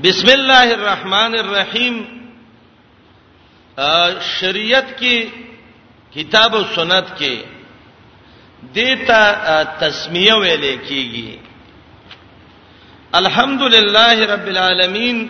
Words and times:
بسم 0.00 0.26
الله 0.28 0.72
الرحمن 0.74 1.34
الرحیم 1.38 1.96
شریعت 4.40 4.98
کې 5.00 5.24
کتاب 6.14 6.54
او 6.56 6.62
سنت 6.74 7.04
کې 7.18 7.36
دیتا 8.74 9.62
تسمیه 9.78 10.34
ویلې 10.34 10.76
کیږي 10.88 11.38
الحمدلله 13.12 14.26
رب 14.32 14.46
العالمین 14.46 15.26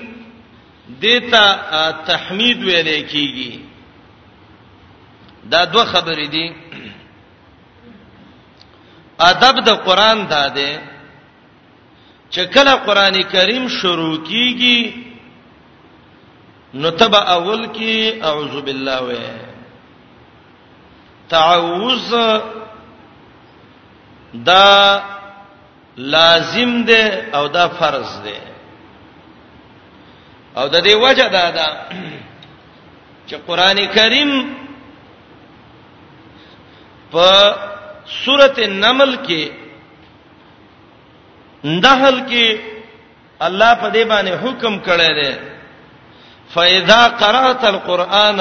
دیتا 1.02 1.92
تحمید 2.06 2.62
ویلې 2.62 3.08
کیږي 3.10 3.60
دا 5.50 5.64
دوه 5.64 5.84
خبرې 5.84 6.26
دي 6.28 6.48
ادب 9.20 9.64
د 9.66 9.70
قران 9.84 10.26
دا 10.30 10.46
ده 10.48 10.91
چې 12.36 12.44
کله 12.52 12.72
قران 12.86 13.16
کریم 13.32 13.66
شروع 13.80 14.12
کیږي 14.26 15.12
نو 16.80 16.90
تبع 17.02 17.18
اول 17.32 17.66
کې 17.66 18.24
اعوذ 18.28 18.54
بالله 18.68 18.94
وې 19.08 19.26
تعوذ 21.28 22.08
دا 24.48 24.70
لازم 26.16 26.72
ده 26.92 27.04
او 27.38 27.44
دا 27.58 27.64
فرض 27.80 28.10
ده 28.24 28.36
او 30.56 30.64
د 30.68 30.88
دې 30.88 30.94
وجه 31.06 31.26
دا 31.38 31.46
ده 31.58 31.68
چې 33.28 33.34
قران 33.46 33.78
کریم 33.94 34.30
په 37.12 37.28
سورته 38.24 38.62
نمل 38.68 39.12
کې 39.26 39.61
دهل 41.64 42.26
کې 42.28 42.60
الله 43.40 43.74
په 43.74 43.88
دې 43.94 44.04
باندې 44.10 44.40
حکم 44.44 44.74
کړی 44.86 45.12
دی 45.18 45.32
فاذا 46.54 47.08
قرات 47.08 47.64
القرآن 47.64 48.40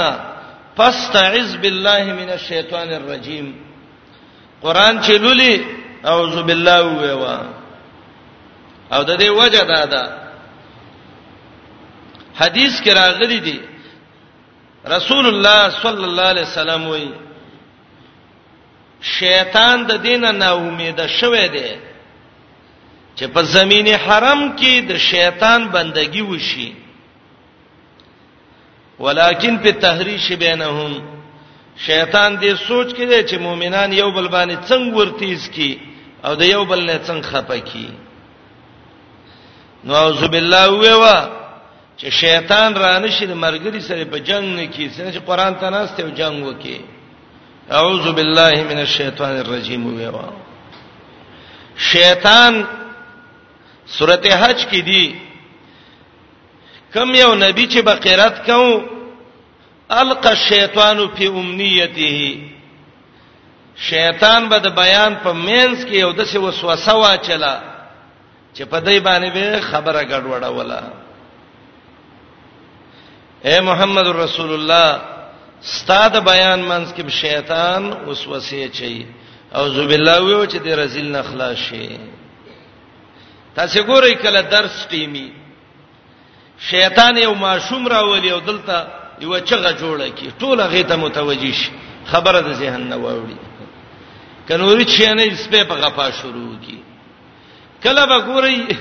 فاستعذ 0.77 1.55
بالله 1.55 2.03
من 2.19 2.29
الشیطان 2.37 2.89
الرجیم 2.93 3.55
قران 4.63 5.01
چې 5.01 5.11
لولي 5.11 5.65
اعوذ 6.05 6.35
بالله 6.43 6.81
ویوا 6.81 7.37
او 8.93 9.03
د 9.03 9.17
دې 9.23 9.27
وجه 9.29 9.63
دا 9.65 9.85
ده 9.85 10.03
حدیث 12.41 12.81
کې 12.81 12.89
راغلي 12.97 13.39
دي 13.39 13.59
رسول 14.87 15.25
الله 15.27 15.69
صلی 15.69 16.03
الله 16.03 16.23
علیه 16.23 16.41
وسلم 16.43 16.87
وی 16.87 17.11
شیطان 19.01 19.83
د 19.87 19.91
دینه 19.97 20.31
نا 20.31 20.51
امید 20.55 21.05
شوه 21.07 21.47
دی 21.47 21.90
چې 23.15 23.27
په 23.27 23.41
زمینه 23.43 23.95
حرم 24.05 24.55
کې 24.55 24.73
د 24.89 24.97
شیطان 24.97 25.61
بندگی 25.75 26.21
وشي 26.21 26.73
ولیکن 28.99 29.57
په 29.57 29.71
تحریش 29.71 30.31
بینهم 30.31 30.91
شیطان 31.87 32.39
دې 32.41 32.53
سوچ 32.67 32.93
کړي 32.95 33.25
چې 33.29 33.35
مؤمنان 33.39 33.93
یو 33.93 34.11
بل 34.11 34.27
باندې 34.27 34.69
څنګه 34.69 34.97
ورتیز 34.97 35.49
کی 35.49 35.79
او 36.23 36.35
د 36.35 36.41
یو 36.43 36.65
بل 36.65 36.79
نه 36.85 36.99
څنګه 37.07 37.21
خپکی 37.31 37.89
نو 39.83 39.93
اعوذ 39.95 40.23
بالله 40.23 40.71
ووا 40.73 41.19
چې 41.99 42.07
شیطان 42.09 42.75
را 42.75 42.99
نشي 42.99 43.25
د 43.27 43.33
مرګري 43.33 43.79
سره 43.79 44.03
په 44.05 44.19
جنگ 44.19 44.45
نه 44.55 44.65
کی 44.67 44.89
سره 44.89 45.11
چې 45.11 45.19
قران 45.29 45.55
ته 45.55 45.69
ناس 45.69 45.91
ته 45.97 46.09
جنگ 46.11 46.45
وکي 46.45 46.81
اعوذ 47.71 48.07
بالله 48.11 48.63
من 48.69 48.77
الشیطان 48.79 49.37
الرجیم 49.39 49.85
ووا 50.01 50.29
شیطان 51.77 52.65
سورته 53.97 54.29
حج 54.41 54.65
کې 54.69 54.81
دی 54.87 55.05
کم 56.93 57.09
یو 57.15 57.35
نبی 57.35 57.65
چې 57.67 57.79
بقرات 57.83 58.45
کوم 58.45 58.79
القى 60.01 60.29
الشیطان 60.29 60.99
فی 61.17 61.25
امنیته 61.27 62.37
شیطان 63.89 64.47
به 64.49 64.57
د 64.65 64.75
بیان 64.81 65.15
په 65.23 65.33
مینس 65.33 65.85
کې 65.85 65.93
یو 66.03 66.11
دسه 66.11 66.39
وسوسه 66.39 66.93
واچلا 66.93 67.55
چې 68.55 68.61
په 68.65 68.79
دای 68.79 68.99
باندې 68.99 69.29
به 69.35 69.59
خبره 69.61 70.03
ګډوډه 70.03 70.47
ولا 70.57 70.81
اے 73.45 73.61
محمد 73.61 74.07
رسول 74.07 74.53
الله 74.53 74.87
ستاد 75.61 76.23
بیان 76.23 76.59
منس 76.61 76.93
کې 76.93 77.09
شیطان 77.09 77.93
وسوسه 78.07 78.67
چي 78.67 79.05
اعوذ 79.55 79.77
بالله 79.87 80.21
ویو 80.21 80.45
چې 80.45 80.55
د 80.65 80.67
رزل 80.79 81.07
نخلا 81.17 81.55
شي 81.55 81.97
تاسو 83.55 83.83
ګورئ 83.83 84.13
کله 84.23 84.41
درس 84.41 84.87
ټیمی 84.89 85.29
شیطان 86.69 87.15
یو 87.17 87.33
ماشوم 87.35 87.87
راولي 87.87 88.29
او 88.31 88.39
دلته 88.39 88.75
یو 89.21 89.39
چغه 89.39 89.71
جوړه 89.81 90.07
کی 90.15 90.31
ټوله 90.39 90.65
غیته 90.73 90.95
متوجی 90.95 91.51
شي 91.53 91.71
خبره 92.11 92.39
د 92.41 92.51
ذهن 92.61 92.89
نه 92.89 92.95
واوړي 92.97 93.37
کنوري 94.49 94.85
چې 94.85 95.03
نه 95.17 95.35
سپه 95.35 95.63
په 95.63 95.73
غفا 95.75 96.09
شروع 96.11 96.55
کی 96.65 96.79
کله 97.83 98.05
به 98.05 98.19
ګورئ 98.19 98.77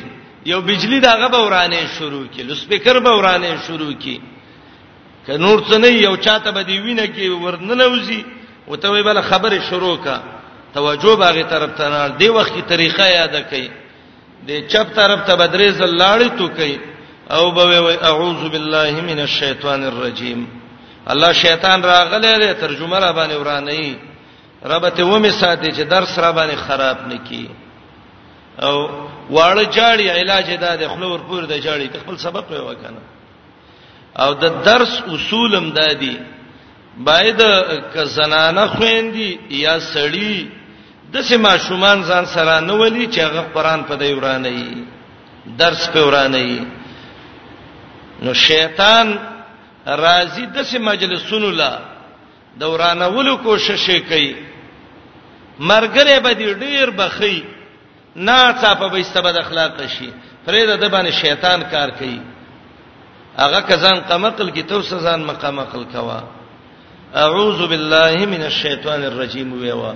یو 0.47 0.61
بجلی 0.61 1.01
دغه 1.01 1.29
به 1.29 1.39
ورانه 1.45 1.87
شروع 1.99 2.25
کی 2.33 2.43
لسپیکر 2.43 2.99
به 3.01 3.11
ورانه 3.11 3.57
شروع 3.67 3.93
کی 3.93 4.21
که 5.27 5.37
نور 5.39 5.63
څه 5.69 5.75
نه 5.77 5.87
یو 5.89 6.17
چاته 6.17 6.51
به 6.51 6.63
دی 6.63 6.79
وینه 6.81 7.07
کې 7.07 7.27
ورننوزی 7.45 8.25
او 8.69 8.77
ته 8.77 8.89
وی 8.91 9.03
بل 9.03 9.21
خبره 9.21 9.59
شروع 9.71 9.97
کا 9.97 10.21
توجه 10.75 11.17
باغې 11.17 11.45
طرف 11.51 11.71
ته 11.77 11.89
نه 11.89 12.09
دی 12.17 12.29
وخت 12.29 12.53
کی 12.55 12.63
طریقه 12.63 13.05
یاد 13.11 13.35
کړئ 13.51 13.80
د 14.49 14.61
چپ 14.73 14.95
طرف 14.97 15.27
ته 15.29 15.37
بدرې 15.37 15.69
زلاړې 15.81 16.31
تو 16.39 16.49
کوي 16.49 16.79
او 17.31 17.51
به 17.51 17.81
وي 17.87 17.97
اعوذ 18.03 18.49
بالله 18.51 19.01
من 19.01 19.21
الشیطان 19.21 19.85
الرجیم 19.85 20.47
الله 21.07 21.33
شیطان 21.33 21.83
راغله 21.83 22.37
له 22.39 22.53
ترجمه 22.53 22.99
را 22.99 23.13
باندې 23.13 23.35
ورانه 23.37 23.97
ربته 24.65 25.05
و 25.05 25.19
می 25.19 25.31
ساتي 25.31 25.71
چې 25.73 25.81
درس 25.91 26.19
را 26.19 26.33
باندې 26.33 26.55
خراب 26.57 26.99
نکي 27.09 27.49
او 28.63 28.89
واړه 29.31 29.65
جاړي 29.77 30.11
علاج 30.21 30.51
ده 30.61 30.77
د 30.77 30.89
خلور 30.89 31.21
پور 31.21 31.43
د 31.47 31.59
جاړي 31.61 32.01
خپل 32.03 32.17
سبب 32.19 32.45
په 32.45 32.61
وکنه 32.61 33.01
او 34.17 34.33
د 34.35 34.63
درس 34.65 35.03
اصولم 35.13 35.71
دادي 35.71 36.19
باید 36.99 37.43
ک 37.95 37.99
زنانه 38.05 38.67
خويندې 38.67 39.39
یا 39.53 39.81
سړی 39.81 40.60
د 41.13 41.17
سیمه 41.31 41.53
شومان 41.67 41.99
ځان 42.09 42.25
سره 42.35 42.55
نه 42.69 42.75
ولي 42.81 43.07
چې 43.13 43.21
هغه 43.27 43.43
قران 43.55 43.81
په 43.89 43.95
دی 44.01 44.13
ورانه 44.15 44.49
ای 44.55 44.73
درس 45.61 45.83
په 45.93 46.01
ورانه 46.07 46.39
ای 46.45 46.61
نو 48.25 48.31
شیطان 48.49 49.07
راضی 50.05 50.45
د 50.47 50.59
سیمه 50.71 50.93
مجلسونو 50.93 51.51
لا 51.61 51.73
دورانه 52.61 53.07
ولو 53.15 53.37
کوشش 53.47 53.91
کوي 54.11 54.35
مرګره 55.71 56.19
به 56.25 56.33
دی 56.33 56.55
ډیر 56.55 56.91
بخي 56.91 57.43
نه 58.17 58.39
صافه 58.63 58.87
به 58.89 59.01
استبد 59.01 59.37
اخلاق 59.37 59.71
شي 59.95 60.11
فرید 60.47 60.71
د 60.71 60.85
باندې 60.93 61.13
شیطان 61.23 61.63
کار 61.63 61.91
کوي 61.91 62.21
هغه 63.39 63.61
کزان 63.61 63.99
قمقل 64.09 64.51
کی 64.51 64.63
تو 64.63 64.83
سزان 64.83 65.21
مقامقل 65.25 65.85
کوا 65.85 66.23
اعوذ 67.15 67.69
بالله 67.69 68.27
من 68.27 68.43
الشیطان 68.43 69.05
الرجیم 69.05 69.53
ویوا 69.53 69.95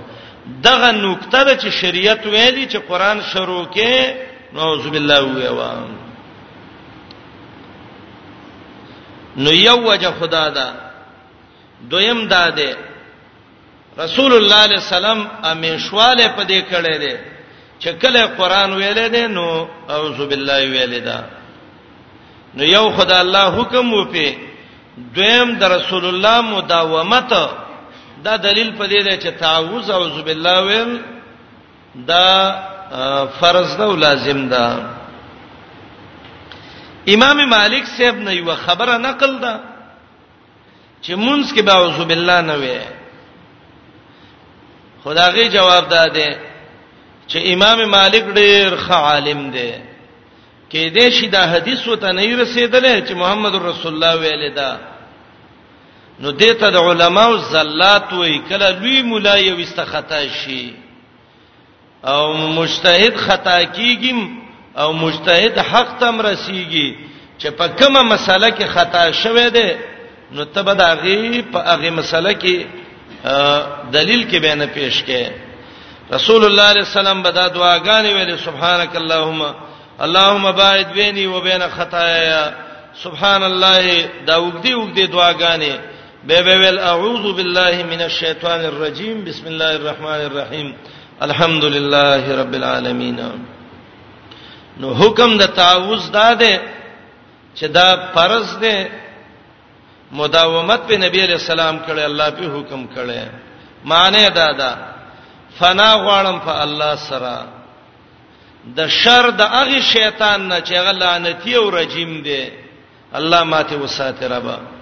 دغه 0.65 0.91
نقطه 0.91 1.43
ده 1.43 1.57
چې 1.57 1.67
شریعت 1.81 2.25
ویلي 2.25 2.65
چې 2.69 2.75
قران 2.89 3.21
شروع 3.33 3.65
کې 3.65 4.13
نعوذ 4.53 4.87
بالله 4.87 5.21
ویوا 5.21 5.71
نو 9.37 9.51
یو 9.51 9.77
وجه 9.91 10.11
خدا 10.19 10.49
دا 10.49 10.69
دویم 11.91 12.27
دا 12.27 12.49
ده 12.49 12.77
رسول 14.03 14.31
الله 14.39 14.55
علیه 14.67 14.77
السلام 14.85 15.19
امیشواله 15.51 16.27
په 16.37 16.43
دې 16.51 16.59
کړه 16.71 16.95
ده 17.03 17.15
چې 17.81 17.87
کله 18.01 18.21
قران 18.39 18.69
ویلې 18.77 19.07
ده 19.15 19.27
نو 19.27 19.45
اعوذ 19.89 20.19
بالله 20.29 20.59
ویلې 20.71 21.01
ده 21.07 21.17
نو 22.55 22.63
یو 22.75 22.85
خدا 22.97 23.17
الله 23.25 23.45
حکم 23.61 23.93
وپی 23.93 24.29
دویم 25.15 25.49
د 25.59 25.63
رسول 25.75 26.05
الله 26.05 26.37
مداومت 26.41 27.31
دا 28.23 28.35
دلیل 28.37 28.71
پدې 28.77 29.01
دی 29.03 29.17
چې 29.17 29.31
تعوذ 29.39 29.89
اعوذ 29.89 30.21
بالله 30.23 30.61
ویل 30.67 30.91
دا 32.07 32.27
فرض 33.39 33.77
ده 33.77 33.83
او 33.83 33.95
لازم 33.95 34.49
ده 34.49 34.65
امام 37.07 37.45
مالک 37.49 37.85
صاحب 37.97 38.15
نه 38.15 38.33
یو 38.33 38.55
خبره 38.55 38.97
نقل 38.97 39.39
ده 39.39 39.59
چې 41.03 41.11
مونږ 41.15 41.53
کې 41.55 41.61
باوذ 41.61 42.03
بالله 42.05 42.41
نه 42.41 42.55
وي 42.55 42.79
خدایږي 45.05 45.53
جواب 45.53 45.89
ده 45.89 46.39
چې 47.29 47.35
امام 47.53 47.85
مالک 47.85 48.23
ډېر 48.33 48.77
ښه 48.87 48.91
عالم 48.93 49.51
دی 49.51 49.73
کې 50.71 50.91
دې 50.95 51.09
شي 51.09 51.27
دا 51.27 51.45
حدیث 51.47 51.87
وته 51.87 52.11
نه 52.11 52.43
رسیدلې 52.43 53.07
چې 53.07 53.11
محمد 53.15 53.55
رسول 53.55 53.93
الله 53.93 54.15
ویل 54.19 54.53
ده 54.55 54.79
نو 56.23 56.31
دته 56.31 56.67
د 56.75 56.77
علماو 56.89 57.37
زلات 57.37 58.13
وای 58.13 58.37
کله 58.49 58.69
لوی 58.79 59.01
مولا 59.01 59.35
یو 59.37 59.55
استخطا 59.61 60.19
شي 60.39 60.73
او 62.03 62.33
مجتهد 62.37 63.15
خطا 63.25 63.57
کیږم 63.75 64.19
او 64.83 64.89
مجتهد 65.03 65.59
حق 65.71 65.91
تم 65.99 66.15
رسیږي 66.21 66.95
چې 67.39 67.47
په 67.57 67.67
کومه 67.67 68.01
مسله 68.03 68.49
کې 68.49 68.65
خطا 68.75 69.11
شوه 69.11 69.47
ده 69.49 69.75
نو 70.31 70.43
تبه 70.43 70.73
دا 70.73 70.93
غي 70.93 71.41
په 71.41 71.59
هغه 71.59 71.89
مسله 71.89 72.33
کې 72.33 72.55
دلیل 73.95 74.21
کې 74.31 74.35
بیان 74.45 74.65
پیش 74.67 75.03
کړي 75.07 75.31
رسول 76.13 76.45
الله 76.45 76.63
علیه 76.69 76.83
السلام 76.87 77.23
بدا 77.23 77.47
دعاګانې 77.47 78.11
ویلې 78.17 78.45
سبحانك 78.45 78.95
اللهم 78.95 79.55
اللهم 80.01 80.51
باعد 80.51 80.93
بيني 80.93 81.27
وبين 81.27 81.67
خطاياي 81.69 82.53
سبحان 83.03 83.43
الله 83.43 84.09
دا 84.27 84.37
وګدي 84.37 84.73
وګدي 84.75 85.07
دعاګانې 85.07 85.91
به 86.27 86.41
به 86.41 86.55
ول 86.57 86.79
اعوذ 86.91 87.23
بالله 87.39 87.75
من 87.91 88.01
الشیطان 88.09 88.61
الرجیم 88.71 89.17
بسم 89.27 89.45
الله 89.53 89.71
الرحمن 89.79 90.21
الرحیم 90.29 90.69
الحمدلله 91.21 92.23
رب 92.41 92.53
العالمین 92.61 93.19
نو 94.81 94.89
حکم 95.01 95.37
د 95.37 95.43
تعوذ 95.61 96.11
داده 96.11 96.61
چې 97.57 97.63
دا 97.65 97.87
فرض 98.15 98.57
ده 98.59 98.89
مداومت 100.11 100.79
په 100.87 100.97
نبی 100.97 101.19
علیہ 101.21 101.39
السلام 101.43 101.75
کړي 101.87 102.01
الله 102.11 102.29
په 102.29 102.45
حکم 102.57 102.87
کړي 102.95 103.17
معنی 103.85 104.29
دا 104.29 104.51
دا 104.53 104.71
فنا 105.59 105.91
غواړم 106.05 106.39
په 106.45 106.61
الله 106.65 106.95
سره 107.09 107.45
د 108.77 108.87
شر 108.87 109.29
د 109.31 109.41
هغه 109.41 109.81
شیطان 109.81 110.47
نه 110.47 110.61
چې 110.61 110.73
غلانتی 110.73 111.55
او 111.55 111.69
رجیم 111.69 112.21
دی 112.21 112.51
الله 113.13 113.43
ماته 113.43 113.75
وساته 113.77 114.27
ربا 114.27 114.74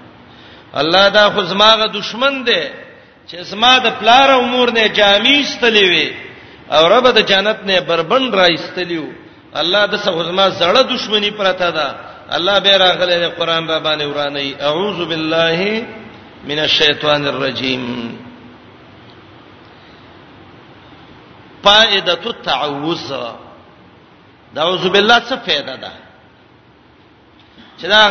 الله 0.79 1.07
دا 1.09 1.25
خو 1.33 1.41
زماغه 1.53 1.85
دشمن 1.99 2.33
دی 2.47 2.63
چې 3.29 3.37
زما 3.51 3.73
د 3.85 3.87
پلار 3.99 4.29
امور 4.31 4.67
نه 4.75 4.87
جامې 4.93 5.35
استلې 5.45 5.85
وي 5.91 6.09
او 6.71 6.81
رب 6.93 7.05
د 7.17 7.19
جنت 7.31 7.59
نه 7.67 7.79
بربند 7.89 8.35
را 8.35 8.47
استلیو 8.57 9.05
الله 9.61 9.85
د 9.85 9.95
سوزما 10.05 10.49
زړه 10.49 10.81
دشمنی 10.93 11.31
پرته 11.37 11.69
ده 11.77 11.87
الله 12.35 12.59
به 12.59 12.77
راغله 12.77 13.27
قرآن 13.37 13.67
بابا 13.67 13.95
نه 13.95 14.05
ورانی 14.07 14.55
اعوذ 14.61 14.97
بالله 15.09 15.85
من 16.49 16.59
الشیطان 16.59 17.27
الرجیم 17.27 17.83
فائده 21.63 22.25
التعوذ 22.27 23.07
دا 24.55 24.61
اعوذ 24.63 24.85
بالله 24.87 25.19
څه 25.19 25.35
فائدہ 25.45 25.75
ده 25.83 25.91
چې 27.79 27.85
دا 27.87 28.03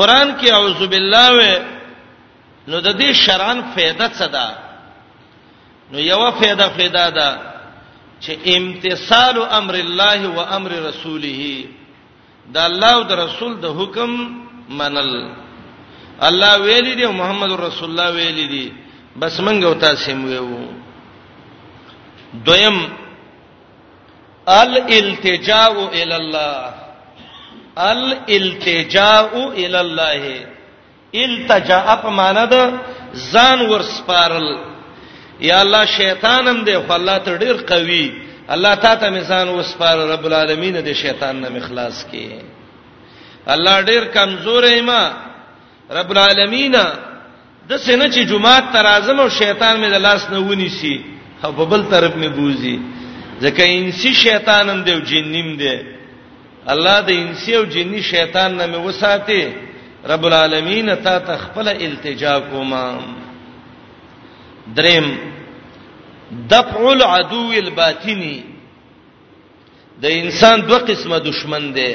قران 0.00 0.28
کې 0.40 0.52
اعوذ 0.56 0.86
بالله 0.92 1.26
و 1.58 1.64
نو 2.70 2.76
د 2.86 2.92
دې 3.00 3.10
شران 3.24 3.58
فائدہ 3.74 4.06
څه 4.18 4.26
ده 4.26 4.56
نو 5.92 5.98
یو 6.04 6.22
فائدہ 6.38 6.66
فائدہ 6.76 7.04
ده 7.16 7.28
چې 8.22 8.32
امتثال 8.56 9.42
امر 9.58 9.74
الله 9.82 10.28
و 10.36 10.40
امر 10.58 10.70
رسوله 10.70 11.66
دا 12.54 12.66
الله 12.70 12.90
او 12.96 13.02
د 13.12 13.22
رسول 13.24 13.52
د 13.60 13.66
حکم 13.80 14.16
منل 14.80 15.14
الله 16.28 16.52
ویلي 16.64 16.94
دی 17.00 17.06
محمد 17.20 17.52
رسول 17.66 17.90
الله 17.90 18.10
ویلي 18.16 18.46
دی 18.54 18.66
بس 19.20 19.40
منګه 19.46 19.64
او 19.66 19.74
تاسو 19.86 20.14
مو 20.20 20.28
یو 20.28 20.58
دویم 22.48 22.78
الالتجاء 24.60 25.72
الى 26.02 26.16
الله 26.22 26.79
الالتجاء 27.92 29.28
الى 29.60 29.80
الله 29.80 30.22
التجاء 31.24 31.86
په 32.02 32.10
معنا 32.20 32.44
ده 32.54 32.64
ځان 33.32 33.58
ورسپارل 33.72 34.48
یا 35.48 35.60
الله 35.64 35.84
شیطانم 35.98 36.58
دی 36.66 36.76
خو 36.86 36.92
الله 36.92 37.18
ته 37.18 37.36
ډیر 37.38 37.56
قوي 37.72 38.12
الله 38.50 38.74
تا 38.74 38.94
ته 38.96 39.10
میزان 39.10 39.48
وسپار 39.48 39.96
رب 40.12 40.24
العالمین 40.28 40.74
دې 40.84 40.92
شیطان 40.94 41.40
نه 41.40 41.48
مخلاص 41.48 41.96
کی 42.10 42.28
الله 43.48 43.82
ډیر 43.82 44.02
کمزور 44.14 44.62
ایما 44.64 45.02
رب 45.90 46.10
العالمین 46.12 46.76
د 47.68 47.72
سینه 47.76 48.04
چې 48.06 48.20
جمعه 48.30 48.72
تر 48.72 48.86
اعظم 48.86 49.20
او 49.20 49.28
شیطان 49.28 49.74
مې 49.76 49.88
د 49.90 49.96
لاس 50.06 50.30
نه 50.30 50.38
ونی 50.38 50.68
سي 50.68 50.94
او 51.44 51.52
په 51.52 51.64
بل 51.64 51.82
طرف 51.90 52.12
مې 52.22 52.28
بوزي 52.36 52.78
ځکه 53.42 53.60
انسی 53.62 54.14
شیطانم 54.14 54.82
دی 54.84 54.92
او 54.94 55.00
جنیم 55.00 55.56
دی 55.60 55.76
الله 56.68 57.00
د 57.00 57.10
انسی 57.10 57.54
او 57.56 57.64
جنی 57.64 58.02
شیطان 58.02 58.56
نه 58.56 58.66
مې 58.66 58.86
وساتي 58.86 59.48
رب 60.08 60.24
العالمین 60.26 60.94
تا 61.04 61.18
ته 61.18 61.36
خپل 61.36 61.68
التجا 61.68 62.38
کوم 62.50 62.74
دریم 64.76 65.08
دفع 66.50 66.80
العدو 66.90 67.50
الباطنی 67.56 68.42
د 70.02 70.06
انسان 70.10 70.60
دوه 70.68 70.78
قسمه 70.78 71.18
دشمن 71.18 71.72
دی 71.74 71.94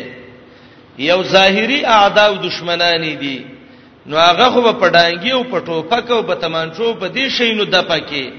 یو 1.00 1.24
ظاهری 1.24 1.86
اعداء 1.86 2.28
او 2.28 2.36
دشمنانی 2.36 3.16
دي 3.16 3.46
نو 4.06 4.18
هغه 4.18 4.50
خو 4.50 4.74
په 4.74 4.90
ډانګي 4.90 5.32
او 5.34 5.44
په 5.44 5.60
ټوپک 5.60 6.12
او 6.12 6.22
په 6.24 6.34
تمانچو 6.36 6.94
په 6.94 7.08
دې 7.10 7.30
شی 7.30 7.54
نو 7.54 7.64
د 7.66 7.82
پکې 7.88 8.30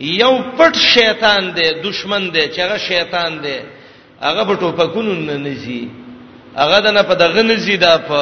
یو 0.00 0.42
پټ 0.58 0.74
شیطان 0.78 1.52
دی 1.56 1.70
دشمن 1.82 2.30
دی 2.32 2.48
چې 2.48 2.58
هغه 2.60 2.78
شیطان 2.78 3.38
دی 3.42 3.58
هغه 4.20 4.42
په 4.44 4.54
ټوپکونو 4.54 5.14
نه 5.28 5.36
نزي 5.44 5.88
هغه 6.56 6.78
د 6.84 6.86
نه 6.96 7.02
په 7.08 7.14
دغه 7.14 7.42
نزي 7.42 7.76
دا 7.84 7.92
په 8.08 8.18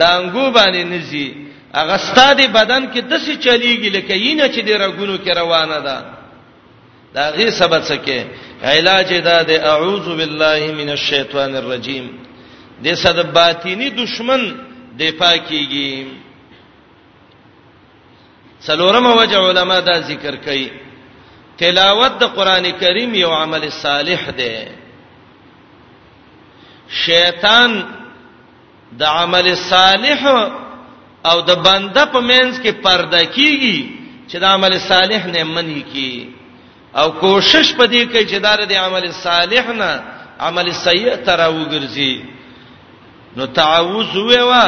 ډانګو 0.00 0.44
باندې 0.58 0.80
نزي 0.92 1.26
هغه 1.78 1.96
ستادي 2.08 2.46
بدن 2.48 2.82
کې 2.92 3.00
دسي 3.12 3.36
چلیږي 3.44 3.90
لکه 3.96 4.14
یینه 4.16 4.48
چې 4.48 4.60
د 4.64 4.70
رګونو 4.84 5.16
کې 5.24 5.32
روانه 5.40 5.78
ده 5.80 5.96
دا 7.14 7.24
غي 7.36 7.50
سبب 7.50 7.80
څه 7.88 8.24
علاج 8.62 9.10
دا 9.28 9.42
د 9.42 9.50
اعوذ 9.50 10.06
بالله 10.18 10.72
من 10.78 10.88
الشیطان 10.90 11.56
الرجیم 11.56 12.06
د 12.84 12.94
صد 12.94 13.18
باطینی 13.32 13.88
دشمن 13.90 14.40
دفاع 14.98 15.36
کیږي 15.48 15.92
څلورمه 18.66 19.12
وجه 19.20 19.38
علما 19.48 19.80
دا 19.80 20.00
ذکر 20.00 20.36
کوي 20.36 20.70
تلاوت 21.58 22.12
د 22.20 22.24
قران 22.36 22.64
کریم 22.80 23.14
یو 23.14 23.30
عمل 23.42 23.64
صالح 23.82 24.30
دی 24.38 24.54
شیطان 27.04 27.82
د 28.98 29.02
عمل 29.02 29.46
صالح 29.54 30.22
او 31.30 31.38
د 31.40 31.50
بنده 31.66 32.04
په 32.04 32.20
منځ 32.30 32.52
کې 32.62 32.72
پرده 32.84 33.22
کیږي 33.36 33.78
چې 34.28 34.36
د 34.42 34.44
عمل 34.44 34.78
صالح 34.80 35.26
نه 35.34 35.44
منی 35.44 35.82
کی 35.92 36.14
او 37.00 37.10
کوشش 37.24 37.66
پدې 37.78 38.02
کوي 38.12 38.26
چې 38.28 38.36
دا 38.40 38.56
د 38.56 38.72
عمل 38.72 39.10
صالح 39.12 39.66
نه 39.72 39.90
عمل 40.40 40.70
سیئ 40.86 41.16
تر 41.26 41.40
وګرځي 41.50 42.14
نو 43.36 43.46
تعوذ 43.46 44.16
ویوا 44.16 44.66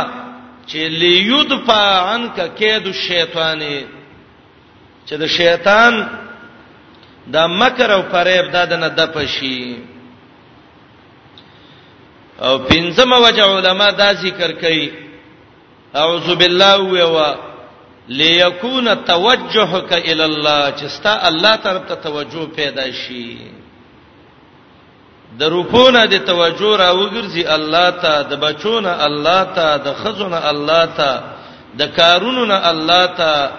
چې 0.67 0.77
لیدفع 1.03 2.13
عنک 2.15 2.55
کید 2.59 2.87
الشیطان 2.87 3.61
چې 5.07 5.15
د 5.21 5.27
شیطان 5.27 5.95
دا 7.33 7.47
مکر 7.47 7.91
او 7.93 8.03
فریب 8.11 8.51
دا 8.53 8.77
نه 8.77 8.89
د 8.89 9.07
پشي 9.15 9.77
او 12.43 12.59
پنځم 12.59 13.13
وجه 13.13 13.45
علما 13.45 13.91
دا 13.91 14.13
ذکر 14.23 14.53
کوي 14.61 14.91
اعوذ 15.95 16.35
بالله 16.35 17.05
و 17.13 17.35
ليكون 18.09 19.05
توجهك 19.05 19.93
الى 19.93 20.25
الله 20.25 20.73
چې 20.79 20.87
ستا 20.89 21.29
الله 21.29 21.57
طرف 21.57 21.83
ته 21.89 21.95
توجه 21.95 22.47
پیدا 22.57 22.85
شي 22.93 23.37
د 25.39 25.43
روپونه 25.43 26.07
د 26.07 26.15
توجه 26.25 26.77
را 26.77 26.93
وګرځي 26.93 27.47
الله 27.47 27.91
ته 27.91 28.23
د 28.23 28.37
بچونه 28.41 28.97
الله 29.05 29.45
ته 29.45 29.77
د 29.79 29.95
خزونه 29.95 30.37
الله 30.51 30.87
ته 30.87 31.23
د 31.79 31.83
کارونو 31.97 32.45
نه 32.45 32.61
الله 32.71 33.07
ته 33.07 33.51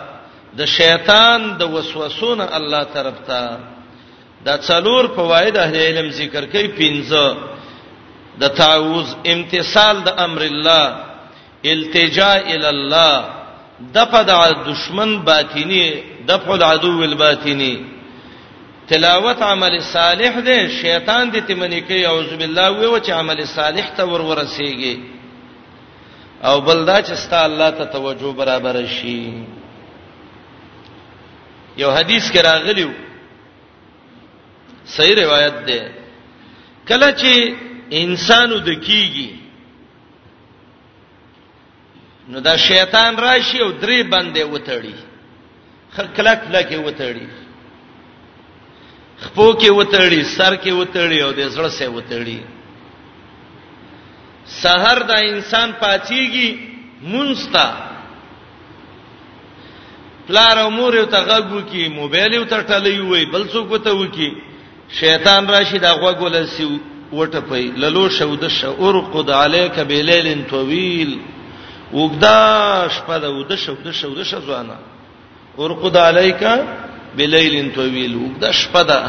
د 0.56 0.62
شیطان 0.78 1.42
د 1.60 1.62
وسوسونه 1.76 2.46
الله 2.58 2.84
طرف 2.94 3.18
ته 3.28 3.58
دا 4.46 4.58
څلور 4.68 5.04
فواید 5.16 5.58
اهل 5.58 5.76
علم 5.76 6.10
ذکر 6.12 6.46
کوي 6.46 6.68
پنځه 6.80 7.38
د 8.42 8.48
تعوذ 8.60 9.08
امتثال 9.34 9.96
د 10.04 10.10
امر 10.26 10.42
الله 10.42 10.86
التجاء 11.66 12.38
الى 12.56 12.70
الله 12.70 13.16
دفع 13.94 14.22
د 14.24 14.32
دشمن 14.72 15.20
باطینی 15.26 15.92
دفع 16.28 16.52
العدو 16.54 17.02
الباطینی 17.04 17.76
تلاوت 18.90 19.42
عمل 19.42 19.80
صالح 19.80 20.40
دی 20.46 20.60
شیطان 20.82 21.32
دې 21.32 21.40
تمنی 21.48 21.82
کوي 21.82 22.06
اعوذ 22.06 22.34
بالله 22.38 22.70
وی 22.72 23.02
چې 23.02 23.10
عمل 23.12 23.46
صالح 23.46 23.88
ته 23.98 24.04
ور 24.06 24.22
ورسیږي 24.22 24.98
او 26.44 26.62
بلدا 26.62 27.02
چې 27.02 27.14
ستا 27.14 27.44
الله 27.46 27.70
ته 27.72 27.86
توجه 27.86 28.32
برابر 28.34 28.86
شي 28.86 29.44
یو 31.82 31.90
حدیث 31.94 32.30
کې 32.32 32.42
راغلیو 32.52 32.92
صحیح 34.96 35.16
روایت 35.24 35.56
ده 35.66 35.92
کله 36.92 37.08
چې 37.20 37.54
انسانو 38.04 38.58
د 38.70 38.80
کیږي 38.88 39.32
نو 42.34 42.40
دا 42.48 42.56
شیطان 42.68 43.18
راشي 43.26 43.60
او 43.64 43.70
درې 43.84 44.00
باندې 44.12 44.42
وتړي 44.54 44.96
خکلک 45.96 46.40
لکه 46.56 46.78
وتړي 46.78 47.28
خپو 49.26 49.48
کې 49.54 49.70
وتړي 49.70 50.24
سر 50.24 50.56
کې 50.56 50.72
وتړي 50.72 51.22
او 51.26 51.32
د 51.32 51.40
زړه 51.50 51.70
سره 51.70 51.90
وتړي 51.90 52.40
سحر 54.60 55.04
دا 55.12 55.16
انسان 55.32 55.72
پاتېږي 55.82 56.50
مونستا 57.12 57.68
پلار 60.28 60.58
او 60.60 60.70
مور 60.72 60.94
یو 60.96 61.06
ته 61.06 61.18
غږو 61.28 61.60
کی 61.72 61.88
موبایل 61.90 62.34
یو 62.34 62.44
ته 62.52 62.62
ټلې 62.62 63.12
وي 63.12 63.26
بل 63.36 63.48
څوک 63.52 63.72
وته 63.72 63.94
وکی 64.00 64.30
شیطان 65.00 65.48
راشي 65.56 65.78
دا 65.86 65.92
غوګول 66.02 66.48
سی 66.56 66.68
وټپي 67.14 67.62
للو 67.84 68.10
شو 68.18 68.36
د 68.42 68.48
شعور 68.58 68.96
قد 69.16 69.30
عليك 69.38 69.80
بليل 69.92 70.28
طويل 70.52 71.18
وګدا 71.94 72.34
شپه 72.98 73.18
دا 73.26 73.30
ود 73.38 73.56
شو 73.64 73.76
د 73.88 73.92
شو 74.00 74.12
د 74.20 74.24
شو 74.32 74.40
ځانا 74.52 74.78
ورقد 75.58 75.98
عليك 75.98 76.44
بليل 77.18 77.72
طويل 77.76 78.16
وګدا 78.16 78.52
شپه 78.62 78.82
دا 78.92 79.02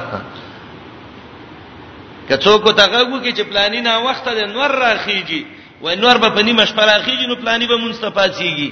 کڅو 2.29 2.59
کو 2.65 2.73
تاغو 2.73 3.21
کې 3.21 3.31
چې 3.31 3.43
پلاني 3.51 3.81
نه 3.81 3.99
وخت 4.09 4.29
د 4.39 4.53
نور 4.57 4.71
راخیږي 4.71 5.45
و 5.83 5.95
نور 6.03 6.19
به 6.25 6.29
په 6.37 6.41
نیمه 6.49 6.65
شپه 6.65 6.85
راخیږي 6.93 7.27
نو 7.31 7.35
پلاني 7.43 7.67
به 7.67 7.77
مونږ 7.77 7.97
ته 8.03 8.09
پاتېږي 8.11 8.71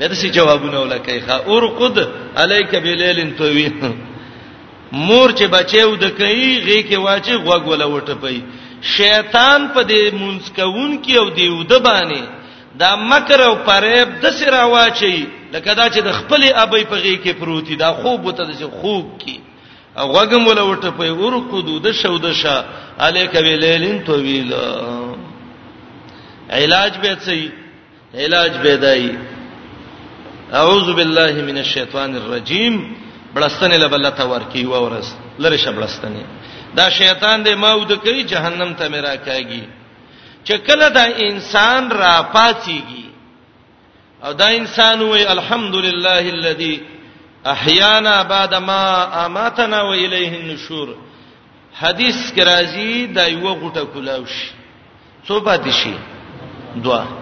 بده 0.00 0.14
سي 0.14 0.28
جوابونه 0.30 0.78
ولکای 0.80 1.20
خا 1.20 1.34
ارقد 1.46 2.06
الیک 2.36 2.70
بلیل 2.74 3.30
طویل 3.38 3.72
مور 4.92 5.30
چې 5.32 5.42
بچیو 5.46 5.94
د 5.96 6.08
کوي 6.16 6.48
غي 6.64 6.78
کې 6.82 6.94
واچي 7.04 7.34
غوګ 7.36 7.64
ولا 7.68 7.86
وټپي 7.86 8.40
شیطان 8.96 9.68
په 9.74 9.82
دې 9.90 10.14
مونږ 10.20 10.40
کوون 10.56 10.92
کې 11.02 11.16
او 11.16 11.28
دی 11.30 11.48
ود 11.48 11.72
باندې 11.72 12.20
دا 12.78 12.94
مکر 13.08 13.40
او 13.42 13.54
فریب 13.66 14.08
د 14.22 14.30
سره 14.38 14.62
واچي 14.74 15.18
لکه 15.54 15.74
دا 15.74 15.86
چې 15.90 15.98
د 16.06 16.12
خپل 16.12 16.42
ابي 16.64 16.84
په 16.84 16.94
غي 17.02 17.16
کې 17.24 17.40
پروتي 17.40 17.76
دا 17.76 17.92
خوب 17.92 18.26
وته 18.26 18.44
د 18.44 18.70
خوب 18.82 19.06
کې 19.22 19.36
او 20.00 20.06
غوګم 20.14 20.46
ولا 20.48 20.62
وټپي 20.62 21.10
ارقدو 21.24 21.78
د 21.78 21.92
شو 21.92 22.18
د 22.18 22.32
شا 22.32 22.62
الیک 23.06 23.32
بلیل 23.36 24.02
طویل 24.06 24.54
علاج 26.62 26.92
به 27.02 27.14
صحیح 27.26 27.50
علاج 28.14 28.52
به 28.62 28.76
دای 28.76 29.08
اعوذ 30.60 30.88
بالله 30.98 31.32
من 31.48 31.58
الشیطان 31.64 32.16
الرجیم 32.20 32.96
بلستنه 33.34 33.76
لبلته 33.78 34.24
ورکی 34.24 34.64
و 34.64 34.74
ورس 34.84 35.08
لره 35.38 35.56
شبلستنه 35.56 36.24
دا 36.76 36.90
شیطان 36.90 37.44
دې 37.44 37.54
ماود 37.54 37.92
کوي 37.92 38.22
جهنم 38.24 38.74
ته 38.74 38.88
میرا 38.88 39.16
کوي 39.16 39.62
چې 40.44 40.52
کله 40.52 40.88
دا 40.88 41.04
انسان 41.26 41.90
را 41.90 42.26
پاتېږي 42.34 43.02
او 44.24 44.32
دا 44.32 44.46
انسان 44.48 44.98
وې 45.02 45.30
الحمدلله 45.30 46.22
الذي 46.36 46.80
احیانا 47.46 48.22
بعد 48.24 48.54
ما 48.54 48.84
اماتنا 49.26 49.82
و 49.82 49.90
الیه 49.92 50.32
النشور 50.40 50.88
حدیث 51.80 52.32
کې 52.36 52.40
راځي 52.42 53.06
دا 53.16 53.26
یو 53.28 53.54
غټه 53.54 53.84
کلاوش 53.94 54.52
څو 55.28 55.40
پاتې 55.40 55.70
شي 55.84 55.94
دوا 56.82 57.21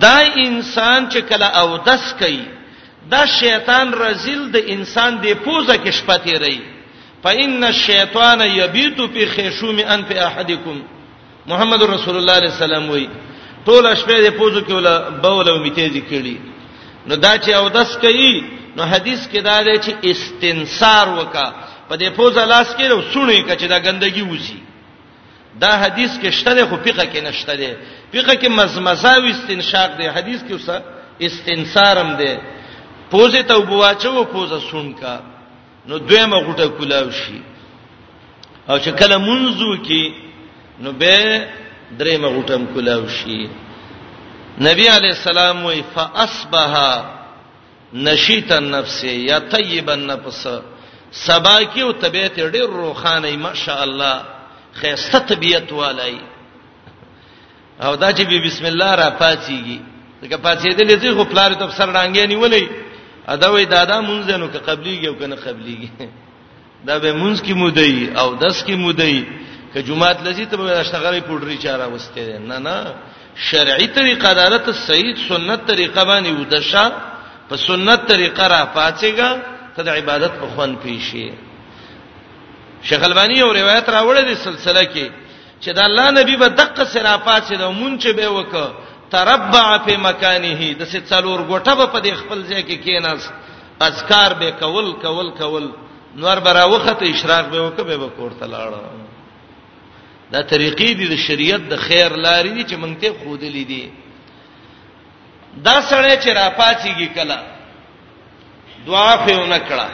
دا 0.00 0.18
انسان 0.46 1.00
چې 1.12 1.18
کله 1.28 1.46
او 1.46 1.76
دس 1.76 2.14
کوي 2.18 2.44
دا 3.10 3.24
شیطان 3.40 3.92
رزل 3.94 4.50
د 4.52 4.56
انسان 4.74 5.20
دی 5.22 5.34
پوزه 5.44 5.76
کې 5.84 5.90
شپتی 5.98 6.38
رہی 6.38 6.60
فإن 7.22 7.64
الشیطان 7.64 8.40
یبیت 8.40 9.00
فی 9.12 9.26
خشوم 9.34 9.78
ان 9.86 10.02
فی 10.08 10.18
احدکم 10.18 10.78
محمد 11.46 11.82
رسول 11.82 12.16
الله 12.16 12.32
علیه 12.38 12.52
السلام 12.52 12.90
وی 12.90 13.06
ټول 13.66 13.94
شپه 13.96 14.20
د 14.20 14.30
پوزو 14.38 14.60
کې 14.60 14.72
ولا 14.72 15.08
بول 15.08 15.48
او 15.48 15.58
میتیږي 15.64 16.02
کړي 16.10 16.36
نو 17.06 17.14
دا 17.16 17.32
چې 17.38 17.50
او 17.54 17.68
دس 17.68 17.96
کوي 18.00 18.44
نو 18.76 18.82
حدیث 18.84 19.20
کې 19.32 19.40
دا 19.44 19.60
دی 19.62 19.76
چې 19.78 19.92
استنصار 20.04 21.06
وکا 21.18 21.52
په 21.88 21.96
دې 21.96 22.08
پوز 22.16 22.36
لاس 22.38 22.74
کې 22.78 23.12
سونی 23.12 23.42
کچې 23.46 23.64
دا 23.68 23.78
ګندګي 23.80 24.22
وځي 24.22 24.60
دا 25.60 25.72
حدیث 25.84 26.10
کې 26.20 26.30
شته 26.30 26.62
خو 26.68 26.76
فقہ 26.84 27.04
کې 27.12 27.20
نشته 27.28 27.54
دی 27.54 27.72
فقہ 28.12 28.34
کې 28.34 28.48
مزمزه 28.58 29.12
او 29.16 29.24
استنشاق 29.32 29.90
دی 29.98 30.08
حدیث 30.18 30.40
کې 30.42 30.52
اوسه 30.52 30.82
استنصارم 31.26 32.10
دی 32.20 32.34
پوزه 33.10 33.42
ته 33.42 33.54
وبواچو 33.58 34.24
پوزه 34.24 34.58
سونکا 34.70 35.14
نو 35.86 35.98
دویمه 35.98 36.38
غټه 36.46 36.68
کولاو 36.78 37.10
شي 37.10 37.40
او 38.70 38.78
چې 38.78 38.88
کله 39.00 39.16
منځو 39.28 39.72
کې 39.86 40.04
نو 40.80 40.92
به 40.92 41.46
درېمه 41.98 42.28
غټم 42.36 42.62
کولاو 42.74 43.08
شي 43.08 43.42
نبی 44.68 44.86
علی 44.88 45.08
السلام 45.08 45.64
وی 45.64 45.82
فاصبح 45.94 46.72
نشیتا 47.94 48.56
النفس 48.56 49.04
یا 49.04 49.38
طیبا 49.38 49.92
النفس 49.92 50.46
سبا 51.12 51.58
کې 51.64 51.78
او 51.82 51.90
طبيعت 51.92 52.32
ډېر 52.40 52.68
روخانه 52.68 53.30
ماشاء 53.36 53.82
الله 53.84 54.31
خيسته 54.80 55.18
طبيعت 55.18 55.72
والای 55.72 56.16
او 57.82 57.94
دا 57.96 58.12
چې 58.12 58.26
بسم 58.46 58.64
الله 58.66 58.94
را 58.94 59.10
پاتېږي 59.20 59.78
ځکه 60.22 60.36
پاتېدلې 60.36 60.96
چې 61.02 61.08
خو 61.16 61.24
پلار 61.24 61.52
ته 61.60 61.70
سر 61.78 61.88
رانګې 61.92 62.26
نیولې 62.32 62.64
ادا 63.28 63.48
وې 63.52 63.64
دادا 63.66 64.00
مونږ 64.00 64.24
نو 64.40 64.48
که 64.48 64.58
قبليږي 64.58 65.06
او 65.08 65.14
کنه 65.14 65.36
قبليږي 65.36 65.90
دا 66.86 66.98
به 66.98 67.12
مونږ 67.12 67.40
کی 67.42 67.54
مودې 67.54 68.16
او 68.18 68.34
داس 68.34 68.64
کی 68.64 68.74
مودې 68.76 69.26
که 69.74 69.82
جمعات 69.82 70.22
لذي 70.24 70.46
ته 70.46 70.56
شغلې 70.82 71.20
پوډري 71.28 71.56
چاره 71.62 71.86
وسته 71.88 72.38
نه 72.38 72.58
نه 72.58 72.94
شرعي 73.36 73.86
طریقه 73.86 74.32
دارت 74.34 74.70
صحیح 74.74 75.14
سنت 75.28 75.60
طریقه 75.66 76.04
باندې 76.04 76.30
ودشه 76.40 76.92
په 77.48 77.56
سنت 77.56 78.00
طریقه 78.08 78.44
را 78.48 78.68
پاتېګا 78.76 79.30
ته 79.76 79.82
د 79.82 79.88
عبادت 79.88 80.32
په 80.40 80.46
خوان 80.54 80.76
پیشي 80.76 81.28
شیخ 82.88 83.02
البانی 83.06 83.34
یو 83.38 83.52
روایت 83.54 83.88
راوړی 83.94 84.22
دی 84.28 84.34
سلسله 84.44 84.82
کې 84.94 85.10
چې 85.60 85.70
د 85.70 85.78
الله 85.88 86.06
نبی 86.16 86.36
به 86.40 86.48
دقه 86.60 86.84
سره 86.94 87.12
پاتې 87.28 87.54
د 87.54 87.70
مونږ 87.78 88.14
به 88.16 88.28
وک 88.28 88.74
تربع 89.12 89.66
فی 89.86 89.96
مکانه 89.96 90.74
د 90.74 90.82
څه 90.82 91.00
څلور 91.10 91.40
ګټه 91.48 91.92
په 91.92 92.00
دې 92.00 92.12
خپل 92.22 92.38
ځای 92.50 92.62
کې 92.62 92.76
کېناس 92.84 93.30
اذکار 93.88 94.34
به 94.42 94.50
کول 94.64 94.92
کول 95.06 95.30
کول 95.38 95.70
نور 96.24 96.40
براوخته 96.48 97.04
اشراق 97.10 97.48
به 97.54 97.62
وک 97.66 97.80
به 97.80 97.96
کوړه 97.96 98.46
لاړه 98.56 100.28
دا 100.34 100.40
طریقې 100.40 100.92
دي 100.98 101.08
د 101.14 101.24
شریعت 101.28 101.60
د 101.72 101.76
خیر 101.86 102.16
لارې 102.16 102.48
دي 102.56 102.62
چې 102.64 102.76
مونږ 102.78 103.00
ته 103.00 103.14
خود 103.24 103.44
لیدي 103.44 103.92
دا 105.66 105.76
سړی 105.82 106.16
چې 106.24 106.28
را 106.38 106.46
پاتېږي 106.58 107.14
کله 107.14 107.38
دعا 108.86 109.16
په 109.26 109.32
ونه 109.40 109.58
کړه 109.58 109.88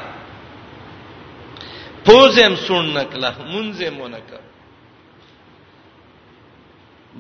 پوزم 2.09 2.55
سن 2.69 2.85
نکله 2.97 3.31
منځم 3.53 4.01
ونکه 4.01 4.39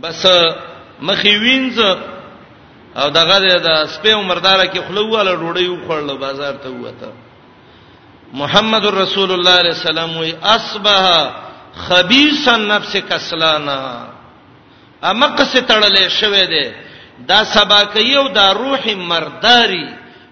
بس 0.02 0.20
مخې 1.08 1.32
وینځ 1.44 1.78
او 3.00 3.10
دغه 3.16 3.36
د 3.66 3.68
سپې 3.94 4.12
عمردار 4.20 4.60
کې 4.66 4.80
خلواله 4.88 5.32
روړی 5.32 5.66
وخړل 5.70 6.18
بازار 6.24 6.54
ته 6.62 6.68
وته 6.68 7.12
محمد 8.40 8.84
رسول 9.00 9.30
الله 9.32 9.52
عليه 9.60 9.74
السلام 9.80 10.16
وي 10.16 10.32
اصبح 10.54 11.04
خبيث 11.88 12.48
النفس 12.54 12.96
کسلانا 13.08 13.80
امقه 15.04 15.44
سے 15.44 15.60
تړلې 15.60 16.08
شوې 16.20 16.44
ده 16.54 16.72
دا 17.28 17.44
سبا 17.52 17.84
کوي 17.92 18.16
او 18.16 18.28
دا 18.34 18.52
روح 18.54 18.86
مرداري 19.12 19.86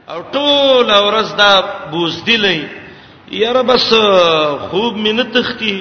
او 0.08 0.18
ټول 0.32 0.90
ورځ 0.90 1.38
دا 1.38 1.50
بوزدلې 1.92 2.85
یاره 3.30 3.62
بس 3.62 3.90
خوب 4.70 4.96
مینه 4.96 5.24
تختی 5.34 5.76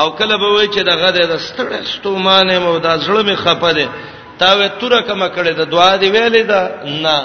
او 0.00 0.08
کله 0.18 0.36
به 0.42 0.48
وای 0.52 0.68
چې 0.72 0.78
دغه 0.88 1.10
د 1.10 1.36
ستړی 1.46 1.80
ستومانه 1.94 2.58
مو 2.58 2.78
دا 2.78 2.98
زړه 2.98 3.24
می 3.28 3.36
خپه 3.36 3.72
ده 3.72 3.88
تا 4.38 4.56
وې 4.56 4.80
تور 4.80 5.02
کما 5.08 5.28
کړه 5.28 5.52
د 5.58 5.62
دعا 5.70 5.96
دی 5.96 6.08
ویلې 6.12 6.42
ده 6.48 6.62
نه 7.04 7.18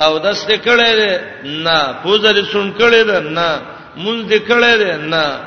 او 0.00 0.18
دست 0.18 0.50
کړه 0.64 0.90
ده 1.00 1.20
نه 1.44 1.78
پوزر 2.02 2.44
سن 2.52 2.72
کړه 2.78 3.02
ده 3.10 3.18
نه 3.20 3.60
مونږ 3.96 4.20
دې 4.32 4.40
کړه 4.48 4.72
ده 4.82 4.96
نه 4.96 5.40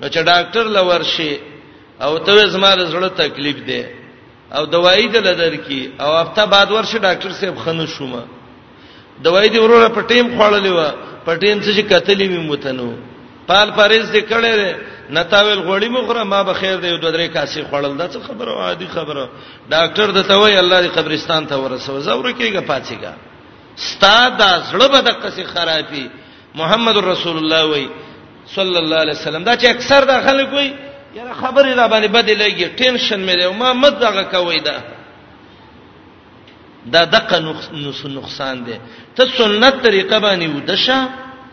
نو 0.00 0.08
چې 0.08 0.16
ډاکټر 0.28 0.64
لور 0.76 1.02
شي 1.02 1.38
او 2.02 2.18
ته 2.18 2.46
زما 2.48 2.72
زړه 2.76 3.10
تکلیف 3.16 3.56
ده 3.68 3.84
او 4.54 4.64
دوايي 4.64 5.08
دل 5.08 5.26
درکې 5.38 6.00
او 6.02 6.10
هفته 6.16 6.46
بعد 6.46 6.70
ورشه 6.72 6.98
ډاکټر 6.98 7.32
صاحب 7.40 7.56
خنه 7.58 7.86
شومه 7.86 8.22
دوايي 9.24 9.48
دی 9.48 9.58
ورور 9.58 9.88
په 9.88 10.02
ټیم 10.06 10.26
خوړلې 10.38 10.66
و 10.72 10.80
پټین 11.28 11.58
څه 11.60 11.82
کتلې 11.88 12.26
مې 12.32 12.40
متنو 12.50 12.90
پال 13.48 13.68
پرېز 13.78 14.06
دې 14.14 14.20
کړې 14.20 14.52
ده 14.56 14.76
نتاویل 15.16 15.58
غوړی 15.66 15.88
مخره 15.96 16.22
ما 16.32 16.40
به 16.48 16.52
خیر 16.60 16.76
دی 16.82 16.90
دوه 17.02 17.10
درې 17.16 17.28
کاسې 17.34 17.60
خړل 17.70 17.96
دا 18.00 18.06
څه 18.14 18.18
خبره 18.26 18.52
عادي 18.66 18.86
خبره 18.96 19.24
ډاکټر 19.72 20.08
دته 20.18 20.34
وای 20.38 20.56
الله 20.58 20.78
دې 20.84 20.90
قبرستان 20.98 21.42
ته 21.50 21.56
ورسو 21.58 22.00
زور 22.08 22.30
کېږي 22.38 22.62
پاتېګا 22.70 23.12
ستا 23.88 24.16
دا 24.40 24.50
زړه 24.72 24.86
به 24.92 25.00
د 25.08 25.10
قصې 25.22 25.42
خرابې 25.54 26.02
محمد 26.60 26.96
رسول 27.12 27.36
الله 27.40 27.62
وای 27.72 27.86
صلی 28.54 28.76
الله 28.82 28.96
علیه 29.02 29.12
وسلم 29.18 29.42
دا 29.48 29.56
چې 29.60 29.66
اکثر 29.66 30.04
داخله 30.14 30.44
کوي 30.52 30.70
یاره 31.16 31.32
خبره 31.42 31.68
را 31.80 31.86
باندې 31.92 32.06
بد 32.16 32.30
لګي 32.30 32.66
ټینشن 32.80 33.20
مې 33.28 33.34
ده 33.42 33.52
ما 33.52 33.72
مت 33.72 33.98
دغه 34.06 34.22
کوي 34.32 34.60
دا 34.70 34.76
دا 36.92 37.04
دغه 37.04 37.38
نقصان 38.18 38.56
دی 38.66 38.76
ته 39.16 39.24
سنت 39.38 39.74
طریقه 39.86 40.18
باندې 40.20 40.48
ودشه 40.56 40.98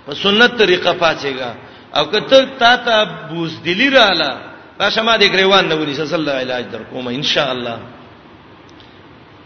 په 0.08 0.14
سنت 0.16 0.58
طریقه 0.58 0.92
پاتېګا 1.00 1.52
او 1.98 2.06
کته 2.06 2.46
تا 2.60 2.76
ته 2.78 3.06
بوز 3.30 3.62
دلی 3.64 3.90
رااله 3.90 4.38
راشه 4.80 5.02
ما 5.02 5.18
دې 5.18 5.28
غریوان 5.32 5.68
نه 5.68 5.76
ونیسه 5.76 6.06
صلی 6.06 6.16
الله 6.20 6.32
علاج 6.32 6.66
در 6.72 6.84
کوم 6.84 7.08
ان 7.08 7.24
شاء 7.24 7.50
الله 7.52 7.80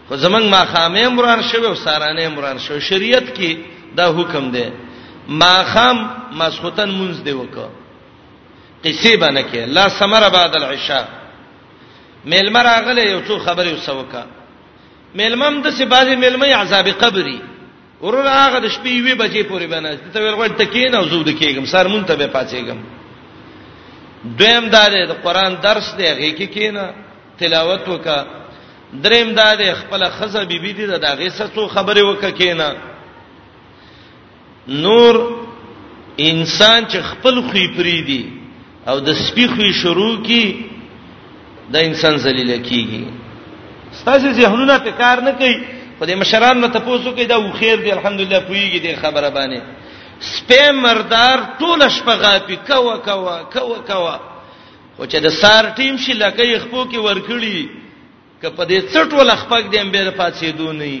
خو 0.08 0.16
زمنګ 0.16 0.42
ما 0.50 0.64
خامې 0.74 0.98
عمران 1.04 1.42
شوه 1.42 1.66
او 1.66 1.74
سارانه 1.74 2.22
عمران 2.26 2.58
شوه 2.58 2.78
شریعت 2.78 3.34
کې 3.38 3.56
دا 3.96 4.12
حکم 4.20 4.50
دی 4.50 4.64
ما 5.28 5.62
خام 5.64 6.10
مسخوتن 6.38 6.90
منځ 6.90 7.16
دی 7.24 7.32
وکړه 7.32 7.70
قصې 8.84 9.16
باندې 9.20 9.42
کې 9.52 9.56
لا 9.56 9.88
سمر 9.88 10.28
بعد 10.30 10.56
العشاء 10.56 11.08
مېلمر 12.26 12.66
اغله 12.66 13.02
یو 13.02 13.20
څو 13.26 13.38
خبرې 13.46 13.72
وسوکه 13.78 14.24
ملمم 15.14 15.54
د 15.62 15.70
سی 15.76 15.84
بازي 15.84 16.16
ملمې 16.16 16.52
عذاب 16.54 16.88
قبري 16.88 17.38
ورور 18.02 18.26
هغه 18.28 18.58
د 18.64 18.66
شپې 18.74 18.94
وی 19.04 19.14
بجې 19.14 19.42
پورې 19.50 19.66
بناست 19.66 20.02
ته 20.14 20.20
ور 20.22 20.34
غوړ 20.38 20.48
ټکین 20.60 20.94
او 20.94 21.04
زو 21.10 21.22
د 21.22 21.30
کېګم 21.38 21.66
سر 21.66 21.86
مون 21.88 22.04
ته 22.04 22.14
به 22.16 22.26
پاتېګم 22.26 22.78
دویم 24.38 24.68
دا 24.68 24.86
دی 24.92 25.06
د 25.10 25.12
قران 25.24 25.58
درس 25.62 25.94
دی 25.98 26.06
هغه 26.06 26.30
کې 26.38 26.46
کینا 26.54 26.86
تلاوت 27.38 27.88
وکا 27.88 28.18
دریم 29.04 29.32
دا 29.34 29.54
دی 29.58 29.72
خپل 29.82 30.04
خزه 30.16 30.44
بیبي 30.44 30.72
دی 30.72 30.86
دا 30.86 31.12
هغه 31.12 31.28
څه 31.28 31.68
خبره 31.74 32.02
وکا 32.02 32.30
کینا 32.30 32.72
نور 34.84 35.14
انسان 36.18 36.84
چې 36.86 37.00
خپل 37.10 37.42
خوې 37.42 37.66
پری 37.76 38.00
دی 38.08 38.22
او 38.86 39.00
د 39.00 39.12
سپي 39.14 39.46
خوې 39.48 39.70
شروع 39.82 40.16
کی 40.26 40.44
د 41.72 41.76
انسان 41.86 42.16
ذلیل 42.18 42.62
کیږي 42.62 43.19
ستاسو 43.98 44.30
ذهنونه 44.32 44.78
په 44.84 44.90
کار 45.00 45.18
نه 45.26 45.32
کوي 45.40 45.56
په 45.98 46.04
دې 46.06 46.14
مشران 46.22 46.60
نه 46.60 46.68
تاسو 46.74 47.10
کې 47.16 47.24
دا 47.26 47.36
و 47.38 47.50
خیر 47.60 47.76
دی 47.84 47.90
الحمدلله 47.92 48.40
پویږي 48.48 48.78
دې 48.84 48.92
خبره 49.02 49.28
باندې 49.36 49.60
سپې 50.32 50.64
مردار 50.82 51.38
ټول 51.60 51.80
شپغاپی 51.96 52.56
کوا 52.68 52.96
کوا 53.06 53.36
کوا 53.54 53.78
کوا 53.90 54.16
خو 54.96 55.04
چې 55.10 55.16
د 55.26 55.28
سار 55.40 55.64
ټیم 55.78 55.94
شي 56.02 56.12
لکه 56.22 56.58
خپو 56.64 56.80
کې 56.90 56.98
ورکړي 57.08 57.58
که 58.42 58.48
په 58.56 58.62
دې 58.70 58.78
څټ 58.92 59.10
ول 59.12 59.30
خپک 59.42 59.64
دیم 59.72 59.86
به 59.92 60.10
پاتې 60.20 60.46
دونی 60.58 61.00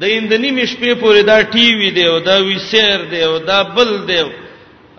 د 0.00 0.02
اندنی 0.16 0.50
مشپې 0.58 0.92
پورې 1.02 1.22
دا 1.30 1.42
ټي 1.52 1.68
وی 1.78 1.90
دی 1.96 2.06
او 2.06 2.18
دا 2.28 2.36
وی 2.46 2.58
سیر 2.58 2.98
دی 3.10 3.22
او 3.22 3.38
دا 3.38 3.62
بل 3.76 3.92
دی 4.08 4.22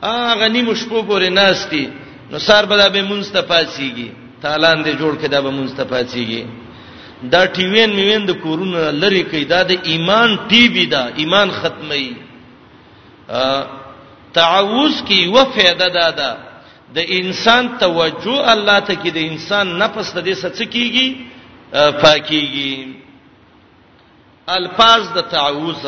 اغه 0.04 0.48
نیم 0.56 0.74
شپو 0.74 1.00
پورې 1.10 1.30
ناشتي 1.40 1.86
نو 2.32 2.40
سار 2.40 2.66
به 2.66 2.90
به 2.90 3.02
مونږ 3.10 3.26
ته 3.34 3.42
پاتېږي 3.50 4.08
تالان 4.42 4.84
دې 4.84 4.94
جوړ 5.02 5.14
کړه 5.24 5.40
به 5.44 5.52
مونږ 5.58 5.70
ته 5.78 5.84
پاتېږي 5.84 6.44
دا 7.32 7.44
ټیوین 7.56 7.92
میوین 7.96 8.26
د 8.28 8.32
کورونو 8.44 8.80
لری 9.02 9.22
کوي 9.32 9.46
دا 9.54 9.62
د 9.72 9.76
ایمان 9.92 10.30
ټیبي 10.50 10.86
دا 10.94 11.04
ایمان 11.22 11.50
ختمي 11.60 12.06
تعوذ 14.38 14.96
کی 15.08 15.20
و 15.34 15.44
فائدہ 15.56 15.88
دا 16.00 16.10
دا 16.20 16.32
د 16.96 17.00
انسان 17.20 17.68
توجه 17.84 18.36
الله 18.54 18.80
ته 18.88 18.94
کې 19.02 19.10
د 19.16 19.20
انسان 19.32 19.68
نفس 19.84 20.08
د 20.16 20.20
دې 20.28 20.36
څه 20.56 20.66
کیږي 20.74 21.08
پاکيږي 22.02 22.88
الفاظ 24.58 25.04
د 25.16 25.20
تعوذ 25.36 25.82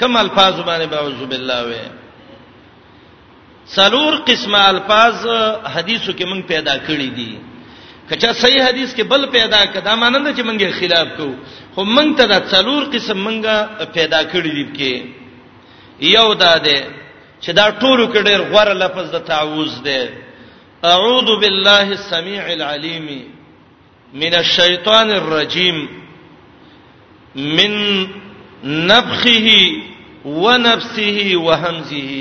کم 0.00 0.16
الفاظ 0.16 0.54
باندې 0.60 0.86
بعوذ 0.96 1.18
بالله 1.30 1.60
وې 1.70 1.86
سلور 3.76 4.14
قسمه 4.28 4.58
الفاظ 4.74 5.14
حدیثو 5.74 6.12
کې 6.12 6.24
موږ 6.30 6.40
پیدا 6.52 6.74
کړی 6.86 7.10
دي 7.16 7.32
کچا 8.08 8.30
صحیح 8.42 8.62
حدیث 8.68 8.94
کې 8.96 9.02
بل 9.12 9.22
پیدا 9.38 9.62
کدا 9.72 9.94
مانند 10.00 10.28
چې 10.36 10.42
موږ 10.48 10.58
خلاف 10.80 11.08
کوو 11.16 11.34
خو 11.74 11.80
موږ 11.96 12.08
ته 12.18 12.24
دا 12.32 12.38
څلور 12.52 12.82
قسم 12.94 13.16
موږ 13.26 13.44
پیدا 13.96 14.20
کړی 14.32 14.52
دي 14.56 14.64
کې 14.78 14.94
یو 16.16 16.34
دا 16.34 16.54
ده 16.58 16.80
چې 17.42 17.50
دا 17.52 17.70
ټولو 17.80 18.04
کې 18.12 18.22
ډېر 18.28 18.40
غوړه 18.50 18.74
لفظ 18.82 19.10
د 19.10 19.18
تعوذ 19.32 19.72
ده 19.84 20.10
اعوذ 20.84 21.28
بالله 21.42 21.92
السميع 21.92 22.42
العليم 22.52 23.06
من 24.14 24.34
الشیطان 24.34 25.10
الرجیم 25.10 25.86
من 27.36 27.72
نفخه 28.64 29.56
ونفسه 30.24 31.40
وهمزه 31.46 32.14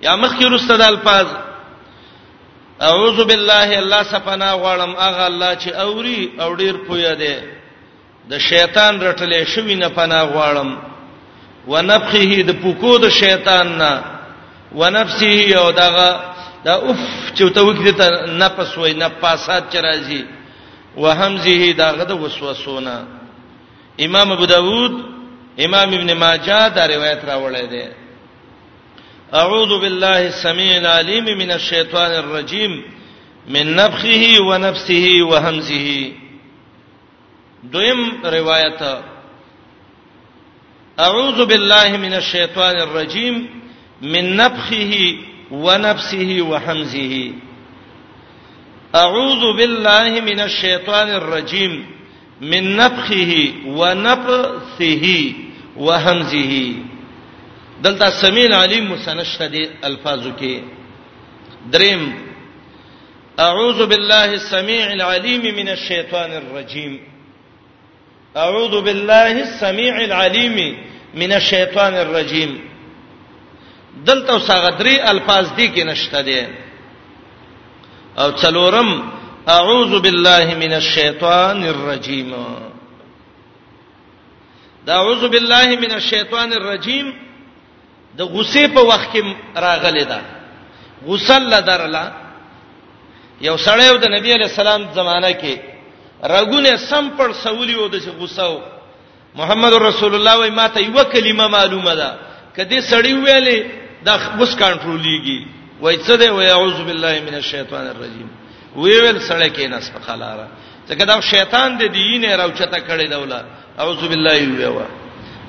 یا 0.00 0.16
مخکې 0.16 0.44
رسته 0.48 0.76
د 0.76 0.82
الفاظ 0.82 1.26
اعوذ 2.80 3.18
بالله 3.24 3.78
الله 3.78 4.02
سپنا 4.02 4.50
غواړم 4.52 4.90
هغه 5.04 5.24
الله 5.30 5.54
چې 5.56 5.68
اوري 5.84 6.30
او 6.40 6.54
ډیر 6.54 6.74
پوی 6.88 7.04
دی 7.20 7.36
د 8.30 8.38
شیطان 8.38 9.00
رټلې 9.00 9.44
شوی 9.46 9.74
نه 9.74 9.88
پنا 9.88 10.24
غواړم 10.26 10.70
ونفخه 11.68 12.42
د 12.42 12.50
پوکو 12.62 12.98
د 12.98 13.08
شیطان 13.08 13.76
نه 13.78 14.02
ونفسه 14.74 15.58
او 15.60 15.70
دغه 15.70 16.10
دا 16.64 16.72
اوف 16.74 16.98
چې 17.36 17.44
ته 17.54 17.60
وګړي 17.62 17.92
ته 18.00 18.06
نفس 18.26 18.78
وای 18.78 18.94
نفاسات 18.94 19.64
چې 19.72 19.76
راځي 19.84 20.24
وهمزه 20.96 21.72
دغه 21.72 22.04
د 22.04 22.12
وسوسونه 22.12 23.04
امام 24.00 24.32
ابو 24.32 24.44
داود 24.46 24.92
امام 25.64 25.88
ابن 25.94 26.12
ماجه 26.14 26.68
دا 26.68 26.86
روایت 26.86 27.20
راوړی 27.24 27.64
دی 27.70 27.99
أعوذ 29.34 29.80
بالله 29.80 30.26
السميع 30.26 30.76
العليم 30.76 31.24
من 31.24 31.50
الشيطان 31.50 32.10
الرجيم 32.12 32.82
من 33.48 33.76
نفخه 33.76 34.40
ونفسه 34.42 35.08
وهمزه 35.26 36.12
دویم 37.64 38.14
روایت 38.24 38.82
أعوذ 41.00 41.44
بالله 41.46 41.96
من 41.96 42.14
الشيطان 42.14 42.76
الرجيم 42.80 43.48
من 44.02 44.36
نفخه 44.36 44.94
ونفسه 45.50 46.36
وهمزه 46.40 47.32
أعوذ 48.94 49.56
بالله 49.56 50.20
من 50.20 50.40
الشيطان 50.40 51.08
الرجيم 51.08 51.86
من 52.40 52.76
نفخه 52.76 53.52
ونفثه 53.66 55.32
وهمزه 55.76 56.74
دلته 57.84 58.08
سمین 58.24 58.52
علیم 58.62 58.84
مسنشت 58.92 59.42
دي 59.52 59.62
الفاظو 59.88 60.30
کې 60.40 60.54
دریم 61.74 62.02
اعوذ 63.44 63.78
بالله 63.90 64.30
السميع 64.40 64.82
العليم 64.90 65.44
من 65.58 65.68
الشيطان 65.74 66.32
الرجيم 66.40 66.92
اعوذ 68.42 68.74
بالله 68.86 69.32
السميع 69.46 69.94
العليم 70.00 70.58
من 71.22 71.32
الشيطان 71.40 71.94
الرجيم 72.04 72.50
دلته 74.08 74.38
ساغدري 74.48 74.94
الفاظ 75.12 75.50
دي 75.56 75.68
کې 75.74 75.82
نشته 75.92 76.20
دي 76.20 76.48
او 78.18 78.32
څلورم 78.36 78.90
اعوذ 79.48 80.00
بالله 80.00 80.54
من 80.64 80.72
الشيطان 80.82 81.64
الرجيم 81.72 82.32
دا 84.86 84.92
اعوذ 84.98 85.28
بالله 85.28 85.66
من 85.76 85.92
الشيطان 85.94 86.52
الرجيم 86.52 87.12
د 88.18 88.20
غصې 88.22 88.62
په 88.74 88.80
وخت 88.80 89.08
کې 89.12 89.20
راغلې 89.56 90.04
ده 90.10 90.20
غسل 91.06 91.42
لدرلا 91.50 92.04
یو 93.40 93.56
سړی 93.56 93.88
د 94.02 94.06
نبی 94.18 94.32
علی 94.34 94.44
السلام 94.50 94.82
زمانہ 94.94 95.30
کې 95.40 95.54
رګونه 96.22 96.76
سم 96.90 97.08
پر 97.18 97.32
سولی 97.32 97.74
و 97.76 97.86
د 97.88 97.94
غصو 98.18 98.54
محمد 99.34 99.72
رسول 99.74 100.14
الله 100.14 100.34
وای 100.38 100.50
ماته 100.50 100.78
یو 100.80 101.04
کلمه 101.12 101.46
معلومه 101.56 101.94
ده 102.00 102.08
کدی 102.56 102.78
سړی 102.82 103.12
ویلې 103.24 103.58
د 104.06 104.08
وس 104.38 104.54
کنټرولېږي 104.60 105.40
وای 105.80 105.96
څه 105.96 106.14
دی 106.20 106.28
وای 106.28 106.50
اعوذ 106.50 106.78
بالله 106.88 107.14
من 107.26 107.34
الشیطان 107.34 107.86
الرجیم 107.86 108.28
وی 108.76 109.00
ویل 109.00 109.18
سړی 109.20 109.50
کې 109.54 109.64
نس 109.70 109.90
په 109.90 110.00
خلاره 110.06 110.46
ځکه 110.88 111.04
دا 111.04 111.20
شیطان 111.20 111.78
د 111.78 111.84
دینه 111.94 112.36
راوچته 112.36 112.78
کړی 112.88 113.06
دوله 113.10 113.44
اعوذ 113.78 114.00
بالله 114.08 114.38
ویوا 114.56 114.86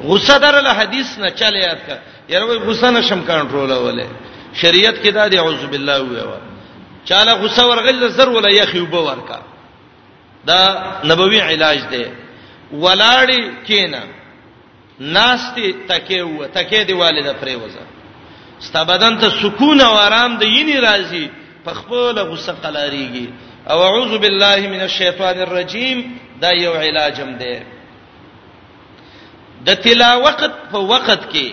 غصه 0.06 0.38
درل 0.38 0.68
حدیث 0.68 1.20
نه 1.20 1.30
چل 1.40 1.56
یاد 1.56 1.80
کا 1.88 1.96
یره 2.34 2.46
وای 2.46 2.58
غصه 2.60 2.88
نشم 2.92 3.22
کنټرول 3.28 3.72
اوله 3.72 4.08
شریعت 4.54 4.96
کې 5.04 5.10
دا 5.14 5.28
دی 5.28 5.38
اعوذ 5.38 5.66
بالله 5.66 6.00
ویوا 6.02 6.38
چاله 7.06 7.34
غصه 7.34 7.66
ورغل 7.68 8.08
زر 8.10 8.30
ولا 8.30 8.50
یخي 8.50 8.80
وب 8.80 8.94
ورکا 8.94 9.40
دا 10.46 10.62
نبوي 11.04 11.40
علاج 11.42 11.80
دی 11.92 12.06
ولاړی 12.84 13.68
کینا 13.68 14.04
ناشتي 15.00 15.74
تکه 15.90 16.24
و 16.24 16.46
تکه 16.46 16.84
دی 16.84 16.94
والده 16.94 17.34
پرې 17.42 17.56
وزه 17.66 17.84
ستا 18.60 18.84
بدن 18.84 19.18
ته 19.20 19.30
سکون 19.30 19.82
او 19.82 19.94
آرام 19.98 20.38
د 20.38 20.42
یینی 20.44 20.78
راځي 20.88 21.30
په 21.66 21.74
خپل 21.74 22.20
غصه 22.20 22.56
قلاریږي 22.64 23.28
او 23.72 23.82
اعوذ 23.84 24.18
بالله 24.18 24.68
من 24.68 24.82
الشیطان 24.82 25.40
الرجیم 25.40 26.20
دا 26.42 26.52
یو 26.52 26.74
علاجم 26.74 27.30
دی 27.40 27.58
د 29.68 29.76
تلاوت 29.86 30.40
په 30.72 30.80
وخت 30.94 31.22
کې 31.34 31.48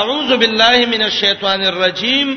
اعوذ 0.00 0.28
بالله 0.42 0.76
من 0.92 1.02
الشیطان 1.10 1.60
الرجیم 1.72 2.28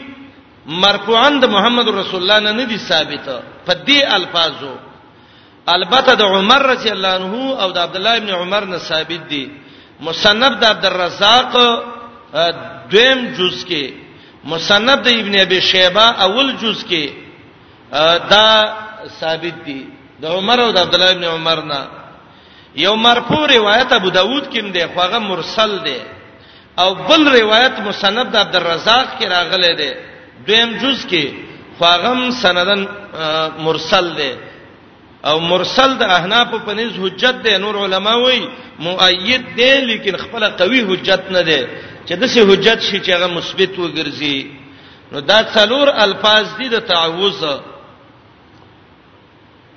مرفوعاً 0.83 1.29
د 1.41 1.45
محمد 1.55 1.87
رسول 1.99 2.21
الله 2.21 2.39
نه 2.45 2.51
ندي 2.61 2.77
ثابته 2.89 3.43
په 3.67 3.73
دې 3.87 4.01
الفاظو 4.15 4.75
البته 5.77 6.13
د 6.21 6.23
عمر 6.23 6.61
رضی 6.73 6.89
الله 6.89 7.13
عنه 7.19 7.61
او 7.63 7.71
د 7.71 7.77
عبد 7.85 7.95
الله 7.95 8.15
ابن 8.17 8.29
عمر 8.29 8.65
نه 8.65 8.77
ثابت 8.77 9.21
دي 9.29 9.49
مصنف 10.01 10.53
د 10.59 10.63
عبد 10.63 10.85
الرزاق 10.85 11.51
دویم 12.91 13.19
جز 13.37 13.65
کې 13.65 13.93
مصنف 14.45 14.97
د 15.07 15.07
ابن 15.07 15.35
ابي 15.39 15.61
شيبه 15.61 16.05
اول 16.27 16.51
جز 16.61 16.83
کې 16.89 17.05
دا 18.33 18.49
ثابت 19.19 19.57
دي 19.65 19.81
د 20.21 20.25
عمر 20.25 20.59
او 20.65 20.71
د 20.71 20.77
عبد 20.79 20.93
الله 20.95 21.11
ابن 21.11 21.23
عمر 21.23 21.61
نه 21.65 21.81
یو 22.75 22.95
مرفوع 22.95 23.47
روایت 23.55 23.93
ابو 23.93 24.09
داود 24.09 24.43
کې 24.53 24.59
دی 24.61 24.85
خو 24.93 25.01
هغه 25.01 25.19
مرسل 25.19 25.77
دی 25.85 25.95
او 26.77 26.93
بل 26.93 27.27
روایت 27.27 27.79
مسند 27.85 28.35
عبد 28.35 28.55
الرزاق 28.55 29.05
کې 29.19 29.23
راغلی 29.27 29.73
دی 29.77 29.91
دویم 30.47 30.71
جز 30.81 31.05
کې 31.05 31.25
خواغم 31.77 32.31
سندن 32.31 32.85
مرسل 33.59 34.07
دی 34.17 34.31
او 35.25 35.39
مرسل 35.39 35.97
د 35.97 36.03
احناف 36.17 36.47
په 36.65 36.73
نس 36.73 36.93
حجت 37.01 37.35
دی 37.43 37.57
نور 37.57 37.75
علما 37.85 38.13
وایي 38.15 38.45
مؤید 38.79 39.43
دی 39.57 39.71
لیکن 39.85 40.15
خپل 40.17 40.47
قوي 40.47 40.81
حجت 40.81 41.23
نه 41.31 41.41
دی 41.41 41.61
چې 42.07 42.13
دسه 42.21 42.47
حجت 42.51 42.81
شي 42.81 42.99
چې 42.99 43.09
هغه 43.15 43.27
مثبت 43.27 43.73
وګرځي 43.77 44.39
نو 45.11 45.19
دا 45.19 45.43
څلور 45.55 45.87
الفاظ 45.95 46.45
دي 46.59 46.69
د 46.69 46.77
تعوذ 46.87 47.43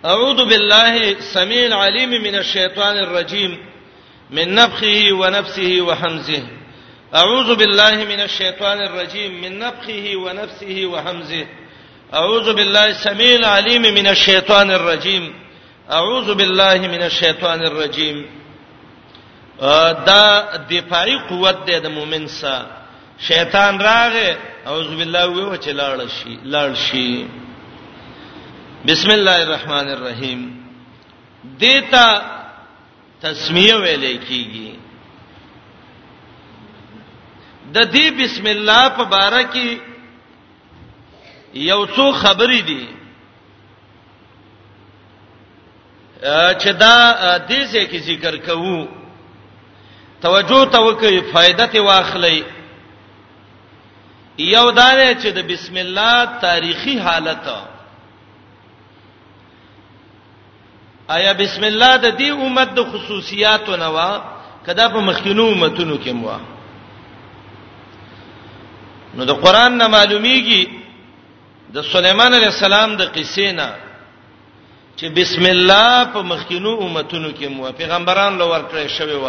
اعوذ 0.04 0.44
بالله 0.48 1.10
السميع 1.12 1.66
العليم 1.66 2.08
من 2.10 2.34
الشيطان 2.34 2.96
الرجيم 2.96 3.58
من 4.30 4.54
نفخه 4.54 5.02
ونفسه 5.12 5.76
وهمزه 5.80 6.42
اعوذ 7.14 7.54
بالله 7.54 7.94
من 8.04 8.20
الشيطان 8.20 8.80
الرجيم 8.82 9.40
من 9.42 9.58
نفخه 9.58 10.12
ونفسه 10.16 10.86
وهمزه 10.92 11.46
اعوذ 12.14 12.52
بالله 12.54 12.84
السميع 12.84 13.32
العليم 13.36 13.82
من 13.82 14.06
الشيطان 14.08 14.70
الرجيم 14.70 15.34
اعوذ 15.92 16.34
بالله 16.34 16.74
من 16.78 17.02
الشيطان 17.02 17.64
الرجيم 17.66 18.26
دا 20.08 20.56
دفاعي 20.70 21.14
قوت 21.30 21.58
ده 21.70 21.78
د 21.84 21.86
مؤمن 21.86 22.26
سره 22.28 22.66
شیطان 23.28 23.72
راغې 23.80 24.66
اعوذ 24.66 24.96
بالله 24.96 25.24
وی 25.26 25.42
و 25.44 25.56
چې 25.56 25.68
لاړ 25.80 26.06
شي 26.08 26.34
لاړ 26.50 26.74
شي 26.90 27.26
بسم 28.86 29.10
الله 29.10 29.40
الرحمن 29.42 29.88
الرحیم 29.92 30.40
دیتا 31.58 32.22
تسمیه 33.22 33.74
ویلې 33.76 34.18
کیږي 34.28 34.76
د 37.74 37.90
دې 37.92 38.10
بسم 38.20 38.46
الله 38.46 38.88
په 38.88 39.04
باره 39.04 39.42
کې 39.42 39.80
یو 41.54 41.86
څو 41.96 42.12
خبرې 42.22 42.60
دي 42.62 42.86
چې 46.62 46.72
دا 46.72 46.96
دې 47.38 47.64
څه 47.64 47.84
کې 47.90 47.98
ذکر 48.08 48.36
کوو 48.36 48.86
توجه 50.20 50.64
توکي 50.76 51.20
فائدہ 51.32 51.66
ته 51.72 51.80
واخلې 51.80 52.42
یو 54.38 54.70
دا 54.70 54.92
چې 55.14 55.28
د 55.28 55.46
بسم 55.52 55.76
الله 55.76 56.24
تاریخي 56.40 56.98
حالت 57.00 57.69
آیا 61.16 61.33
بسم 61.33 61.64
الله 61.70 61.94
د 62.05 62.09
دې 62.18 62.31
امت 62.46 62.68
د 62.77 62.81
خصوصیاتو 62.90 63.77
نوا 63.77 64.11
کدا 64.66 64.87
په 64.94 65.01
مخکینو 65.09 65.46
امتونو 65.53 65.96
کې 66.05 66.11
موا 66.18 66.38
نو 69.16 69.23
د 69.31 69.33
قران 69.44 69.73
نه 69.81 69.87
معلومیږي 69.96 70.62
د 71.77 71.83
سليمان 71.92 72.31
عليه 72.38 72.46
السلام 72.55 72.96
د 73.01 73.03
قصې 73.16 73.49
نه 73.59 73.68
چې 74.99 75.07
بسم 75.16 75.44
الله 75.55 76.05
په 76.14 76.20
مخکینو 76.33 76.79
امتونو 76.87 77.31
کې 77.38 77.44
موا 77.57 77.70
پیغمبران 77.81 78.38
لو 78.38 78.46
ورکړی 78.55 78.87
شوی 78.99 79.16
و 79.16 79.29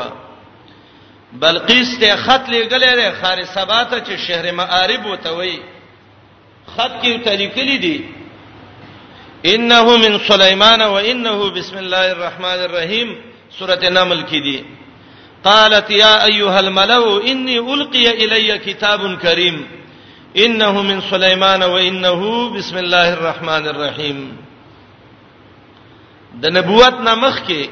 بلقیس 1.42 2.00
ته 2.00 2.16
خط 2.16 2.50
لګلې 2.50 2.96
ده 3.00 3.12
خارسباته 3.22 3.98
چې 4.06 4.20
شهر 4.28 4.52
معارب 4.60 5.06
وته 5.06 5.32
وي 5.38 5.60
خط 6.78 7.02
کې 7.02 7.26
تلیکلې 7.26 7.82
دي 7.86 7.98
انه 9.46 9.98
من 9.98 10.20
سليمان 10.28 10.82
وانه 10.82 11.50
بسم 11.50 11.78
الله 11.78 12.12
الرحمن 12.12 12.46
الرحيم 12.68 13.18
سورۃ 13.60 13.84
النمل 13.84 14.24
کې 14.28 14.36
دي 14.44 14.64
قالت 15.44 15.90
يا 15.92 16.26
ايها 16.26 16.60
الملأ 16.60 17.22
اني 17.32 17.60
القي 17.60 18.08
الي 18.24 18.58
كتاب 18.58 19.18
كريم 19.18 19.68
انه 20.38 20.82
من 20.82 21.02
سليمان 21.02 21.64
وانه 21.64 22.50
بسم 22.56 22.78
الله 22.78 23.14
الرحمن 23.14 23.68
الرحيم 23.68 24.38
د 26.42 26.46
نبوت 26.58 26.94
نامخ 27.08 27.38
کې 27.48 27.64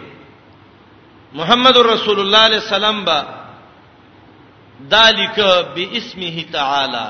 محمد 1.33 1.77
رسول 1.77 2.19
الله 2.19 2.39
علیه 2.47 2.57
السلام 2.65 3.05
با 3.05 3.19
ذالک 4.93 5.37
باسمه 5.75 6.35
تعالی 6.53 7.07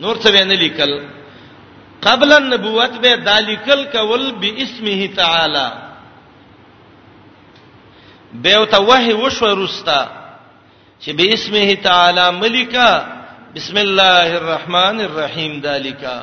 نور 0.00 0.16
څه 0.16 0.26
ویني 0.28 0.56
لیکل 0.56 1.21
قبل 2.02 2.32
النبوت 2.32 2.90
به 3.02 3.14
ذالکل 3.16 3.84
کول 3.94 4.24
باسمه 4.42 5.08
تعالی 5.16 5.68
به 8.42 8.64
تو 8.70 8.82
وحی 8.86 9.12
وشو 9.12 9.46
رستا 9.64 10.08
چې 11.04 11.08
باسمه 11.10 11.74
تعالی 11.76 12.30
ملکا 12.38 13.22
بسم 13.54 13.76
الله 13.76 14.36
الرحمن 14.42 15.00
الرحیم 15.06 15.60
ذالکا 15.62 16.16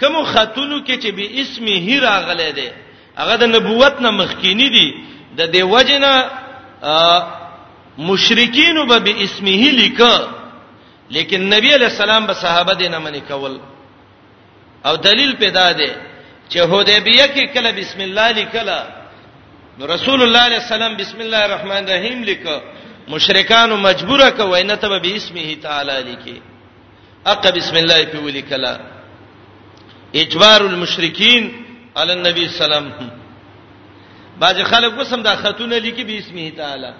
کوم 0.00 0.24
خاتونو 0.24 0.84
کې 0.86 0.92
چې 1.02 1.06
باسمه 1.10 1.98
راغله 2.00 2.50
ده 2.52 2.72
هغه 3.18 3.36
د 3.36 3.44
نبوت 3.44 4.00
نه 4.00 4.10
مخکینی 4.10 4.68
دي 4.68 4.94
د 5.36 5.52
دې 5.56 5.60
وجنه 5.60 6.30
مشرکین 7.98 8.78
وب 8.78 9.04
باسمه 9.04 9.62
لیکا 9.80 10.16
لیکن 11.10 11.40
نبی 11.40 11.74
علیہ 11.74 11.86
السلام 11.88 12.26
به 12.26 12.34
صحابه 12.34 12.74
دینه 12.74 12.98
منی 12.98 13.20
کول 13.28 13.58
او 14.88 14.94
دلیل 14.96 15.32
پیدا 15.42 15.66
دی 15.78 15.90
چې 16.50 16.58
حدیبیه 16.70 17.26
کې 17.34 17.42
کله 17.54 17.70
بسم 17.78 18.00
الله 18.06 18.28
لیکلا 18.38 18.80
نو 19.78 19.82
رسول 19.94 20.18
الله 20.22 20.42
علیه 20.48 20.60
السلام 20.64 20.92
بسم 21.02 21.18
الله 21.24 21.40
الرحمن 21.48 21.82
الرحیم 21.86 22.18
لیکو 22.28 22.54
مشرکان 23.14 23.70
مجبوره 23.86 24.30
کو 24.36 24.42
وینه 24.54 24.76
ته 24.76 24.88
به 25.04 25.10
اسمه 25.16 25.48
تعالی 25.66 25.96
لیکي 26.08 26.36
اق 27.32 27.42
بسم 27.58 27.76
الله 27.82 28.00
په 28.12 28.18
ولیکلا 28.26 28.74
اجبار 30.20 30.60
المشرکین 30.70 31.42
علی 31.96 32.12
النبی 32.12 32.48
سلام 32.48 32.86
باج 34.40 34.62
خلک 34.72 34.92
وسم 35.00 35.22
دا 35.22 35.36
خاتون 35.42 35.72
لیکي 35.74 36.04
به 36.04 36.18
اسمه 36.18 36.50
تعالی 36.60 36.92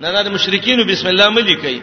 نه 0.00 0.22
نه 0.22 0.28
مشرکین 0.36 0.78
بسم 0.92 1.06
الله 1.12 1.28
ملي 1.28 1.56
کوي 1.64 1.80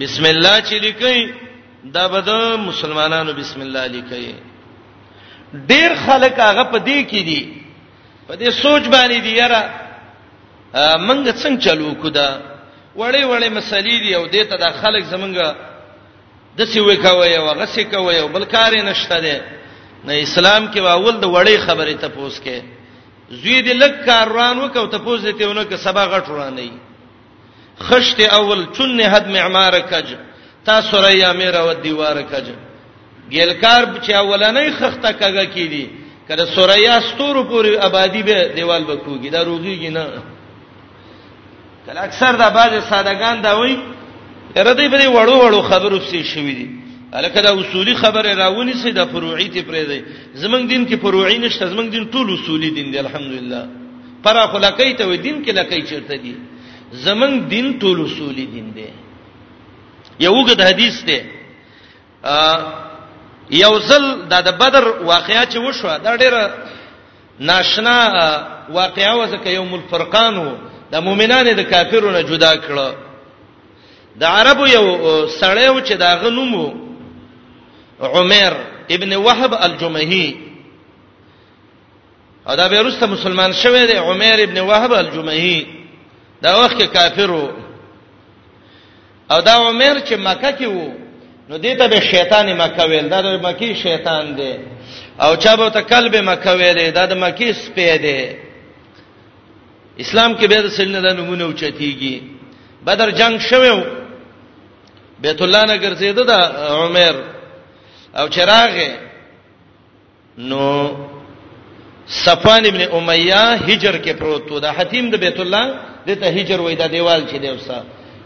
بسم 0.00 0.24
الله 0.24 0.60
چې 0.60 0.72
لیکي 0.84 1.45
دا 1.94 2.04
بده 2.14 2.38
مسلمانانو 2.68 3.32
بسم 3.40 3.58
الله 3.66 3.84
لیکي 3.94 4.34
ډیر 5.70 5.90
خلک 6.06 6.34
هغه 6.48 6.64
په 6.72 6.78
دې 6.88 7.00
کې 7.10 7.20
دي 7.28 7.42
په 8.28 8.34
دې 8.40 8.48
سوچ 8.64 8.82
باندې 8.94 9.18
دي 9.26 9.32
یاره 9.42 9.60
منګ 11.06 11.26
څنګه 11.42 11.58
چلو 11.64 11.90
کو 12.02 12.08
دا 12.18 12.28
وړې 12.98 13.22
وړې 13.30 13.48
مسلې 13.58 13.96
دي 14.02 14.10
او 14.18 14.24
دې 14.34 14.42
ته 14.48 14.56
د 14.62 14.64
خلک 14.80 15.02
زمونږ 15.12 15.34
د 16.58 16.60
څه 16.70 16.78
وکوي 16.88 17.36
او 17.36 17.46
غسه 17.60 17.82
کوي 17.92 18.18
او 18.20 18.28
بل 18.34 18.44
کار 18.54 18.72
نشته 18.88 19.16
ده 19.24 19.36
نه 20.06 20.12
اسلام 20.24 20.62
کې 20.72 20.78
واول 20.86 21.14
د 21.20 21.24
وړې 21.34 21.56
خبرې 21.66 21.96
ته 22.02 22.08
پوس 22.16 22.34
کې 22.44 22.58
زوی 23.40 23.58
دې 23.66 23.74
لک 23.82 23.94
کار 24.06 24.26
روان 24.28 24.56
وکاو 24.58 24.86
ته 24.92 24.98
پوس 24.98 25.20
دې 25.20 25.32
ته 25.38 25.48
ونه 25.48 25.64
کې 25.68 25.74
سبا 25.86 26.04
غټ 26.12 26.24
روان 26.28 26.54
نه 26.54 26.70
خشت 27.86 28.18
اول 28.38 28.60
چن 28.78 29.00
حد 29.12 29.26
معمار 29.34 29.74
کج 29.90 30.08
تا 30.66 30.80
سوریا 30.90 31.32
میرا 31.40 31.62
و 31.68 31.72
دیوار 31.86 32.16
کج 32.30 32.46
ګیلکار 33.34 33.82
چې 34.04 34.10
اولنې 34.22 34.70
خخته 34.78 35.10
کګه 35.20 35.44
کی 35.54 35.66
دي 35.72 35.84
کله 36.28 36.44
سوریا 36.54 37.00
ستورو 37.08 37.42
پوری 37.50 37.76
آبادی 37.88 38.22
به 38.22 38.48
دیوال 38.56 38.82
بکوږي 38.86 39.28
دا 39.32 39.42
روغيږي 39.44 39.90
نه 39.96 40.04
کله 41.86 42.00
اکثر 42.00 42.32
دا 42.42 42.48
باز 42.56 42.72
سادهګان 42.90 43.36
دا 43.42 43.54
وایي 43.58 43.76
ردی 44.56 44.88
په 44.88 45.04
وړو 45.08 45.36
وړو 45.42 45.60
خبرو 45.70 45.98
څخه 45.98 46.22
شوې 46.34 46.54
دي 46.60 46.68
الکه 47.12 47.40
دا 47.40 47.52
اصولي 47.60 47.94
خبره 47.94 48.34
راونی 48.34 48.72
سي 48.74 48.92
د 48.92 49.04
فروعي 49.06 49.48
ته 49.48 49.62
پرې 49.62 49.84
دی 49.90 50.00
زمنګ 50.42 50.66
دین 50.70 50.86
کې 50.88 50.96
فروعي 51.02 51.38
نشته 51.38 51.66
زمنګ 51.66 51.88
دین 51.94 52.04
ټول 52.14 52.34
اصولي 52.42 52.70
دین 52.70 52.90
دی 52.92 52.98
الحمدلله 52.98 53.68
پر 54.24 54.36
اخلاقی 54.36 54.92
ته 54.94 55.16
دین 55.16 55.44
کې 55.44 55.50
لکې 55.58 55.88
چیرته 55.88 56.16
دي 56.22 56.34
زمنګ 57.04 57.34
دین 57.54 57.78
ټول 57.78 57.96
اصولي 58.10 58.46
دین 58.54 58.70
دی 58.76 58.84
یوګه 60.20 60.54
د 60.54 60.60
حدیث 60.70 60.94
ته 61.08 61.16
یوزل 63.50 64.22
د 64.28 64.34
بدر 64.60 64.84
واقعیا 65.12 65.44
چې 65.44 65.56
وشو 65.56 65.96
دا 65.98 66.16
ډیره 66.16 66.52
ناشنا 67.40 67.98
واقعیا 68.68 69.12
وزکه 69.14 69.48
یوم 69.50 69.74
الفرقان 69.74 70.36
د 70.92 70.96
مؤمنانو 71.00 71.52
د 71.54 71.60
کافرونو 71.62 72.20
جدا 72.20 72.52
کړه 72.56 72.88
د 74.20 74.24
عربو 74.24 74.66
یو 74.66 74.86
سړی 75.40 75.68
و 75.68 75.80
چې 75.80 75.92
دا 75.92 76.16
غنومو 76.16 76.74
عمر 78.00 78.52
ابن 78.90 79.14
وهب 79.16 79.52
الجمهي 79.54 80.36
او 82.48 82.54
دا 82.56 82.68
بیرسته 82.68 83.06
مسلمان 83.06 83.52
شوی 83.52 83.86
دی 83.86 83.92
عمر 83.98 84.36
ابن 84.42 84.58
وهب 84.58 84.92
الجمهي 84.92 85.66
دا 86.42 86.56
وخت 86.64 86.80
کې 86.82 86.86
کافر 86.86 87.30
وو 87.30 87.65
او 89.32 89.40
دا 89.40 89.52
عمر 89.66 89.96
چې 90.08 90.12
مکه 90.16 90.50
کې 90.58 90.64
وو 90.66 90.88
نو 91.48 91.56
دته 91.58 91.86
به 91.92 92.00
شیطان 92.12 92.46
مکه 92.62 92.82
ویل 92.90 93.08
دا 93.14 93.20
د 93.26 93.28
مکی 93.46 93.70
شیطان 93.74 94.24
دی 94.38 94.54
او 95.24 95.36
چا 95.42 95.56
به 95.58 95.66
ته 95.74 95.80
قلب 95.92 96.16
مکه 96.16 96.50
ویلې 96.58 96.86
دا 96.98 97.06
د 97.06 97.12
مکی 97.24 97.50
سپې 97.62 97.94
دی 98.04 98.22
اسلام 100.02 100.30
کې 100.38 100.44
به 100.50 100.58
د 100.62 100.68
سلنه 100.78 100.98
د 101.00 101.08
نمونه 101.18 101.44
اوچتیږي 101.52 102.16
بدر 102.86 103.10
جنگ 103.20 103.34
شوو 103.50 103.78
بیت 105.24 105.40
الله 105.42 105.62
نه 105.70 105.76
ګرځیده 105.84 106.22
د 106.32 106.32
عمر 106.78 107.14
او 108.18 108.28
چراغه 108.28 108.92
نو 110.38 110.64
صفان 112.24 112.62
ابن 112.70 112.80
امیہ 112.96 113.44
هجر 113.68 113.94
کې 114.04 114.10
پروت 114.18 114.50
و 114.52 114.60
دا 114.60 114.70
حتیم 114.76 115.10
د 115.10 115.14
بیت 115.24 115.38
الله 115.40 115.64
دته 116.06 116.26
هجر 116.26 116.60
وای 116.60 116.74
دا 116.74 116.86
دیوال 116.86 117.22
چې 117.30 117.36
دی 117.38 117.48
اوسه 117.48 117.82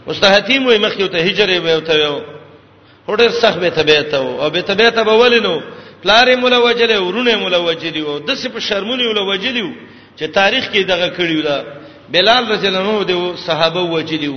مستحتیم 0.07 0.65
وای 0.67 0.77
مخ 0.77 0.99
یو 0.99 1.07
ته 1.07 1.17
هجر 1.17 1.49
وای 1.61 1.73
او 1.73 1.81
ته 1.81 1.93
یو 1.99 2.17
هډر 3.09 3.29
صح 3.29 3.57
به 3.57 3.69
تبعته 3.69 4.17
او 4.17 4.49
به 4.49 4.61
تبعته 4.61 5.03
به 5.03 5.11
ولینو 5.11 5.61
پلارې 6.03 6.35
مولا 6.41 6.57
وجلې 6.71 6.91
ورونه 6.97 7.35
مولا 7.35 7.57
وجلې 7.73 7.97
او 8.05 8.19
د 8.19 8.33
سپ 8.33 8.59
شرمونی 8.59 9.03
مولا 9.07 9.21
وجلې 9.25 9.69
چې 10.17 10.23
تاریخ 10.33 10.71
کې 10.73 10.77
دغه 10.85 11.07
کړیو 11.17 11.43
دا 11.43 11.63
بلال 12.09 12.51
رضی 12.51 12.67
الله 12.67 12.79
عنه 12.79 13.03
د 13.03 13.35
صحابه 13.45 13.81
وجلې 13.81 14.29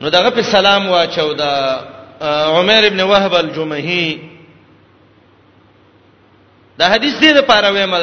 نو 0.00 0.08
دغه 0.10 0.30
په 0.30 0.42
سلام 0.42 0.88
واچو 0.90 1.32
دا 1.34 1.52
عمر 2.54 2.82
ابن 2.86 3.00
وهب 3.00 3.34
الجمهي 3.34 4.18
دا 6.78 6.86
حدیث 6.88 7.14
دې 7.20 7.26
لپاره 7.38 7.70
وایم 7.72 7.94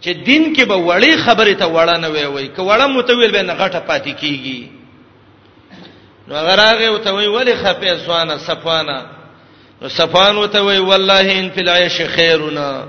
چې 0.00 0.10
دین 0.14 0.54
کې 0.54 0.64
به 0.70 0.76
وړي 0.76 1.16
خبره 1.26 1.54
ته 1.54 1.66
وړه 1.66 1.96
نه 2.02 2.08
وي 2.08 2.24
وای 2.26 2.48
ک 2.48 2.58
وړه 2.58 2.86
متویل 2.86 3.30
به 3.32 3.42
نه 3.42 3.54
غټه 3.54 3.80
پاتې 3.88 4.10
کیږي 4.20 4.60
نو 6.28 6.34
غراغه 6.34 6.88
وته 6.90 7.12
وی 7.14 7.26
ولی 7.26 7.54
خپه 7.54 7.98
سوانه 8.06 8.38
صفانه 8.38 8.96
نو 9.82 9.88
صفان 9.88 10.36
وته 10.36 10.60
وی 10.64 10.78
والله 10.78 11.32
ان 11.38 11.48
فی 11.54 11.60
العیش 11.60 12.02
خیرنا 12.14 12.84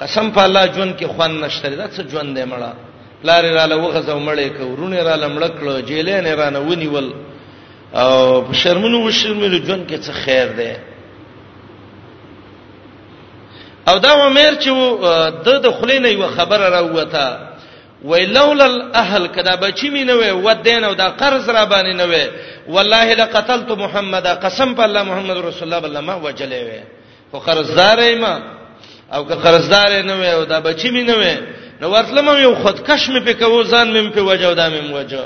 قسم 0.00 0.30
په 0.30 0.40
الله 0.44 0.66
جون 0.66 0.96
کې 0.98 1.06
خوان 1.06 1.40
نشته 1.40 1.68
دا 1.68 1.86
څه 1.88 2.10
جون 2.12 2.34
دی 2.34 2.44
مړه 2.44 2.72
لارې 3.24 3.50
را 3.56 3.66
لوغه 3.66 4.00
زو 4.00 4.18
مړې 4.26 4.48
ک 4.58 4.60
ورونه 4.60 5.02
را 5.02 5.16
لمړ 5.16 5.42
کړه 5.42 5.86
جیلې 5.88 6.20
نه 6.24 6.34
را 6.34 6.50
نه 6.50 6.58
ونیول 6.58 7.12
او 7.94 8.52
شرمونو 8.52 9.02
وشرملو 9.06 9.58
جون 9.58 9.86
کې 9.86 9.98
څه 10.06 10.10
خیر 10.12 10.46
دی 10.58 10.72
او 13.88 13.98
دا 13.98 14.08
عمر 14.12 14.52
چې 14.62 14.68
د 15.44 15.48
د 15.64 15.70
خلینې 15.78 16.06
یو 16.08 16.26
خبره 16.36 16.66
راوته 16.78 17.26
ویلول 18.04 18.60
الاهل 18.60 19.26
کدا 19.26 19.56
بچی 19.56 19.88
می 19.90 20.04
نه 20.04 20.14
وي 20.14 20.30
ودین 20.30 20.84
او 20.84 20.94
دا 20.94 21.08
قرض 21.20 21.50
را 21.50 21.64
باندې 21.70 21.94
نه 21.96 22.04
وي 22.04 22.26
والله 22.68 23.14
لقتلت 23.14 23.70
محمد 23.78 24.26
قسم 24.26 24.74
په 24.74 24.82
الله 24.82 25.02
محمد 25.02 25.36
رسول 25.38 25.62
الله 25.64 25.80
بل 25.88 25.98
ما 25.98 26.14
وجلې 26.16 26.62
وي 26.68 26.80
خو 27.32 27.38
قرضدار 27.38 28.14
ما 28.20 28.42
او 29.12 29.24
که 29.28 29.34
قرضدار 29.34 30.02
نه 30.02 30.16
وي 30.20 30.30
او 30.32 30.44
دا 30.44 30.60
بچی 30.60 30.90
می 30.90 31.02
نه 31.04 31.14
وي 31.14 31.36
نو 31.80 31.88
ورتلم 31.88 32.26
یو 32.42 32.54
خودکش 32.54 33.08
می 33.08 33.20
په 33.20 33.32
کو 33.32 33.64
ځان 33.64 33.86
مم 33.96 34.10
په 34.10 34.20
وجو 34.20 34.54
دا 34.54 34.68
مم 34.68 34.92
وجو 34.92 35.22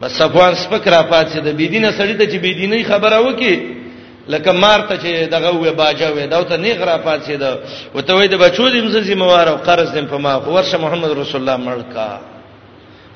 بس 0.00 0.12
صفوان 0.18 0.54
سپک 0.54 0.88
را 0.88 1.02
پاتې 1.10 1.36
د 1.46 1.54
بيدینه 1.54 1.90
سړی 1.92 2.14
ته 2.18 2.26
چې 2.26 2.38
بيدینه 2.42 2.82
خبره 2.82 3.18
وکي 3.20 3.82
لکه 4.28 4.52
مارته 4.52 4.96
چې 4.96 5.28
دغه 5.30 5.50
وې 5.52 5.70
باجاوې 5.76 6.26
دا 6.30 6.42
ته 6.42 6.56
نیغرا 6.56 6.96
پاتې 7.04 7.30
ده 7.42 7.58
وته 7.94 8.14
وې 8.20 8.26
د 8.26 8.34
بچو 8.36 8.68
دې 8.70 8.82
مزه 8.86 9.00
زموار 9.02 9.48
او 9.48 9.56
قرض 9.66 9.90
دې 9.98 10.04
په 10.10 10.16
ما 10.18 10.40
خو 10.40 10.50
ورشه 10.52 10.78
محمد 10.78 11.10
رسول 11.10 11.40
الله 11.40 11.56
ملکا 11.56 12.20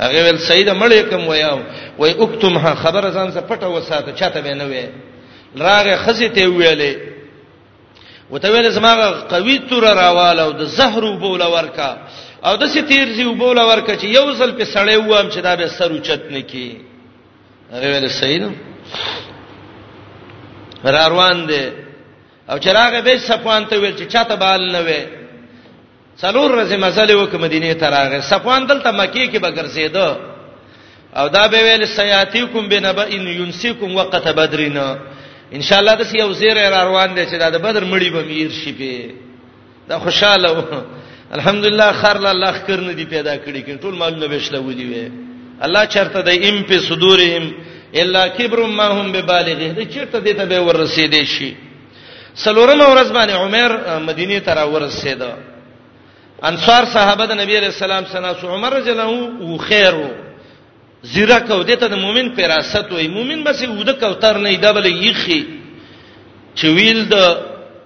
هغه 0.01 0.21
ول 0.29 0.38
سید 0.38 0.69
مړې 0.71 1.07
کوم 1.11 1.29
ویا 1.29 1.59
وې 1.99 2.11
اکتمها 2.23 2.75
خبر 2.75 3.03
ځان 3.11 3.29
څخه 3.33 3.47
پټه 3.51 3.66
وساته 3.66 4.12
چاته 4.12 4.40
به 4.40 4.55
نه 4.55 4.64
وې 4.64 4.87
راغه 5.61 5.97
خزي 5.97 6.29
ته 6.29 6.47
ویلې 6.49 6.95
وته 8.31 8.51
ویل 8.53 8.71
زما 8.71 9.11
قوی 9.31 9.59
تور 9.71 9.83
راواله 9.83 10.42
او 10.42 10.53
د 10.53 10.62
زهر 10.64 11.05
وبول 11.05 11.42
ورکا 11.42 11.97
او 12.45 12.57
د 12.57 12.66
ستیر 12.66 13.09
زی 13.12 13.25
وبول 13.25 13.59
ورکا 13.59 13.95
چې 13.97 14.05
یو 14.05 14.35
ځل 14.35 14.51
په 14.59 14.64
سړې 14.64 14.95
وام 15.07 15.31
چې 15.31 15.38
دا 15.40 15.57
به 15.57 15.66
سر 15.69 15.90
اوچت 15.92 16.21
نکي 16.33 16.79
هغه 17.73 17.87
ول 17.97 18.11
سید 18.11 18.42
را 20.85 21.07
روان 21.09 21.47
دي 21.47 21.62
او 22.51 22.59
چراغ 22.59 22.95
به 23.05 23.19
صفوان 23.19 23.67
ته 23.67 23.77
ویل 23.81 23.95
چې 23.97 24.07
چاته 24.12 24.37
بال 24.37 24.73
نه 24.73 24.81
وي 24.87 25.01
څلور 26.21 26.51
ورځې 26.53 26.77
مزل 26.87 27.15
وک 27.17 27.35
مدینه 27.35 27.75
ته 27.75 27.87
راغی 27.91 28.21
صفوان 28.21 28.67
دلته 28.67 28.91
مکی 28.93 29.31
کې 29.33 29.37
به 29.39 29.51
ګرځیدو 29.57 30.09
او 31.17 31.29
دا 31.29 31.47
به 31.49 31.59
ویل 31.65 31.87
سیاتیکم 31.87 32.69
بنبا 32.69 33.03
ان 33.05 33.27
ينسیکم 33.29 33.97
وقت 33.97 34.27
بدرنا 34.29 34.99
ان 35.53 35.62
شاء 35.62 35.79
الله 35.79 35.95
د 35.95 36.15
یو 36.17 36.33
زیر 36.33 36.69
را 36.71 36.83
روان 36.85 37.15
دي 37.15 37.27
چې 37.27 37.35
دا 37.39 37.51
د 37.51 37.57
بدر 37.59 37.83
مړی 37.85 38.11
به 38.17 38.23
میر 38.23 38.51
شي 38.51 38.73
په 38.79 39.15
دا 39.89 39.99
خوشاله 39.99 40.49
و 40.53 40.61
الحمدلله 41.37 41.93
خر 41.93 42.19
لا 42.19 42.31
الله 42.31 42.53
خر 42.53 42.81
نه 42.81 42.93
دی 42.93 43.05
پیدا 43.05 43.37
کړی 43.37 43.61
کین 43.67 43.79
ټول 43.79 43.95
مالونه 43.99 44.27
بهشله 44.29 44.59
ودی 44.59 44.85
وي 44.85 45.11
الله 45.62 45.87
چرته 45.87 46.21
د 46.23 46.29
ایم 46.29 46.62
په 46.62 46.79
صدورهم 46.79 47.45
الا 47.94 48.27
کبر 48.29 48.66
ما 48.66 48.87
هم 48.88 49.12
ببالغه 49.12 49.68
د 49.79 49.90
چیرته 49.92 50.18
دته 50.18 50.44
به 50.44 50.59
ورسېدې 50.61 51.25
شي 51.25 51.55
سلورم 52.35 52.81
ورځ 52.81 53.12
باندې 53.12 53.33
عمر 53.33 53.99
مدینه 53.99 54.38
ته 54.40 54.55
را 54.55 54.64
ورسېده 54.70 55.31
انصار 56.42 56.85
صحابه 56.92 57.27
د 57.27 57.33
نبی 57.33 57.57
علیہ 57.59 57.68
السلام 57.75 58.05
سنا 58.12 58.33
سو 58.40 58.46
عمر 58.55 58.72
رضی 58.72 58.90
الله 58.90 59.09
او 59.42 59.57
خیرو 59.59 60.09
زیرا 61.03 61.38
کو 61.38 61.62
دته 61.62 61.87
د 61.88 61.94
مؤمن 61.94 62.35
فراست 62.37 62.92
وای 62.92 63.09
مؤمن 63.09 63.44
بس 63.44 63.62
وده 63.62 63.92
کوتر 63.92 64.38
نه 64.38 64.57
دبل 64.57 64.87
یخي 64.87 65.46
چویل 66.55 67.05
د 67.09 67.14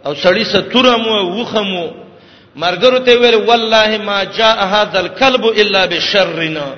او 0.07 0.15
سړی 0.15 0.45
ستورمو 0.45 1.41
وخمو 1.41 1.87
مرګرو 2.57 2.99
ته 3.07 3.13
ویل 3.21 3.35
والله 3.35 3.99
ما 3.99 4.25
جاء 4.25 4.59
هذا 4.75 5.01
الكلب 5.01 5.45
الا 5.45 5.87
بشرنا 5.87 6.69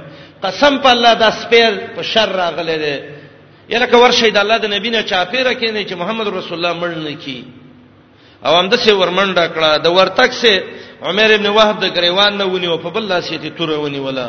قسم 0.46 0.74
په 0.82 0.90
الله 0.92 1.12
دا 1.14 1.30
سپیر 1.30 1.72
په 1.96 2.02
شر 2.02 2.28
راغله 2.32 2.76
ده 2.84 2.96
یله 3.70 3.86
که 3.86 3.96
ورشي 3.96 4.30
د 4.34 4.38
الله 4.38 4.58
د 4.58 4.66
نبی 4.74 4.90
نه 4.90 5.02
چاپیره 5.02 5.52
کینې 5.54 5.82
چې 5.90 5.94
محمد 6.00 6.26
رسول 6.28 6.56
الله 6.64 6.74
مړ 6.82 6.90
نه 7.06 7.14
کی 7.22 7.40
او 8.44 8.52
هم 8.58 8.68
د 8.68 8.74
څه 8.82 8.90
ورمنډه 8.98 9.46
کړه 9.54 9.72
د 9.86 9.88
ورتک 9.96 10.32
سه 10.42 10.52
عمر 11.02 11.30
ابن 11.34 11.46
وهب 11.46 11.76
د 11.84 11.86
غریوان 11.94 12.32
نه 12.38 12.44
ونیو 12.44 12.76
په 12.84 12.90
بل 12.94 13.02
لاسه 13.08 13.36
ته 13.42 13.48
تور 13.58 13.70
ونیولا 13.78 14.28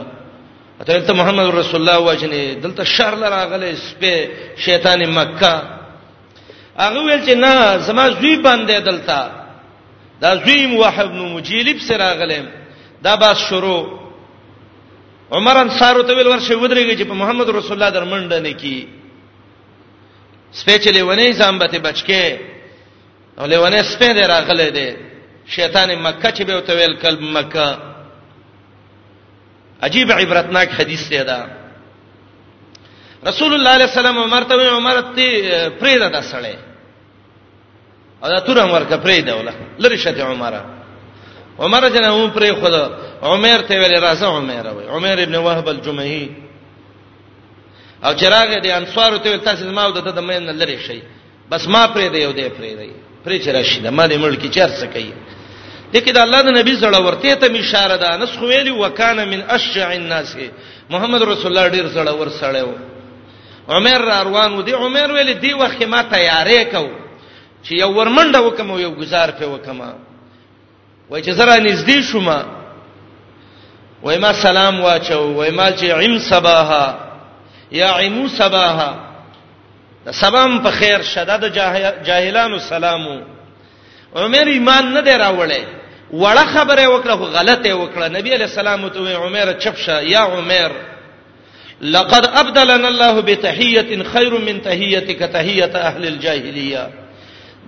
اته 0.82 1.00
ته 1.08 1.14
محمد 1.14 1.48
رسول 1.56 1.80
الله 1.82 2.00
وجنه 2.00 2.42
دلته 2.64 2.84
شر 2.84 3.16
لراغله 3.16 3.68
سپه 3.90 4.14
شیطان 4.66 5.00
مکه 5.18 5.56
هغه 6.80 7.00
ویل 7.04 7.22
چې 7.26 7.34
نه 7.46 7.54
زما 7.78 8.10
زوی 8.10 8.36
باندې 8.46 8.78
دلته 8.90 9.20
دا 10.22 10.30
زوی 10.46 10.66
موحد 10.68 11.10
نو 11.18 11.24
مجیلب 11.36 11.78
سره 11.82 12.06
غلم 12.22 12.46
دا 13.04 13.16
باس 13.16 13.38
شروع 13.50 14.03
عمر 15.38 15.56
انصار 15.68 15.96
ته 16.08 16.14
ویل 16.18 16.28
ورشه 16.28 16.54
ودرېږي 16.64 16.96
چې 17.00 17.04
په 17.10 17.14
محمد 17.22 17.50
رسول 17.50 17.74
الله 17.74 17.90
درمنډه 17.94 18.40
نه 18.46 18.54
کی 18.62 18.88
سپېچلې 20.60 21.02
ونی 21.02 21.34
ځان 21.40 21.58
به 21.60 21.68
بچکه 21.80 22.40
او 23.40 23.46
له 23.46 23.58
ونی 23.62 23.82
سپې 23.92 24.10
دې 24.18 24.24
راغله 24.34 24.68
دې 24.78 24.90
شیطان 25.56 25.90
مکه 26.06 26.30
چې 26.32 26.42
به 26.48 26.60
تو 26.68 26.74
ویل 26.78 26.96
قلب 27.04 27.22
مکه 27.22 27.68
عجیب 29.82 30.12
عبرتناک 30.12 30.70
حدیث 30.80 31.10
دی 31.10 31.24
دا 31.24 31.40
رسول 33.28 33.54
الله 33.54 33.70
علیه 33.76 33.90
السلام 33.92 34.18
عمر 34.18 34.44
ته 34.44 34.70
عمر 34.78 34.98
ته 35.16 35.26
پریدا 35.80 36.08
دا 36.10 36.22
سړی 36.22 36.56
او 38.24 38.30
دا 38.30 38.40
تور 38.40 38.58
عمر 38.60 38.84
کا 38.84 38.98
پریدا 38.98 39.34
ولا 39.36 39.52
لری 39.80 39.98
شته 39.98 40.24
عمره 40.24 40.83
عمر 41.60 41.88
جن 41.94 42.04
هم 42.06 42.32
پرې 42.32 42.54
خود 42.60 42.74
عمر 43.22 43.62
ته 43.68 43.76
ویل 43.80 43.96
راځه 44.02 44.26
عمر 44.26 44.66
وای 44.76 44.88
عمر 44.88 45.18
ابن 45.26 45.36
وهب 45.36 45.70
الجمهي 45.70 46.30
او 48.04 48.14
چراغ 48.14 48.48
دې 48.64 48.68
انصار 48.70 49.18
ته 49.18 49.38
تاسو 49.38 49.72
ما 49.72 49.90
د 49.90 49.98
د 50.02 50.20
مین 50.20 50.44
لری 50.58 50.78
شي 50.86 51.02
بس 51.52 51.68
ما 51.68 51.88
پرې 51.88 52.08
دی 52.14 52.22
یو 52.22 52.32
دې 52.34 52.48
پرې 52.58 52.72
دی 52.78 52.92
پرې 53.26 53.38
چر 53.46 53.64
شي 53.64 53.80
د 53.80 53.88
مالې 53.94 54.14
ملک 54.26 54.46
چر 54.52 54.70
څه 54.82 54.86
کوي 54.94 55.14
دې 55.94 55.98
کې 56.06 56.12
د 56.14 56.18
الله 56.26 56.42
د 56.42 56.50
نبی 56.60 56.74
زړه 56.80 56.98
ورته 57.06 57.34
ته 57.42 57.48
اشاره 57.60 57.96
ده 57.98 58.18
نس 58.18 58.34
خو 58.38 58.46
ویلی 58.48 58.72
وکانه 58.72 59.26
من 59.26 59.42
اشجع 59.56 59.90
الناس 60.02 60.30
محمد 60.90 61.22
رسول 61.22 61.48
الله 61.58 61.68
ډیر 61.76 61.86
زړه 61.98 62.12
ور 62.16 62.30
سړیو 62.42 62.70
عمر 63.70 64.00
را 64.10 64.24
روان 64.28 64.54
و 64.54 64.62
دی 64.62 64.74
عمر 64.74 65.08
ویل 65.12 65.34
دی 65.44 65.54
وخت 65.54 65.82
ما 65.94 66.02
تیارې 66.14 66.62
کو 66.76 66.90
چې 67.66 67.72
یو 67.82 67.92
ورمنډه 67.98 68.38
وکم 68.42 68.70
یو 68.80 68.92
گزار 69.02 69.30
په 69.38 69.46
وکم 69.54 69.80
وای 71.10 71.22
چې 71.24 71.30
زرا 71.32 71.56
نږدې 71.58 72.00
شوم 72.02 72.28
وای 74.04 74.18
ما 74.18 74.34
سلام 74.34 74.80
واچو 74.84 75.34
وای 75.34 75.52
ما 75.52 75.72
چې 75.72 75.84
عم 75.84 76.20
صباها 76.20 77.00
یا 77.72 77.90
عمو 77.92 78.28
صباها 78.28 79.10
د 80.06 80.12
سبام 80.12 80.60
په 80.64 80.70
خیر 80.72 81.02
شداد 81.02 81.54
جاهلانو 82.06 82.60
سلامو 82.60 83.20
عمر 84.16 84.48
ایمان 84.48 84.94
نه 84.94 85.02
دی 85.02 85.12
راوړی 85.18 85.64
وړه 86.14 86.46
خبره 86.56 86.86
وکړه 86.88 87.16
خو 87.20 87.24
غلطه 87.24 87.74
وکړه 87.74 88.10
نبی 88.18 88.34
علیہ 88.36 88.46
السلام 88.52 88.88
ته 88.90 89.00
وای 89.02 89.14
عمر 89.14 89.54
چپشه 89.54 90.02
یا 90.04 90.20
عمر 90.24 90.72
لقد 91.82 92.26
ابدلنا 92.26 92.88
الله 92.88 93.20
بتحيه 93.20 94.04
خير 94.04 94.38
من 94.38 94.62
تحيتك 94.62 95.20
تحيه 95.20 95.72
اهل 95.76 96.08
الجاهليه 96.08 96.90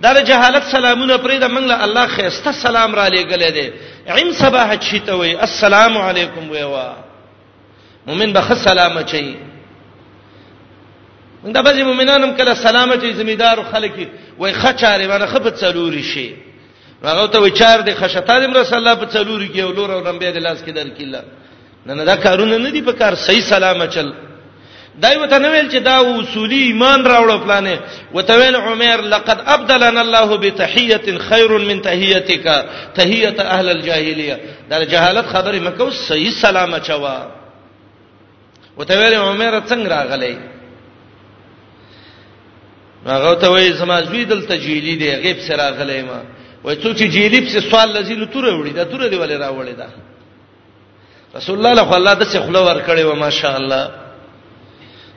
دا 0.02 0.12
د 0.12 0.24
جهالت 0.28 0.64
سلامونه 0.70 1.16
پرې 1.18 1.36
د 1.40 1.44
منګله 1.56 1.84
الله 1.84 2.06
خيسته 2.06 2.52
سلام 2.52 2.94
را 2.94 3.08
لېګلې 3.08 3.50
دي 3.56 3.68
عین 4.08 4.32
صباح 4.32 4.76
چیته 4.76 5.14
وي 5.14 5.34
السلام 5.46 5.96
علیکم 5.98 6.50
وی 6.50 6.62
وا 6.62 6.88
مؤمن 8.06 8.32
به 8.32 8.54
سلام 8.54 9.02
چي 9.04 9.36
دا 11.54 11.62
به 11.62 11.84
مؤمنانم 11.84 12.36
کله 12.36 12.54
سلام 12.54 12.92
چي 13.00 13.12
زمیدار 13.12 13.62
خلک 13.72 14.08
وي 14.38 14.52
خچاره 14.52 15.06
باندې 15.08 15.26
خپت 15.26 15.54
څلوري 15.64 16.02
شي 16.02 16.34
هغه 17.04 17.26
ته 17.26 17.38
وچار 17.40 17.80
دي 17.80 17.94
خشته 17.94 18.20
دې 18.44 18.56
رسول 18.56 18.78
الله 18.78 18.94
په 18.94 19.06
څلوري 19.12 19.48
کې 19.54 19.60
ولور 19.60 19.90
او 19.92 20.12
نبی 20.12 20.32
د 20.32 20.36
لاس 20.38 20.58
کې 20.62 20.70
در 20.72 20.88
کله 20.88 21.22
نه 21.86 21.94
نه 21.94 22.04
دا 22.04 22.16
کارونه 22.16 22.58
نه 22.58 22.70
دي 22.70 22.82
په 22.82 22.92
کار 22.92 23.14
صحیح 23.14 23.40
سلام 23.42 23.86
چل 23.86 24.12
دای 25.02 25.16
وته 25.16 25.38
نو 25.38 25.48
ویل 25.52 25.68
چې 25.70 25.80
دا 25.84 25.98
اصولي 26.20 26.58
ایمان 26.66 27.06
راوړ 27.06 27.40
پلانې 27.44 27.78
وته 28.14 28.34
ویل 28.36 28.56
عمر 28.56 29.00
لقد 29.14 29.40
ابدلنا 29.46 30.00
الله 30.00 30.36
بتحيه 30.36 31.18
خير 31.28 31.58
من 31.58 31.82
تحيتك 31.82 32.64
تحيه 32.94 33.34
اهل 33.40 33.68
الجاهليه 33.70 34.38
دا 34.70 34.84
جهالت 34.84 35.26
خبره 35.26 35.58
مکو 35.58 35.90
صحیح 35.90 36.30
سلامه 36.42 36.78
چوا 36.78 37.30
وته 38.76 38.98
ویل 39.00 39.14
عمر 39.14 39.60
څنګه 39.68 39.88
راغلی 39.92 40.36
هغه 43.06 43.34
ته 43.34 43.48
وایي 43.50 43.72
زما 43.72 44.00
زوی 44.02 44.24
دلته 44.24 44.56
جیلی 44.56 44.96
دی 44.96 45.10
غیب 45.14 45.38
سره 45.40 45.56
راغلی 45.56 46.02
ما 46.02 46.22
وای 46.64 46.76
څو 46.76 46.94
چې 46.96 47.02
جیلیب 47.12 47.44
سے 47.48 47.60
سوال 47.70 47.92
لذیل 47.92 48.26
توره 48.26 48.56
وړي 48.64 48.72
دا 48.74 48.84
توره 48.84 49.06
دی 49.08 49.16
ولې 49.18 49.36
راوړي 49.44 49.74
دا 49.78 49.88
رسول 51.36 51.58
الله 51.66 51.74
صلی 51.84 51.84
الله 51.84 51.84
علیه 51.84 52.16
وسلم 52.16 52.20
د 52.22 52.30
څه 52.42 52.46
خلو 52.46 52.64
ور 52.66 52.80
کړی 52.86 53.02
و 53.04 53.14
ماشاء 53.14 53.56
الله 53.56 54.05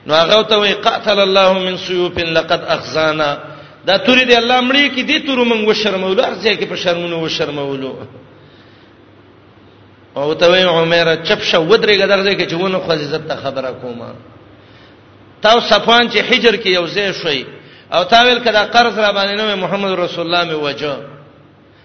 نو 0.06 0.14
هغه 0.14 0.42
ته 0.42 0.56
وی 0.58 0.72
قاتل 0.72 1.18
الله 1.20 1.52
من 1.52 1.76
سيوف 1.76 2.18
لقد 2.18 2.60
اخزانا 2.64 3.38
دا 3.86 3.96
توري 3.96 4.24
دی 4.24 4.34
الله 4.36 4.60
مړی 4.60 4.94
کی 4.94 5.02
دی 5.02 5.18
تور 5.20 5.44
مونږ 5.44 5.68
وشرمولو 5.68 6.22
ارزه 6.24 6.54
کی 6.54 6.66
په 6.66 6.74
شرمونو 6.76 7.24
وشرمولو 7.24 7.96
او 10.16 10.32
ته 10.34 10.50
وی 10.50 10.62
عمره 10.62 11.16
چپ 11.22 11.42
شو 11.42 11.66
ودرې 11.68 12.00
غدرځه 12.02 12.32
کې 12.34 12.46
چې 12.50 12.52
ونه 12.54 12.78
خو 12.78 12.92
عزت 12.92 13.28
ته 13.28 13.36
خبره 13.36 13.70
کومه 13.82 14.14
تاو 15.42 15.60
صفان 15.60 16.08
چې 16.10 16.18
حجر 16.18 16.56
کې 16.56 16.66
یو 16.66 16.86
ځای 16.86 17.12
شوي 17.22 17.46
او 17.92 18.02
تاویل 18.04 18.38
کدا 18.40 18.64
قرض 18.64 18.98
را 18.98 19.12
باندې 19.12 19.38
نو 19.38 19.56
محمد 19.56 19.90
رسول 19.92 20.26
الله 20.34 20.44
می 20.44 20.54
وجه 20.54 20.96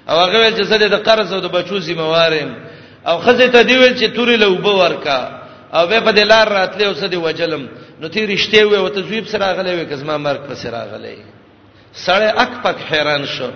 او 0.09 0.15
هغه 0.17 0.37
ول 0.39 0.55
چې 0.57 0.61
زه 0.63 0.77
د 0.77 0.93
قرض 0.95 1.33
او 1.33 1.39
د 1.39 1.47
بچو 1.51 1.79
ذمہوارم 1.79 2.47
او 3.07 3.17
خزه 3.19 3.47
ته 3.47 3.61
دی 3.63 3.75
ویل 3.77 3.95
چې 3.97 4.15
توري 4.15 4.37
لوبه 4.37 4.69
ورکا 4.71 5.41
او 5.73 5.87
به 5.87 5.99
په 5.99 6.11
دلار 6.11 6.47
راتلې 6.47 6.83
او 6.83 6.93
سدي 6.93 7.15
وجلم 7.17 7.67
نو 8.01 8.07
تی 8.09 8.25
رښتې 8.27 8.61
وې 8.63 8.75
او 8.77 8.87
تزویب 8.89 9.25
سره 9.31 9.45
غلې 9.57 9.73
وې 9.75 9.85
کزما 9.91 10.17
مرګ 10.17 10.39
پر 10.47 10.53
سره 10.63 10.81
غلې 10.91 11.17
سړی 12.05 12.27
اک 12.43 12.53
پک 12.63 12.77
حیران 12.91 13.25
شو 13.25 13.49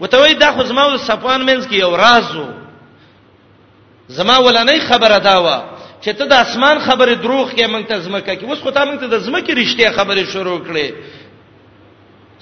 وته 0.00 0.18
وې 0.22 0.34
دا 0.42 0.52
خو 0.52 0.62
زما 0.70 0.82
او 0.82 0.96
صفوان 0.96 1.46
منځ 1.46 1.62
کې 1.70 1.74
یو 1.74 1.96
راز 1.96 2.36
وو 2.36 2.46
زما 4.18 4.36
ولنې 4.40 4.80
خبره 4.90 5.18
دا 5.18 5.36
و 5.40 5.46
چې 6.02 6.10
ته 6.16 6.24
د 6.32 6.34
اسمان 6.44 6.78
خبره 6.86 7.14
دروغ 7.14 7.50
کې 7.52 7.64
مونږ 7.72 7.84
ته 7.88 7.98
زمکه 8.06 8.34
کې 8.36 8.44
وس 8.44 8.60
خو 8.62 8.70
ته 8.70 8.84
مونږ 8.84 8.98
ته 9.00 9.06
د 9.06 9.18
زمکه 9.26 9.52
رښتې 9.54 9.90
خبره 9.98 10.24
شروع 10.34 10.58
کړې 10.66 10.92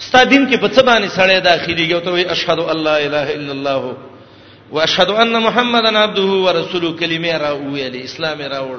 ستا 0.06 0.24
دین 0.24 0.48
کې 0.50 0.56
په 0.60 0.68
څه 0.74 0.80
باندې 0.88 1.08
سړی 1.18 1.38
داخليږي 1.50 1.92
او 1.94 2.00
ته 2.00 2.10
وې 2.10 2.30
اشهد 2.34 2.58
الله 2.58 2.96
اله 3.06 3.26
الا 3.38 3.52
الله 3.52 3.96
واشهد 4.72 5.10
ان 5.10 5.32
محمدن 5.42 5.96
عبده 5.96 6.22
ورسوله 6.22 6.92
کلمه 7.00 7.32
را 7.44 7.50
ویلې 7.56 8.04
اسلام 8.04 8.38
را 8.42 8.60
وړ 8.66 8.78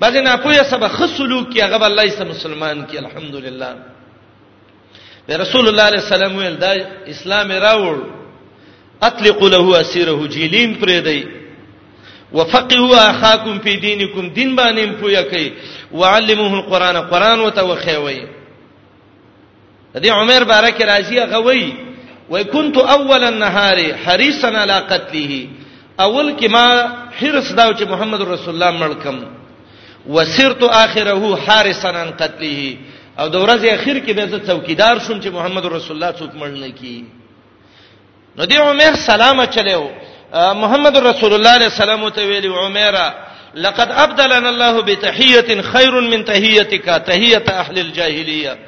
بعض 0.00 0.16
نه 0.16 0.36
پوهه 0.36 0.62
سبا 0.70 0.88
خسلوک 0.88 1.50
کی 1.52 1.60
هغه 1.64 1.82
الله 1.88 2.02
ایسه 2.08 2.24
مسلمان 2.32 2.78
کی 2.90 2.96
الحمدلله 2.98 3.72
به 5.26 5.36
رسول 5.42 5.64
الله 5.68 5.82
علیه 5.90 5.98
السلام 6.04 6.34
ویل 6.36 6.56
دا 6.64 6.72
اسلام 7.14 7.48
راوړ 7.66 7.96
اطلق 9.02 9.42
له 9.42 9.80
اسیره 9.80 10.26
جیلین 10.28 10.70
پرې 10.80 11.00
دی 11.08 11.20
وفقه 12.32 12.78
اخاکم 13.00 13.58
فی 13.60 13.76
دینکم 13.76 14.28
دین 14.28 14.56
باندې 14.56 15.00
پوهه 15.02 15.22
کوي 15.22 15.52
وعلموه 15.92 16.52
القران 16.54 16.96
قران 17.00 17.40
وتوخوي 17.40 18.22
دې 19.96 20.08
عمر 20.08 20.44
بارک 20.44 20.82
راضی 20.82 21.20
غوي 21.20 21.74
وکنت 22.30 22.76
اول 22.78 23.24
النهار 23.24 23.94
حریصا 24.04 24.48
علی 24.62 24.72
قتله 24.90 25.48
اول 26.00 26.32
کما 26.40 26.66
حرص 27.20 27.52
دا 27.52 27.72
چې 27.74 27.82
محمد 27.88 28.20
رسول 28.20 28.54
الله 28.54 28.70
ملکم 28.86 29.20
وسرت 30.06 30.62
اخره 30.62 31.36
حارسا 31.36 31.88
عن 31.88 32.10
قتله 32.10 32.76
او 33.18 33.26
د 33.28 33.36
ورځې 33.44 33.66
اخر 33.66 33.96
کې 34.04 34.10
به 34.12 34.26
زه 34.26 34.38
څوکیدار 34.48 35.00
شوم 35.06 35.20
چې 35.20 35.28
محمد 35.32 35.64
رسول 35.66 35.96
الله 35.96 36.12
څوک 36.18 36.30
مړ 36.40 36.48
نه 36.60 36.70
کی 36.80 37.04
نو 38.36 38.44
دی 38.44 38.56
عمر 38.56 38.96
سلامه 39.06 39.44
چلےو 39.46 39.84
محمد 40.62 40.96
رسول 40.96 41.32
الله 41.34 41.50
علیه 41.58 41.66
السلام 41.72 42.08
ته 42.08 42.26
ویلی 42.28 42.48
عمره 42.48 43.14
لقد 43.54 43.90
ابدلنا 43.92 44.48
الله 44.48 44.80
بتحيه 44.80 45.62
خير 45.62 46.00
من 46.00 46.24
تحيتك 46.24 46.86
تحيه 47.08 47.44
اهل 47.62 47.78
الجاهليه 47.78 48.58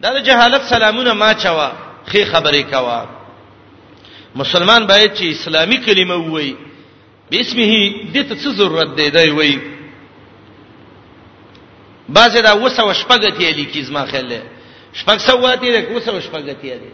دا 0.00 0.08
د 0.18 0.22
جهالت 0.22 0.62
سلامونه 0.74 1.12
ما 1.12 1.32
چوا 1.44 1.70
خي 2.10 2.24
خبرې 2.24 2.64
کوا 2.74 3.04
مسلمان 4.34 4.86
باید 4.86 5.10
چې 5.16 5.22
اسلامي 5.24 5.76
کلمه 5.76 6.14
ووي 6.14 6.56
بسمه 7.32 7.72
دې 8.14 8.22
ته 8.28 8.34
څه 8.42 8.48
ضرورت 8.60 8.96
دی 8.96 9.10
دی 9.10 9.30
وایي 9.30 9.58
بعضې 12.08 12.38
دا 12.42 12.52
وسو 12.52 12.92
شپګتی 12.92 13.52
لیکي 13.52 13.82
زما 13.82 14.04
خیال 14.06 14.32
شپګ 14.94 15.18
سواتی 15.18 15.70
لري 15.70 15.94
وسو 15.94 16.20
شپګتی 16.20 16.68
لري 16.68 16.92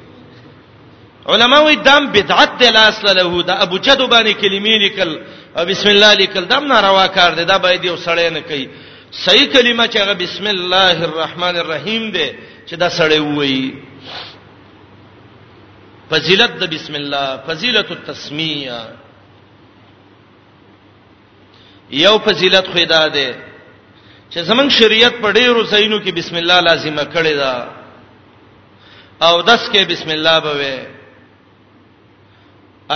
علماوی 1.34 1.74
دام 1.76 2.06
بدعت 2.12 2.58
دی 2.60 2.70
لا 2.70 2.88
اصل 2.88 3.16
له 3.16 3.42
دا 3.42 3.52
ابو 3.62 3.78
جدو 3.78 4.06
باندې 4.08 4.32
کلمې 4.40 4.78
لیکل 4.78 5.20
او 5.56 5.64
بسم 5.66 5.88
الله 5.88 6.14
لیکل 6.14 6.44
دام 6.48 6.66
ناروا 6.68 7.06
کار 7.06 7.32
دی 7.34 7.44
دا 7.44 7.56
باید 7.58 7.84
یو 7.84 7.96
سړی 7.96 8.32
نه 8.32 8.40
کوي 8.40 8.68
صحیح 9.10 9.52
کلمه 9.52 9.86
چې 9.86 9.96
هغه 9.96 10.12
بسم 10.12 10.46
الله 10.46 11.04
الرحمن 11.04 11.56
الرحیم 11.56 12.10
دی 12.10 12.30
چې 12.66 12.74
دا 12.74 12.88
سړی 12.90 13.18
وایي 13.20 13.74
فضیلت 16.10 16.52
د 16.60 16.70
بسم 16.74 16.94
الله 16.94 17.40
فضیلت 17.46 17.90
التسمیه 17.90 18.82
یو 21.90 22.18
فضیلت 22.18 22.66
خدا 22.74 23.08
ده 23.08 23.53
چې 24.34 24.40
زمنګ 24.50 24.68
شریعت 24.78 25.14
په 25.22 25.28
ډیرو 25.38 25.60
سینو 25.72 25.98
کې 26.04 26.12
بسم 26.18 26.34
الله 26.42 26.60
لازمه 26.68 27.02
کړې 27.12 27.34
ده 27.40 27.54
او 29.28 29.34
دس 29.50 29.62
کې 29.72 29.82
بسم 29.90 30.08
الله 30.16 30.36
بوي 30.46 30.76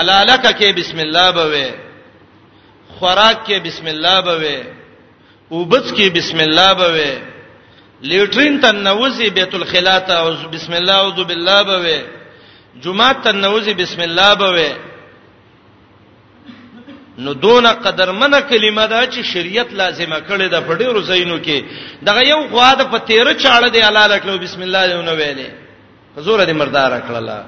علالک 0.01 0.43
کې 0.59 0.71
بسم 0.79 0.99
الله 1.07 1.29
بوي 1.39 1.69
خوراک 2.99 3.39
کې 3.47 3.57
بسم 3.67 3.87
الله 3.95 4.17
بوي 4.29 4.59
وبس 5.51 5.87
کې 5.97 6.09
بسم 6.17 6.39
الله 6.47 6.73
بوي 6.83 7.13
لیټرین 8.11 8.59
تنوزی 8.65 9.29
بیت 9.39 9.55
الخلاء 9.59 9.99
ته 9.99 10.15
او 10.23 10.49
بسم 10.55 10.73
الله 10.81 10.95
اعوذ 10.97 11.19
بالله 11.31 11.63
بوي 11.71 11.99
جمعه 12.85 13.13
تنوزی 13.29 13.75
بسم 13.85 14.01
الله 14.11 14.35
بوي 14.43 14.71
نو 17.25 17.33
دون 17.33 17.67
قدرمنه 17.67 18.41
کلمه 18.41 18.87
دا 18.87 19.07
چې 19.07 19.21
شریعت 19.33 19.73
لازمه 19.73 20.19
کړې 20.29 20.47
ده 20.53 20.61
په 20.61 20.75
ډیرو 20.75 21.01
زینو 21.11 21.39
کې 21.47 21.59
دغه 22.09 22.23
یو 22.33 22.41
غواده 22.53 22.85
په 22.93 22.99
13 22.99 23.35
چاړه 23.43 23.69
دی 23.75 23.81
حلال 23.89 24.11
کړو 24.21 24.39
بسم 24.45 24.61
الله 24.67 24.83
یو 24.93 25.03
نو 25.09 25.13
ویلې 25.21 25.49
حضور 26.17 26.39
دې 26.49 26.53
مردار 26.61 27.01
کړلا 27.07 27.39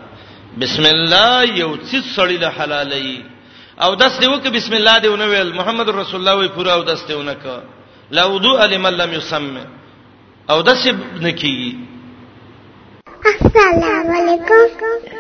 بسم 0.60 0.84
الله 0.94 1.58
یو 1.62 1.76
څه 1.88 1.98
سړی 2.16 2.36
له 2.44 2.50
حلالې 2.58 3.22
او 3.84 3.90
داس 3.94 4.12
دیو 4.20 4.36
کې 4.44 4.48
بسم 4.56 4.72
الله 4.78 4.98
دې 4.98 5.06
ونه 5.10 5.26
ویل 5.30 5.52
محمد 5.60 5.88
رسول 5.88 6.20
الله 6.20 6.36
وی 6.36 6.48
پورا 6.56 6.72
او 6.74 6.82
داس 6.82 7.06
دیو 7.08 7.22
نه 7.22 7.34
کا 7.34 7.62
لا 8.10 8.24
وضوء 8.26 8.58
لمن 8.66 8.90
لم 8.92 9.12
يسم 9.12 9.56
او 10.50 10.60
داس 10.62 10.86
نکی 11.20 11.76
السلام 13.24 14.06
علیکم 14.18 14.78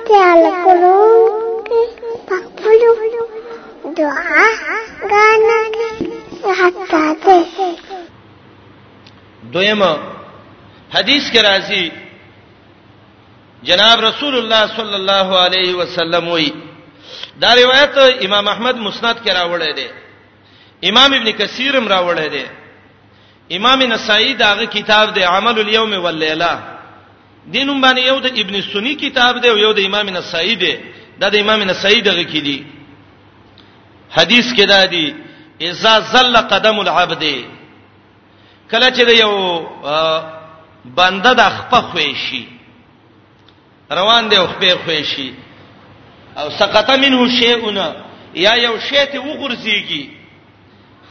تعال 0.08 0.42
کولو 0.62 0.96
پخپلو 2.28 3.28
دعا 3.98 4.44
غانا 5.10 5.60
حتا 6.60 7.16
ده 7.26 7.40
دویمه 9.52 9.98
حدیث 10.96 11.30
کې 11.32 11.38
راځي 11.48 11.84
جناب 13.68 13.96
رسول 14.00 14.34
الله 14.38 14.62
صلی 14.76 14.96
الله 15.00 15.28
علیه 15.44 15.74
وسلم 15.74 16.28
وی 16.28 16.52
دا 17.42 17.50
روایت 17.62 17.90
امام 18.26 18.48
احمد 18.48 18.76
مسند 18.76 19.16
کې 19.24 19.30
راوړی 19.38 19.72
دی 19.78 19.86
امام 20.88 21.10
ابن 21.14 21.32
کثیر 21.38 21.76
هم 21.76 21.86
راوړی 21.88 22.28
دی 22.34 22.44
امام 23.56 23.78
نسائی 23.82 24.34
داغه 24.34 24.64
کتاب 24.66 25.06
دی 25.16 25.22
عمل 25.22 25.56
الیوم 25.60 25.92
واللیلہ 26.04 26.52
دینم 27.54 27.78
باندې 27.88 27.98
یو 28.10 28.18
د 28.24 28.26
ابن 28.42 28.56
سنی 28.72 28.94
کتاب 28.94 29.40
دی 29.42 29.48
یو 29.64 29.72
د 29.72 29.78
امام 29.88 30.06
نسائی 30.18 30.54
دی 30.62 30.74
دا 31.20 31.28
د 31.28 31.36
امام 31.44 31.60
نسائی 31.62 32.00
دغه 32.00 32.22
کې 32.32 32.40
دی 32.46 32.58
حدیث 34.16 34.52
کې 34.54 34.66
دا 34.66 34.84
دی 34.90 35.10
اذا 35.70 35.98
زل 36.12 36.36
قدم 36.52 36.78
العبد 36.80 37.24
کله 38.70 38.90
چې 38.90 39.20
یو 39.20 39.32
بنده 40.98 41.32
د 41.40 41.42
خپه 41.56 41.80
خوې 41.90 42.14
شي 42.30 42.44
روان 43.98 44.28
دی 44.30 44.36
خپه 44.36 44.76
خوې 44.86 45.02
شي 45.14 45.34
او 46.36 46.50
سقط 46.58 46.90
منه 46.90 47.28
شیئون 47.40 47.76
یا 48.34 48.56
یو 48.66 48.74
شی 48.88 49.06
ته 49.12 49.18
وګرځيږي 49.18 50.08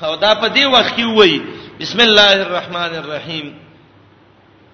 او 0.04 0.16
دا 0.16 0.36
په 0.36 0.48
دې 0.56 0.66
وخت 0.74 0.96
کې 0.96 1.04
وای 1.16 1.42
بسم 1.80 2.00
الله 2.00 2.32
الرحمن 2.34 2.96
الرحیم 3.02 3.54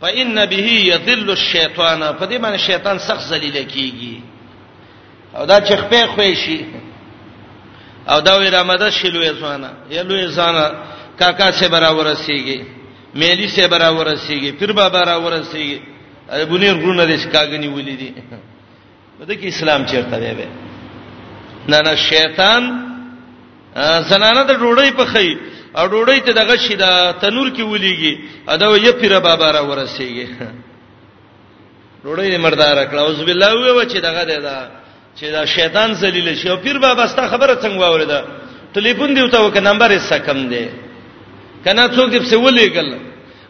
فإن 0.02 0.46
به 0.46 0.68
يذل 0.92 1.30
الشیطان 1.30 2.12
په 2.20 2.26
دې 2.26 2.42
باندې 2.42 2.68
شیطان 2.68 3.00
سخت 3.00 3.22
ذلیل 3.30 3.66
کیږي 3.70 4.22
او 5.38 5.46
دا 5.46 5.60
چې 5.62 5.76
خپه 5.78 6.06
خوې 6.16 6.36
شي 6.46 6.60
او 8.12 8.20
دا 8.28 8.34
وی 8.40 8.48
رامدد 8.58 8.90
شلو 9.00 9.20
یزانا 9.30 9.72
یلو 9.96 10.16
یزانا 10.26 10.66
کاکا 11.20 11.48
سے 11.60 11.68
برابر 11.76 12.04
رسیږي 12.14 12.58
میلی 13.20 13.48
سے 13.56 13.64
برابر 13.74 14.04
رسیږي 14.14 14.50
پیر 14.60 14.72
بابا 14.80 14.96
برابر 15.00 15.32
رسیږي 15.42 15.78
ابونیر 16.46 16.74
غرونه 16.82 17.04
دې 17.10 17.16
شکاګنی 17.24 17.68
ولې 17.72 17.96
دي 18.02 18.12
بده 19.20 19.34
کې 19.40 19.46
اسلام 19.50 19.82
چیرته 19.90 20.18
دی 20.40 20.48
نه 21.70 21.78
نه 21.86 21.94
شیطان 22.10 22.64
زنانه 24.10 24.44
د 24.50 24.52
ډوړې 24.62 24.90
په 25.00 25.06
خی 25.12 25.30
او 25.78 25.84
ډوړې 25.92 26.18
ته 26.26 26.32
دغه 26.42 26.56
شي 26.66 26.76
د 26.84 26.86
تنور 27.22 27.50
کې 27.56 27.64
ولېږي 27.72 28.14
ادا 28.54 28.66
یو 28.88 28.94
پیر 29.02 29.14
بابا 29.28 29.48
را 29.56 29.62
ورسیږي 29.70 30.28
ډوړې 32.04 32.38
مردار 32.46 32.78
کړه 32.90 33.00
اوس 33.02 33.20
بالله 33.28 33.52
وې 33.54 33.86
چې 33.92 33.98
دغه 34.08 34.24
دی 34.30 34.36
دا, 34.38 34.42
دا 34.50 34.85
چې 35.20 35.32
دا 35.32 35.46
شیطان 35.46 35.94
ذلیل 36.02 36.36
شي 36.36 36.50
او 36.50 36.58
پیر 36.58 36.78
بابا 36.84 37.08
ستا 37.08 37.28
خبره 37.32 37.56
څنګه 37.56 37.80
واوریدا 37.84 38.20
ټلیفون 38.76 39.16
دی 39.16 39.28
ته 39.36 39.40
وک 39.46 39.58
نمبر 39.68 39.90
یې 39.96 40.00
سکم 40.12 40.40
دی 40.52 40.64
کنه 41.66 41.84
څوک 41.96 42.08
دې 42.10 42.26
څه 42.30 42.36
ولېګل 42.46 42.90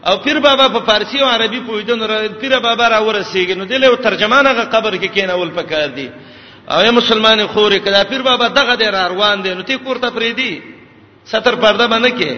او 0.08 0.14
پیر 0.24 0.38
بابا 0.46 0.66
په 0.74 0.80
فارسی 0.88 1.18
او 1.20 1.28
عربي 1.28 1.60
پویدن 1.68 2.02
را 2.10 2.16
پیر 2.40 2.58
بابا 2.66 2.86
را 2.90 2.98
ورسیږي 3.02 3.50
نو 3.58 3.64
دله 3.64 3.96
ترجمانه 3.96 4.50
غ 4.52 4.58
قبر 4.74 4.92
کې 4.96 5.06
کینول 5.14 5.50
پکار 5.50 5.88
دی 5.98 6.08
او 6.70 6.78
یې 6.84 6.90
مسلمان 7.00 7.46
خورې 7.46 7.74
کله 7.84 8.04
پیر 8.10 8.22
بابا 8.22 8.48
دغه 8.48 8.74
دې 8.76 8.88
را 8.94 9.06
روان 9.08 9.42
دي 9.42 9.54
نو 9.54 9.62
تی 9.62 9.78
کوړه 9.78 10.10
پرې 10.16 10.32
دی 10.38 10.52
ستر 11.24 11.54
پرده 11.54 11.88
باندې 11.88 12.10
کې 12.20 12.32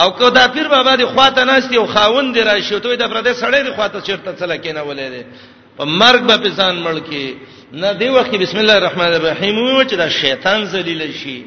او 0.00 0.10
کو 0.10 0.30
دا 0.30 0.48
پیر 0.54 0.68
بابا 0.68 0.96
دی 0.96 1.04
خواته 1.04 1.44
ناشتي 1.44 1.76
او 1.76 1.86
خاوند 1.86 2.34
دی 2.34 2.40
راشي 2.40 2.80
ته 2.80 2.94
د 2.96 3.02
پردې 3.12 3.32
سړې 3.42 3.60
دی 3.66 3.70
خواته 3.76 4.00
چیرته 4.00 4.32
تل 4.32 4.56
کینولې 4.56 5.08
دی 5.14 5.22
په 5.78 5.84
مرګ 5.84 6.20
به 6.28 6.36
پسان 6.38 6.76
مړ 6.84 7.00
کې 7.10 7.24
نه 7.72 7.90
دی 8.02 8.08
وخت 8.18 8.32
بسم 8.44 8.58
الله 8.62 8.76
الرحمن 8.80 9.12
الرحیم 9.18 9.56
و 9.58 9.82
چې 9.88 9.94
دا 10.02 10.08
شیطان 10.22 10.60
ذلیل 10.72 11.02
شي 11.22 11.38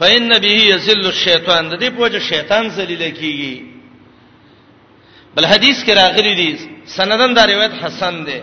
پاین 0.00 0.22
نبی 0.34 0.52
یذل 0.72 1.04
الشیطان 1.14 1.62
د 1.72 1.74
دې 1.80 1.88
په 1.94 2.00
وجه 2.04 2.20
شیطان 2.32 2.64
ذلیل 2.76 3.02
کیږي 3.18 3.56
بل 5.36 5.44
حدیث 5.52 5.78
کې 5.84 5.90
راغلی 6.02 6.34
دی 6.40 6.50
سندن 6.96 7.30
دا 7.38 7.42
روایت 7.52 7.72
حسن 7.84 8.14
دی 8.26 8.40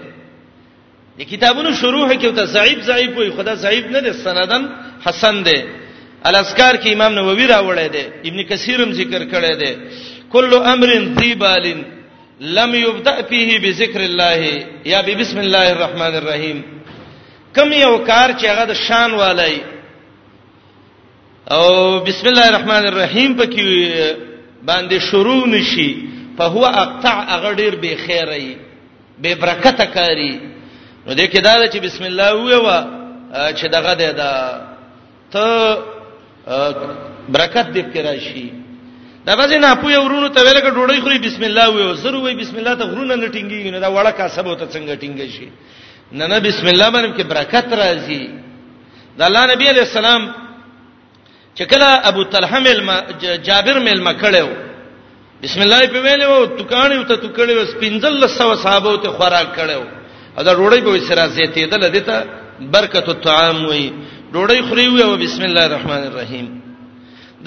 د 1.18 1.22
کتابونو 1.32 1.70
شروع 1.82 2.06
کې 2.22 2.28
ته 2.38 2.46
ضعیف 2.56 2.80
ضعیف 2.92 3.12
وي 3.18 3.32
خدا 3.38 3.54
ضعیف 3.66 3.86
نه 3.96 4.00
دی 4.06 4.12
سندن 4.26 4.64
حسن 5.06 5.36
دی 5.48 5.60
الاسکار 6.28 6.74
کې 6.82 6.88
امام 6.92 7.12
نووي 7.20 7.46
راوړی 7.54 7.90
دی 7.96 8.04
ابن 8.30 8.40
کثیرم 8.50 8.90
ذکر 9.00 9.22
کړی 9.34 9.54
دی 9.64 9.72
کل 10.34 10.54
امر 10.74 10.90
ذی 11.20 11.32
بالین 11.42 11.82
لم 12.40 12.76
یبدا 12.76 13.22
فیه 13.22 13.60
بذکر 13.60 14.02
الله 14.02 14.66
یا 14.86 15.02
بسم 15.02 15.38
الله 15.38 15.70
الرحمن 15.76 16.14
الرحیم 16.16 16.62
کم 17.56 17.74
یو 17.74 17.98
کار 17.98 18.30
چې 18.40 18.46
هغه 18.46 18.66
د 18.66 18.74
شان 18.74 19.12
والای 19.14 19.58
او 21.52 22.00
بسم 22.00 22.28
الله 22.28 22.48
الرحمن 22.48 22.86
الرحیم 22.88 23.34
پکې 23.34 23.60
باندې 24.66 25.00
شروع 25.12 25.48
نشي 25.48 25.96
په 26.38 26.44
هو 26.44 26.66
اقطع 26.66 27.24
هغه 27.36 27.54
ډیر 27.54 27.76
به 27.76 27.96
خیرای 28.06 28.56
به 29.22 29.36
برکته 29.36 29.86
کاری 29.86 30.34
نو 31.08 31.14
دې 31.16 31.28
کې 31.30 31.40
دا 31.44 31.68
چې 31.68 31.78
بسم 31.84 32.04
الله 32.04 32.34
ووا 32.34 32.86
چې 33.54 33.66
دغه 33.68 33.94
ده 33.94 34.12
ته 35.32 35.48
برکت 37.30 37.68
دې 37.74 37.84
کې 37.94 38.00
راشي 38.06 38.50
دا 39.28 39.34
به 39.36 39.58
نه 39.58 39.76
پوی 39.76 39.96
ورونو 39.98 40.28
ته 40.36 40.42
ویل 40.46 40.60
کې 40.62 40.72
ډوډۍ 40.78 41.00
خوري 41.04 41.18
بسم 41.20 41.44
الله 41.50 41.68
وې 41.76 41.94
زر 42.04 42.16
وې 42.16 42.34
بسم 42.42 42.56
الله 42.60 42.74
ته 42.76 42.86
ورونه 42.88 43.16
نه 43.16 43.28
ټینګي 43.36 43.72
نه 43.76 43.80
دا 43.80 43.88
وړه 43.96 44.12
کاسب 44.20 44.46
وته 44.48 44.66
څنګه 44.76 44.94
ټینګي 45.04 45.28
شي 45.36 45.48
نه 46.18 46.26
نه 46.32 46.38
بسم 46.46 46.68
الله 46.74 46.90
باندې 46.90 47.12
کې 47.18 47.24
برکت 47.32 47.68
راځي 47.82 48.22
دا 49.18 49.24
الله 49.30 49.44
نبی 49.54 49.66
عليه 49.72 49.82
السلام 49.88 50.22
چې 51.58 51.64
کله 51.72 51.90
ابو 52.10 52.24
طلحه 52.24 52.60
مل 52.60 52.78
جابر 53.48 53.76
مل 53.86 54.00
مکړو 54.08 54.48
بسم 55.44 55.62
الله 55.66 55.80
په 55.94 56.00
ویلو 56.06 56.36
او 56.36 56.46
دکانې 56.60 56.96
وته 57.00 57.16
ټکړې 57.24 57.54
سپینځل 57.74 58.14
لسو 58.24 58.56
صحابه 58.64 58.96
ته 59.04 59.10
خوراک 59.18 59.48
کړو 59.58 59.82
دا 60.46 60.52
ډوډۍ 60.60 60.80
په 60.86 60.90
وسره 60.94 61.24
زیاتې 61.28 61.70
ده 61.72 61.78
لدې 61.86 62.02
ته 62.08 62.16
برکت 62.74 63.06
الطعام 63.10 63.58
وې 63.70 63.86
ډوډۍ 64.34 64.60
خوري 64.68 65.04
او 65.04 65.12
بسم 65.18 65.42
الله 65.44 65.66
الرحمن 65.66 66.04
الرحیم 66.12 66.73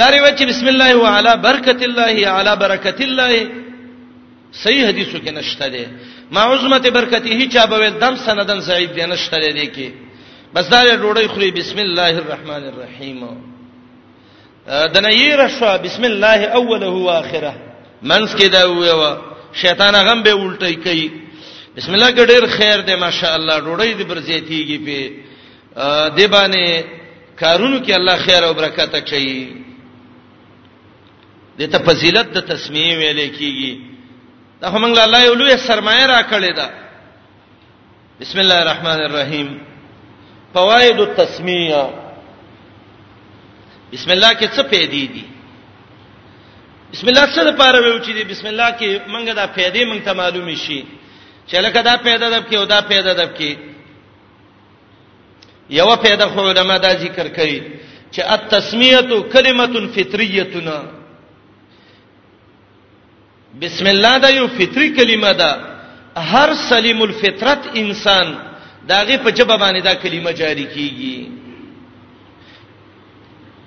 دا 0.00 0.06
روایت 0.16 0.40
بسم 0.52 0.66
الله 0.72 0.92
وعلى 1.04 1.32
برکت 1.46 1.80
الله 1.88 2.16
علی 2.38 2.52
برکت 2.64 3.00
الله 3.06 3.30
صحیح 4.62 4.84
حدیثو 4.90 5.18
کې 5.18 5.28
نشته 5.30 5.68
ده 5.68 5.84
ما 6.32 6.40
عظمت 6.52 6.84
برکته 6.96 7.40
چا 7.54 7.64
به 7.70 7.90
دم 8.00 8.14
سندن 8.26 8.60
سعید 8.68 8.90
دی 8.96 9.04
نشته 9.12 9.36
لري 9.38 9.66
کې 9.76 9.88
بس 10.54 10.64
دا 10.72 10.80
روړی 11.04 11.26
خوري 11.32 11.50
بسم 11.58 11.78
الله 11.86 12.10
الرحمن 12.22 12.62
الرحیم 12.70 13.20
دنیر 14.94 15.48
شوا 15.48 15.76
بسم 15.86 16.02
الله 16.10 16.38
اوله 16.58 16.86
او 17.00 17.10
اخره 17.10 17.52
منس 18.02 18.34
کې 18.36 18.46
دا 18.54 18.62
و 18.72 19.16
شیطان 19.62 19.94
غم 20.06 20.22
به 20.22 20.32
الټی 20.36 20.74
کوي 20.84 21.10
بسم 21.76 21.92
الله 21.94 22.10
کې 22.10 22.28
ډیر 22.32 22.44
خیر 22.58 22.78
دی 22.88 22.94
ماشاء 23.06 23.34
الله 23.38 23.56
روړی 23.58 23.92
دی 23.98 24.04
برزیتیږي 24.10 24.78
په 24.86 24.98
دی 26.16 26.26
باندې 26.34 26.84
کارونو 27.42 27.78
کې 27.86 27.90
الله 27.90 28.16
خیر 28.26 28.42
او 28.44 28.52
برکت 28.60 28.90
اچي 29.00 29.64
د 31.58 31.62
ته 31.72 31.78
فضیلت 31.88 32.26
د 32.36 32.40
تسمیه 32.52 32.96
ویلې 32.98 33.28
کیږي 33.38 33.72
دا 34.60 34.68
هم 34.72 34.82
موږ 34.84 34.98
الله 35.04 35.20
یو 35.26 35.34
لوی 35.40 35.56
سرمایه 35.68 36.06
را 36.12 36.20
کړې 36.30 36.52
ده 36.56 36.66
بسم 38.20 38.38
الله 38.42 38.58
الرحمن 38.64 39.00
الرحیم 39.10 39.48
فواید 40.54 40.98
التسمیه 41.04 41.82
بسم 43.92 44.10
الله 44.16 44.32
کې 44.32 44.48
څه 44.56 44.62
پیدې 44.72 45.04
دي 45.14 45.24
بسم 46.92 47.08
الله 47.12 47.24
څه 47.34 47.42
لپاره 47.50 47.78
ویو 47.80 47.98
چې 48.04 48.12
دي 48.16 48.24
بسم 48.32 48.46
الله 48.52 48.70
کې 48.78 48.90
موږ 49.12 49.24
دا 49.40 49.46
پیدې 49.56 49.82
موږ 49.90 50.00
ته 50.06 50.12
معلوم 50.20 50.54
شي 50.64 50.84
چې 51.48 51.56
لکه 51.64 51.82
دا 51.88 51.96
پیدا 51.96 52.28
دب 52.34 52.44
کې 52.50 52.56
او 52.60 52.64
دا 52.74 52.80
پیدا 52.92 53.12
دب 53.22 53.30
کې 53.38 53.52
یو 55.78 55.96
پیدا 56.04 56.26
خو 56.28 56.40
علما 56.50 56.76
دا 56.86 56.92
ذکر 57.04 57.28
کوي 57.28 57.58
چې 58.12 58.20
التسمیه 58.36 59.22
کلمه 59.32 59.86
فطریه 59.94 60.46
بسم 63.64 63.86
الله 63.94 64.14
دا 64.26 64.30
یو 64.38 64.44
فطری 64.58 64.88
کلمه 64.98 65.32
ده 65.40 65.50
هر 66.32 66.50
سلیم 66.70 67.00
الفطرت 67.08 67.62
انسان 67.82 68.26
داغه 68.90 69.16
په 69.24 69.30
جبه 69.38 69.56
باندې 69.62 69.80
دا 69.88 69.94
کلمه 70.02 70.30
جاری 70.40 70.66
کیږي 70.74 71.18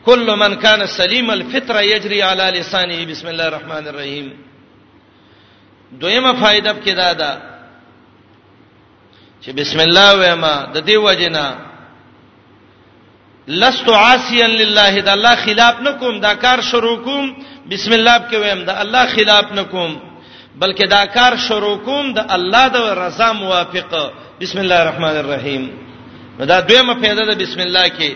کل 0.08 0.28
من 0.42 0.54
کان 0.64 0.82
سلیم 1.00 1.28
الفطره 1.30 1.82
یجری 1.94 2.20
علی 2.30 2.48
لسانه 2.60 3.00
بسم 3.12 3.28
الله 3.28 3.44
الرحمن 3.50 3.84
الرحیم 3.88 4.28
دویمه 6.02 6.32
فائدہ 6.42 6.74
کې 6.86 6.92
دا 7.02 7.14
ده 7.22 7.32
چې 9.44 9.50
بسم 9.58 9.80
الله 9.88 10.10
ویما 10.22 10.56
د 10.74 10.78
دې 10.90 10.96
وجنه 11.06 11.46
لست 13.50 13.90
عاصيا 13.90 14.48
لله 14.48 14.90
دا 15.00 15.14
الله 15.14 15.36
خلاف 15.36 15.82
نکوم 15.82 16.20
دا 16.22 16.34
کار 16.36 16.62
شروع 16.62 16.98
کوم 17.04 17.28
بسم 17.72 17.94
الله 17.94 18.18
کې 18.30 18.36
ویم 18.36 18.66
دا 18.66 18.82
الله 18.82 19.06
خلاف 19.08 19.46
نکوم 19.52 20.00
بلکې 20.60 20.88
دا 20.90 21.06
کار 21.06 21.38
شروع 21.38 21.78
کوم 21.78 22.14
د 22.14 22.20
الله 22.32 22.68
د 22.68 22.76
رضا 22.78 23.32
موافق 23.34 24.12
بسم 24.42 24.60
الله 24.60 24.82
الرحمن 24.82 25.16
الرحیم 25.24 25.70
دا 26.40 26.60
دویمه 26.60 26.94
پیدا 26.94 27.26
ده 27.26 27.36
بسم 27.46 27.60
الله 27.60 27.88
کې 27.90 28.12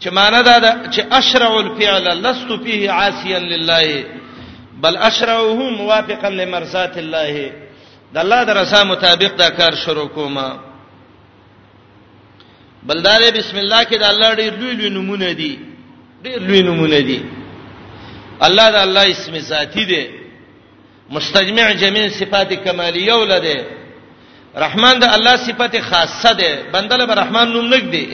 چې 0.00 0.08
معنا 0.12 0.40
دا 0.42 0.58
ده 0.58 0.90
چې 0.92 1.00
اشرع 1.12 1.50
الفعل 1.58 2.20
لست 2.20 2.52
فيه 2.64 2.90
عاصيا 2.90 3.38
لله 3.38 4.04
بل 4.80 4.96
اشرعه 4.96 5.70
موافقا 5.70 6.28
لمرضات 6.28 6.98
الله 6.98 7.50
د 8.14 8.18
الله 8.18 8.44
د 8.44 8.50
رضا 8.50 8.84
مطابق 8.84 9.32
دا 9.38 9.50
کار 9.50 9.74
شروع 9.74 10.08
کومه 10.08 10.67
بلدار 12.86 13.22
بسم 13.36 13.56
الله 13.62 13.80
کې 13.88 13.94
د 14.02 14.04
الله 14.12 14.30
ډېر 14.40 14.52
لوی 14.60 14.72
لوی 14.78 14.90
نمونه 14.98 15.32
دي 15.40 15.52
ډېر 16.24 16.38
لوی 16.46 16.62
نمونه 16.68 17.00
دي 17.08 17.20
الله 18.46 18.66
د 18.74 18.76
الله 18.86 19.04
اسم 19.14 19.34
ذاتی 19.50 19.84
دی 19.90 20.04
مستجمع 21.16 21.66
جميع 21.82 22.04
صفات 22.20 22.50
کمالیه 22.64 23.14
ولده 23.20 23.58
رحمان 24.64 24.94
د 25.02 25.04
الله 25.16 25.34
صفت 25.48 25.74
خاصه 25.90 26.32
ده 26.40 26.50
بندله 26.72 27.04
به 27.08 27.14
رحمان 27.22 27.46
نوم 27.54 27.66
نګ 27.74 27.84
دی 27.94 28.06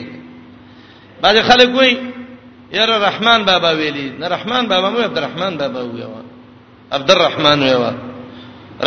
بعض 1.21 1.35
خلک 1.49 1.69
وایي 1.79 1.97
یاره 2.77 2.95
رحمان 3.09 3.39
بابا 3.49 3.71
ویلی 3.79 4.07
نه 4.19 4.27
رحمان 4.35 4.63
بابا 4.71 4.87
مو 4.93 4.99
عبدالرحمن 5.09 5.53
بابا 5.61 5.79
ویوا 5.85 6.21
عبدالرحمن 6.97 7.57
ویوا 7.63 7.91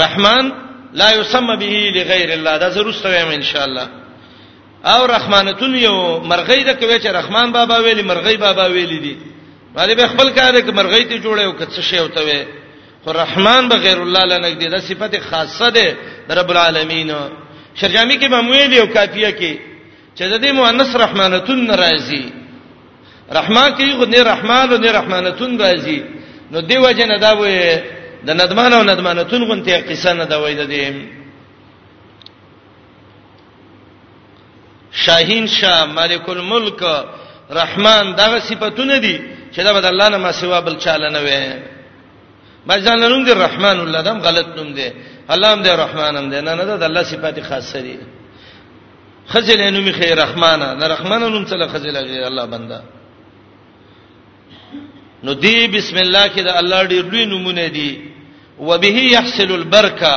رحمان 0.05 0.45
لا 1.01 1.09
يسمى 1.19 1.55
به 1.63 1.75
لغیر 1.97 2.29
الله 2.37 2.55
دا 2.63 2.69
زروستو 2.75 3.09
یم 3.21 3.29
ان 3.39 3.43
شاء 3.51 3.65
الله 3.69 3.87
او 4.85 5.03
رحمانتون 5.17 5.75
یو 5.75 6.19
مرغۍ 6.31 6.63
د 6.65 6.71
کوي 6.81 6.99
چې 7.01 7.07
رحمان 7.13 7.51
بابا 7.53 7.77
ویلي 7.79 8.03
مرغۍ 8.03 8.37
بابا 8.37 8.67
ویلي 8.67 8.99
دي 8.99 9.17
باندې 9.75 9.93
به 9.95 10.07
خپل 10.09 10.29
کار 10.31 10.55
کې 10.61 10.71
مرغۍ 10.71 11.05
ته 11.11 11.19
جوړه 11.23 11.41
او 11.41 11.53
کڅ 11.53 11.81
شی 11.83 11.99
وته 11.99 12.23
وي 12.23 12.45
خو 13.05 13.13
رحمان 13.13 13.69
بغیر 13.69 13.99
الله 14.03 14.23
لنګ 14.39 14.55
دي 14.59 14.69
دا 14.69 14.79
صفت 14.79 15.21
خاصه 15.31 15.69
ده 15.71 15.97
رب 16.31 16.51
العالمین 16.51 17.11
شرجامي 17.75 18.15
کې 18.15 18.29
به 18.31 18.41
مویل 18.41 18.75
او 18.81 18.87
کافیه 18.87 19.31
کې 19.33 19.55
چې 20.19 20.23
د 20.33 20.39
دې 20.47 20.51
مؤنث 20.53 20.97
رحمانتون 20.97 21.67
ناراضي 21.67 22.27
رحمان 23.33 23.75
کې 23.75 23.95
غو 23.99 24.05
نه 24.05 24.23
رحمان 24.23 24.73
او 24.73 24.79
نه 24.79 24.91
رحمانتون 24.93 25.61
راضي 25.61 26.03
نو 26.51 26.61
دیو 26.61 26.91
جن 26.93 27.19
دا 27.21 27.33
وې 27.35 27.79
د 28.27 28.31
ندمان 28.31 28.73
او 28.73 28.83
ندمانتون 28.83 29.43
غون 29.45 29.63
ته 29.63 29.81
قصه 29.89 30.13
نه 30.13 30.25
دا 30.25 30.37
وې 30.43 30.53
د 30.55 30.69
دې 30.71 31.18
شاهین 34.93 35.47
شاه 35.47 35.85
مالک 35.85 36.29
الملک 36.29 36.81
رحمان 37.61 38.15
دغه 38.15 38.41
صفاتونه 38.41 38.99
دي 38.99 39.21
چې 39.55 39.59
دا 39.61 39.73
بد 39.73 39.85
الله 39.85 40.09
نه 40.09 40.17
ما 40.17 40.33
سوا 40.33 40.61
بل 40.61 40.77
چاله 40.79 41.09
نه 41.11 41.21
وي 41.23 41.55
ما 42.67 42.79
ځان 42.79 42.99
نوم 43.11 43.25
دي 43.25 43.33
رحمان 43.35 43.81
الله 43.81 44.01
دم 44.03 44.19
غلط 44.19 44.47
نوم 44.59 44.73
دي 44.75 44.89
الله 45.33 45.53
هم 45.53 45.63
دي 45.63 45.71
رحمان 45.71 46.17
هم 46.17 46.31
دي 46.31 46.41
نه 46.41 46.55
نه 46.55 46.65
دا 46.65 46.87
الله 46.87 47.03
صفات 47.03 47.41
خاصه 47.43 47.81
دي 47.81 47.99
خجل 49.27 49.61
نومي 49.75 49.93
خیر 49.93 50.23
رحمانه 50.25 50.75
نه 50.75 50.87
رحمان 50.95 51.21
نوم 51.33 51.45
سره 51.51 51.67
خجل 51.75 51.97
غیر 52.11 52.25
الله 52.31 52.47
بنده 52.55 52.79
نو 55.25 55.31
دی 55.45 55.57
بسم 55.75 55.97
الله 56.05 56.29
کې 56.35 56.41
دا 56.47 56.53
الله 56.61 56.85
ډیر 56.93 57.03
لوی 57.13 57.25
نمونه 57.35 57.67
دي 57.77 57.91
وبه 58.59 58.97
يحصل 59.17 59.51
البرکه 59.53 60.17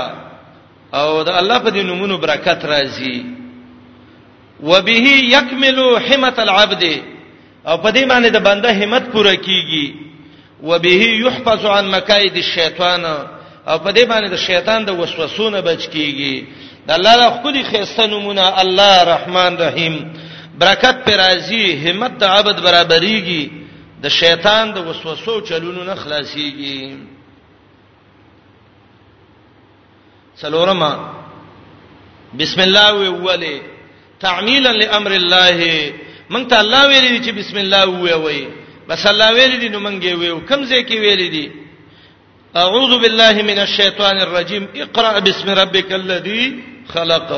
او 0.94 1.24
دا 1.24 1.32
الله 1.40 1.58
په 1.66 1.70
دې 1.76 1.82
نمونو 1.92 2.16
برکت 2.18 2.60
راځي 2.74 3.41
وبه 4.62 5.08
يكمل 5.10 5.80
همت 5.80 6.40
العبد 6.40 7.04
او 7.68 7.78
په 7.78 7.92
دې 7.92 8.04
معنی 8.06 8.30
د 8.30 8.38
بنده 8.44 8.72
همت 8.84 9.10
پوره 9.14 9.36
کیږي 9.36 9.94
وبه 10.64 11.04
يحفظ 11.06 11.66
عن 11.66 11.90
مکاید 11.92 12.36
الشیطان 12.38 13.06
او 13.68 13.78
په 13.80 13.92
دې 13.92 14.06
باندې 14.06 14.30
د 14.30 14.36
شیطان 14.36 14.86
د 14.86 14.90
وسوسونه 15.00 15.62
بچ 15.62 15.88
کیږي 15.90 16.46
د 16.88 16.92
الله 16.92 17.16
له 17.16 17.30
خولي 17.42 17.64
خيسته 17.64 18.06
نمونه 18.06 18.62
الله 18.62 19.04
رحمان 19.04 19.58
رحیم 19.58 20.14
برکت 20.60 21.06
پر 21.06 21.14
راځي 21.18 21.88
همت 21.90 22.12
د 22.18 22.24
عبد 22.24 22.58
برابرېږي 22.60 23.52
د 24.04 24.08
شیطان 24.08 24.72
د 24.74 24.78
وسوسو 24.88 25.42
چلونو 25.42 25.84
نه 25.84 25.96
خلاصيږي 25.96 26.98
څلورما 30.42 30.92
بسم 32.34 32.62
الله 32.62 32.94
ویولې 32.94 33.71
تعمیلا 34.26 34.72
لامر 34.82 35.12
الله 35.22 35.58
مونږ 36.34 36.44
ته 36.50 36.56
الله 36.64 36.82
ویلي 36.92 37.20
چې 37.26 37.32
بسم 37.40 37.58
الله 37.66 37.84
وې 38.04 38.16
وې 38.24 38.40
بس 38.90 39.02
الله 39.12 39.30
ویلي 39.38 39.58
دي 39.64 39.70
نو 39.74 39.80
مونږ 39.88 39.98
یې 40.10 40.14
وې 40.22 40.30
کوم 40.50 40.62
ځای 40.70 40.82
کې 40.90 40.98
ویلي 41.06 41.28
دي 41.36 41.46
اعوذ 42.64 42.92
بالله 43.04 43.36
من 43.50 43.58
الشیطان 43.68 44.16
الرجیم 44.26 44.64
اقرا 44.86 45.12
بسم 45.28 45.48
ربک 45.62 45.90
الذی 46.02 46.44
خلق 46.94 47.30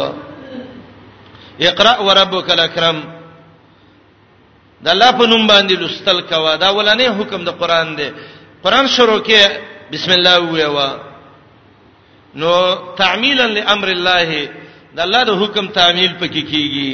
اقرا 1.70 1.94
وربک 2.08 2.48
الاکرم 2.56 2.98
د 4.84 4.88
الله 4.94 5.12
په 5.20 5.26
نوم 5.32 5.44
باندې 5.52 5.74
لستل 5.84 6.20
کوا 6.32 6.54
دا 6.64 6.70
ولنه 6.78 7.08
حکم 7.20 7.42
د 7.50 7.52
قران 7.62 7.88
دی 7.98 8.10
قران 8.64 8.86
شروع 8.96 9.22
کې 9.28 9.40
بسم 9.92 10.12
الله 10.18 10.36
وې 10.54 10.66
وا 10.76 10.90
نو 12.42 12.54
تعمیلا 13.00 13.46
لامر 13.56 13.90
الله 13.98 14.30
د 14.96 15.00
الله 15.06 15.22
د 15.30 15.32
حکم 15.42 15.66
تعمیل 15.80 16.12
پکې 16.22 16.42
کیږي 16.52 16.92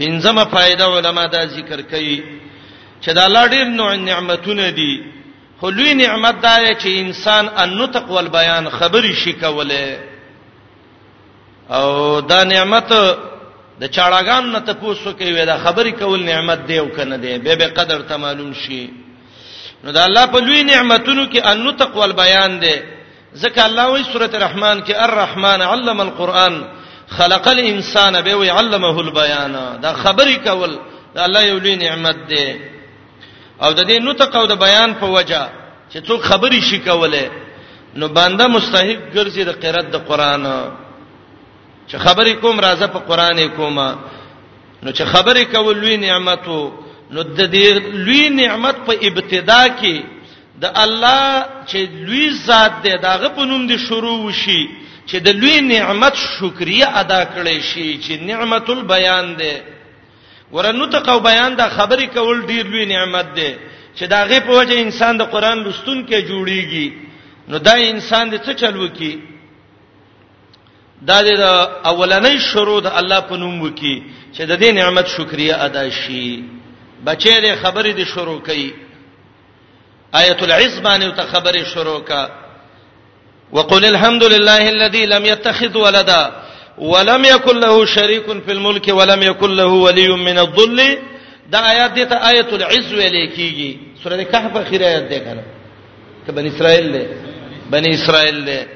پنځمه 0.00 0.42
فائدہ 0.54 0.84
علما 0.96 1.24
دا 1.34 1.44
ذکر 1.52 1.82
کوي 1.92 2.16
چې 3.02 3.10
د 3.18 3.18
الله 3.28 3.44
ډېر 3.54 3.66
نوع 3.78 3.94
نعمتونه 4.08 4.68
دي 4.80 4.92
خو 5.60 5.70
لوی 5.76 5.92
نعمت 6.00 6.34
دا 6.42 6.54
دی 6.64 6.72
چې 6.74 7.00
انسان 7.04 7.48
النطق 7.64 8.10
والبيان 8.16 8.68
خبري 8.78 9.14
شي 9.22 9.32
کوله 9.32 9.98
او 11.70 12.20
دا 12.20 12.44
نعمت 12.44 12.92
د 13.80 13.84
چاړاګان 13.84 14.44
نه 14.52 14.58
تاسو 14.60 15.12
کوي 15.22 15.44
دا 15.46 15.56
خبري 15.64 15.92
کول 15.92 16.22
نعمت 16.30 16.66
دی 16.68 16.78
او 16.78 16.86
کنه 16.88 17.16
دی 17.16 17.38
به 17.38 17.54
به 17.54 17.68
قدر 17.80 18.00
ته 18.02 18.16
معلوم 18.16 18.52
شي 18.66 18.88
نو 19.84 19.90
دا 19.92 20.04
الله 20.04 20.26
په 20.26 20.38
لوی 20.46 20.62
نعمتونو 20.62 21.26
کې 21.32 21.46
النطق 21.52 21.96
والبيان 21.96 22.60
دی 22.60 22.76
ځکه 23.42 23.60
الله 23.66 23.84
وی 23.92 24.02
سورۃ 24.12 24.32
الرحمن 24.34 24.80
کې 24.82 24.92
الرحمن 25.04 25.60
علم 25.62 26.00
القرآن 26.00 26.62
خلق 27.08 27.48
الانسان 27.48 28.20
به 28.20 28.34
وی 28.36 28.48
علمه 28.50 28.98
البیان 29.00 29.54
دا 29.82 29.92
خبرې 29.92 30.36
کول 30.44 30.78
دا 31.14 31.24
الله 31.24 31.40
یو 31.46 31.58
لوی 31.58 31.76
نعمت 31.76 32.16
دی 32.28 32.56
او 33.62 33.72
د 33.72 33.80
دې 33.90 34.00
نطق 34.02 34.36
او 34.36 34.46
د 34.46 34.54
بیان 34.58 34.94
په 34.94 35.06
وجه 35.06 35.48
چې 35.92 36.04
څوک 36.08 36.20
خبرې 36.22 36.60
شي 36.62 36.78
کوله 36.78 37.28
نو 37.96 38.08
بنده 38.08 38.46
مستحق 38.48 39.12
ګرځي 39.14 39.44
د 39.44 39.52
قرأت 39.62 39.86
د 39.92 39.96
قران 40.08 40.44
چې 41.88 41.96
خبرې 42.00 42.30
کوم 42.40 42.60
راځه 42.60 42.86
په 42.94 42.98
قران 43.08 43.48
کومه 43.48 43.96
نو 44.82 44.90
چې 44.92 45.02
خبرې 45.04 45.42
کول 45.52 45.76
لوی 45.80 45.96
نعمت 45.96 46.48
وو 46.48 46.72
نو 47.10 47.22
د 47.22 47.40
دې 47.52 47.92
لوی 48.04 48.28
نعمت 48.28 48.76
په 48.86 48.92
ابتدا 49.02 49.64
کې 49.80 50.17
د 50.62 50.66
الله 50.84 51.24
چې 51.70 51.78
لوی 52.06 52.26
ذات 52.46 52.72
دی 52.84 52.94
داغه 53.08 53.28
په 53.38 53.44
نوم 53.50 53.62
دی 53.70 53.78
شروع 53.78 54.18
وشي 54.26 54.62
چې 55.08 55.16
د 55.26 55.28
لوی 55.40 55.60
نعمت 55.60 56.14
شکریا 56.38 56.88
ادا 57.00 57.22
کړي 57.34 57.60
شي 57.70 57.98
چې 58.04 58.20
نعمت 58.22 58.70
البیان 58.70 59.36
دی 59.38 59.54
ورنو 60.52 60.86
تقو 60.86 61.20
بیان 61.20 61.54
دا 61.56 61.68
خبرې 61.68 62.04
کول 62.14 62.46
ډیر 62.46 62.64
لوی 62.72 62.84
نعمت 62.84 63.26
دی 63.34 63.54
چې 63.98 64.02
داغه 64.06 64.38
په 64.40 64.52
وجه 64.58 64.80
انسان 64.82 65.16
د 65.18 65.22
قران 65.32 65.58
لستون 65.62 66.06
کې 66.06 66.26
جوړیږي 66.30 66.88
نو 67.48 67.58
دا 67.58 67.72
انسان 67.90 68.30
د 68.30 68.36
څه 68.44 68.50
چلو 68.60 68.88
کې 68.98 69.12
دا 71.02 71.22
د 71.22 71.44
اولنې 71.90 72.38
شروع 72.38 72.80
د 72.80 72.86
الله 72.86 73.20
په 73.20 73.36
نوم 73.36 73.62
وکي 73.62 74.02
چې 74.34 74.40
د 74.50 74.58
دې 74.60 74.70
نعمت 74.80 75.06
شکریا 75.16 75.56
ادا 75.64 75.90
شي 75.90 76.42
بچې 77.06 77.32
د 77.44 77.46
خبرې 77.62 77.92
د 77.96 78.04
شروع 78.04 78.40
کړي 78.46 78.87
آیت 80.12 80.42
العز 80.42 80.78
باندې 80.80 81.16
ته 81.16 81.26
خبره 81.26 81.64
شروع 81.64 82.00
کا 82.00 82.28
وقل 83.52 83.84
الحمد 83.84 84.24
لله 84.24 84.68
الذي 84.68 85.06
لم 85.06 85.24
يتخذ 85.26 85.76
ولدا 85.76 86.32
ولم 86.78 87.24
يكن 87.24 87.60
له 87.60 87.86
شريك 87.86 88.26
في 88.46 88.52
الملك 88.52 88.88
ولم 88.88 89.22
يكن 89.22 89.56
له 89.56 89.66
ولي 89.66 90.08
من 90.08 90.38
الظل 90.38 90.96
دا 91.50 91.58
آیات 91.58 91.90
دې 91.94 92.06
ته 92.10 92.28
آیت 92.28 92.52
العز 92.52 92.92
ویل 92.94 93.26
کیږي 93.36 94.00
سورہ 94.02 94.22
کهف 94.24 94.56
اخیره 94.56 94.84
آیات 94.86 95.02
ده 95.10 95.18
کنه 95.18 95.42
ته 96.26 96.32
بنی 96.32 96.48
اسرائیل 96.48 96.92
له 96.92 97.06
بنی 97.70 97.88
اسرائیل 97.90 98.44
له 98.44 98.66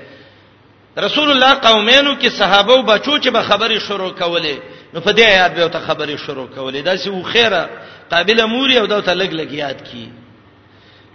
رسول 0.98 1.30
الله 1.30 1.54
قومینو 1.54 2.16
کې 2.20 2.26
صحابه 2.28 2.72
او 2.72 2.82
بچو 2.82 3.18
چې 3.20 3.28
به 3.28 3.42
خبري 3.42 3.78
شروع 3.80 4.10
کولې 4.20 4.56
نو 4.94 5.00
په 5.00 5.12
دې 5.12 5.20
آیات 5.20 5.50
به 5.54 5.66
ته 5.68 5.80
خبري 5.80 6.16
شروع 6.18 6.46
کولې 6.56 6.76
دا 6.84 6.96
چې 6.96 7.08
و 7.08 7.22
خیره 7.22 7.68
قابل 8.12 8.46
موري 8.46 8.78
او 8.78 8.86
دا 8.86 9.00
ته 9.00 9.14
لګ 9.14 9.30
لګ 9.32 9.52
یاد 9.52 9.82
کی 9.92 10.08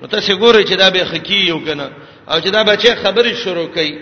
نو 0.02 0.08
تاسو 0.08 0.34
ګورئ 0.38 0.64
چې 0.64 0.76
دا 0.76 0.90
به 0.90 1.04
حقیقي 1.12 1.36
یو 1.48 1.60
کنه 1.66 1.90
او 2.30 2.40
چې 2.40 2.50
دا 2.56 2.64
بچي 2.64 2.90
خبرې 3.04 3.34
شروع 3.44 3.68
کړي 3.76 3.94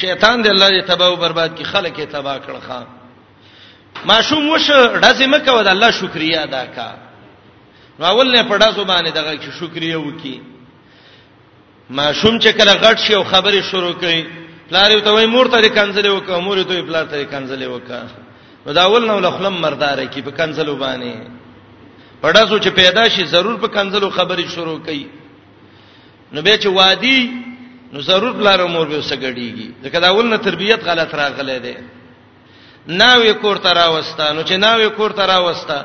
شیطان 0.00 0.44
دې 0.44 0.48
الله 0.48 0.68
دې 0.68 0.84
تباہ 0.90 1.08
او 1.08 1.16
برباد 1.16 1.48
کړي 1.58 1.62
خلک 1.64 1.98
یې 1.98 2.06
تباہ 2.12 2.38
کړ 2.38 2.58
خان 2.66 2.86
ماشوم 4.10 4.48
وشه 4.48 5.00
ډزمه 5.02 5.38
کوي 5.38 5.62
د 5.64 5.68
الله 5.68 5.90
شکریا 6.00 6.40
ادا 6.42 6.64
کا 6.74 6.88
نو 7.98 8.06
اول 8.10 8.32
نه 8.36 8.42
پړه 8.50 8.70
زبانه 8.76 9.10
دغه 9.10 9.32
چې 9.36 9.50
شکریا 9.60 9.98
وکي 10.00 10.40
ماشوم 11.90 12.38
چې 12.40 12.48
کله 12.60 12.72
غټ 12.72 12.96
شي 13.06 13.14
او 13.14 13.24
خبرې 13.24 13.60
شروع 13.72 13.92
کړي 14.02 14.20
پلار 14.68 14.90
یو 14.90 15.00
ته 15.00 15.10
وای 15.12 15.26
مور 15.26 15.46
ته 15.48 15.68
کنځلې 15.78 16.10
وکړه 16.12 16.38
مور 16.46 16.62
ته 16.62 16.82
پلار 16.88 17.04
ته 17.04 17.24
کنځلې 17.24 17.66
وکړه 17.72 18.02
نو 18.66 18.72
دا 18.72 18.82
اول 18.84 19.06
نو 19.06 19.20
لخلم 19.20 19.60
مرداره 19.60 20.04
کی 20.04 20.22
په 20.22 20.30
کنځلو 20.30 20.76
باندې 20.80 21.37
پړه 22.20 22.46
سوچ 22.48 22.68
پیدا 22.74 23.04
شي 23.14 23.24
ضرور 23.34 23.56
په 23.58 23.68
کنزلو 23.74 24.10
خبرې 24.10 24.44
شروع 24.54 24.78
کړي 24.86 25.06
نو 26.34 26.42
به 26.46 26.56
چې 26.58 26.66
وادي 26.78 27.20
نو 27.92 28.00
ضرور 28.06 28.32
بلاره 28.38 28.66
مور 28.66 28.88
به 28.92 28.98
وسګړيږي 28.98 29.70
ځکه 29.84 29.98
دا 30.06 30.10
ولنه 30.12 30.36
تربيت 30.46 30.80
غلط 30.88 31.14
راغله 31.20 31.58
ده 31.66 31.76
ناوې 32.88 33.30
کور 33.42 33.56
ته 33.66 33.72
راوستا 33.80 34.32
نو 34.32 34.42
چې 34.42 34.52
ناوې 34.52 34.88
کور 34.96 35.12
ته 35.20 35.26
راوستا 35.32 35.78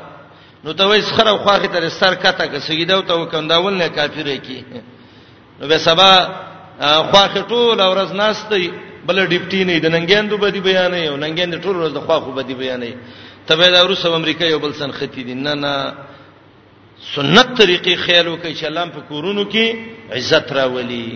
نو 0.64 0.72
ته 0.72 0.86
وایي 0.88 1.02
خره 1.02 1.36
خواخې 1.44 1.66
تر 1.76 1.88
سر 1.88 2.14
کته 2.14 2.46
کې 2.46 2.58
سیدو 2.66 3.00
ته 3.02 3.14
وکنداول 3.14 3.74
نه 3.78 3.88
کافر 3.98 4.30
کی 4.46 4.60
نو 5.60 5.66
به 5.68 5.78
سبا 5.78 6.12
خواخې 6.80 7.38
ټول 7.48 7.80
ورځ 7.80 8.12
ناشته 8.12 8.72
بل 9.06 9.26
ډیپټی 9.26 9.64
نه 9.64 9.78
د 9.78 9.86
ننګیندو 9.86 10.40
بدی 10.40 10.60
بیانې 10.60 11.08
او 11.10 11.16
ننګیند 11.16 11.60
ټول 11.62 11.76
ورځ 11.76 11.92
د 11.94 12.00
خواخو 12.06 12.32
بدی 12.32 12.54
بیانې 12.54 12.92
تبه 13.46 13.70
دا 13.70 13.82
روس 13.86 14.04
امریکا 14.06 14.44
یو 14.46 14.58
بل 14.58 14.72
سن 14.74 14.92
ختی 14.92 15.22
دي 15.22 15.34
نه 15.34 15.54
نه 15.54 15.74
سنت 17.12 17.56
طریقې 17.58 17.94
خیالو 18.04 18.36
کې 18.36 18.54
چې 18.60 18.64
الله 18.66 18.86
په 18.96 19.00
کورونو 19.08 19.44
کې 19.50 19.76
عزت 20.16 20.46
راولي 20.52 21.08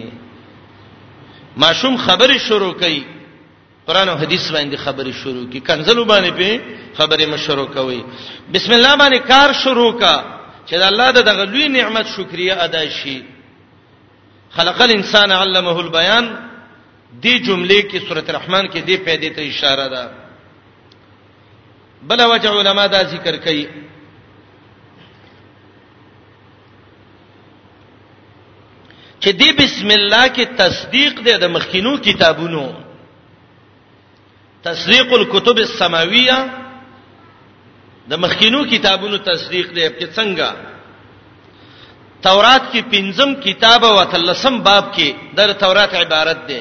ماشوم 1.56 1.94
خبرې 1.96 2.38
شروع 2.48 2.72
کړي 2.80 3.00
قران 3.86 4.08
او 4.08 4.16
حديث 4.16 4.50
باندې 4.52 4.76
خبرې 4.76 5.12
شروع 5.22 5.44
کړي 5.52 5.60
کنزلو 5.68 6.04
باندې 6.04 6.30
په 6.38 6.50
خبرې 6.98 7.24
مشورو 7.32 7.66
کوي 7.76 8.00
بسم 8.52 8.72
الله 8.72 8.94
باندې 8.96 9.18
کار 9.28 9.52
شروع 9.64 9.92
کا 10.00 10.16
چې 10.66 10.74
الله 10.74 11.10
د 11.10 11.18
دغه 11.22 11.44
لوی 11.44 11.68
نعمت 11.68 12.06
شکریا 12.16 12.54
ادا 12.68 12.84
شي 13.02 13.22
خلق 14.50 14.80
الانسان 14.82 15.32
علمه 15.32 15.78
البيان 15.80 16.36
دی 17.22 17.38
جمله 17.38 17.80
کې 17.88 18.08
سورته 18.08 18.32
رحمان 18.32 18.66
کې 18.68 18.78
دی 18.84 18.96
پیدا 18.96 19.28
ته 19.36 19.40
اشاره 19.50 19.88
ده 19.88 20.10
بل 22.08 22.22
وجه 22.24 22.50
علما 22.50 22.86
دا 22.86 23.02
ذکر 23.04 23.36
کوي 23.36 23.66
چې 29.22 29.30
دی 29.40 29.50
بسم 29.62 29.88
الله 30.00 30.24
کې 30.36 30.46
تصدیق 30.62 31.12
دی 31.26 31.32
د 31.42 31.50
مخکینو 31.56 31.92
کتابونو 32.06 32.64
تصدیق 34.68 35.08
الكتب 35.20 35.56
السماویه 35.68 36.38
د 38.10 38.12
مخکینو 38.24 38.60
کتابونو 38.72 39.16
تصدیق 39.30 39.66
دی 39.76 39.82
چې 40.00 40.06
څنګه 40.16 40.48
تورات 42.22 42.62
کې 42.72 42.80
پنځم 42.94 43.30
کتاب 43.46 43.84
او 43.84 44.04
تلسم 44.14 44.54
باب 44.66 44.84
کې 44.96 45.08
د 45.36 45.40
تورات 45.62 45.92
عبارت 46.02 46.40
دی 46.48 46.60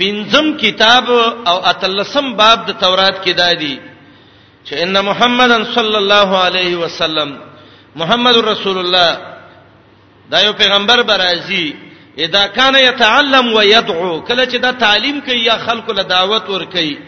پنځم 0.00 0.46
کتاب 0.62 1.06
او 1.50 1.56
اتلسم 1.72 2.26
باب 2.36 2.58
د 2.66 2.70
تورات 2.82 3.16
کې 3.24 3.32
دادی 3.42 3.78
چې 4.66 4.74
ان 4.82 5.00
محمدن 5.08 5.62
صلی 5.76 5.96
الله 6.02 6.30
علیه 6.46 6.74
وسلم 6.84 7.30
محمد 7.96 8.36
رسول 8.44 8.78
الله 8.78 9.37
دا 10.30 10.40
یو 10.40 10.52
پیغمبر 10.52 11.02
برازي 11.02 11.74
اذا 12.18 12.46
كان 12.46 12.74
يتعلم 12.74 13.52
ويدعو 13.52 14.20
کله 14.20 14.44
چې 14.46 14.56
دا 14.56 14.72
تعلیم 14.72 15.20
کوي 15.20 15.44
یا 15.44 15.58
خلکو 15.58 15.92
له 15.92 16.02
دعوت 16.02 16.48
ور 16.50 16.64
کوي 16.64 16.98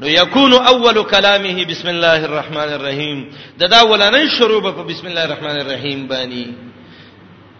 نو 0.00 0.06
یکون 0.08 0.52
اول 0.52 1.02
کلامه 1.04 1.64
بسم 1.64 1.88
الله 1.88 2.24
الرحمن 2.24 2.72
الرحیم 2.72 3.32
دا 3.58 3.66
دا 3.66 3.80
ولنې 3.82 4.38
شروع 4.38 4.60
په 4.72 4.82
بسم 4.86 5.06
الله 5.06 5.24
الرحمن 5.24 5.60
الرحیم 5.60 6.08
باندې 6.08 6.46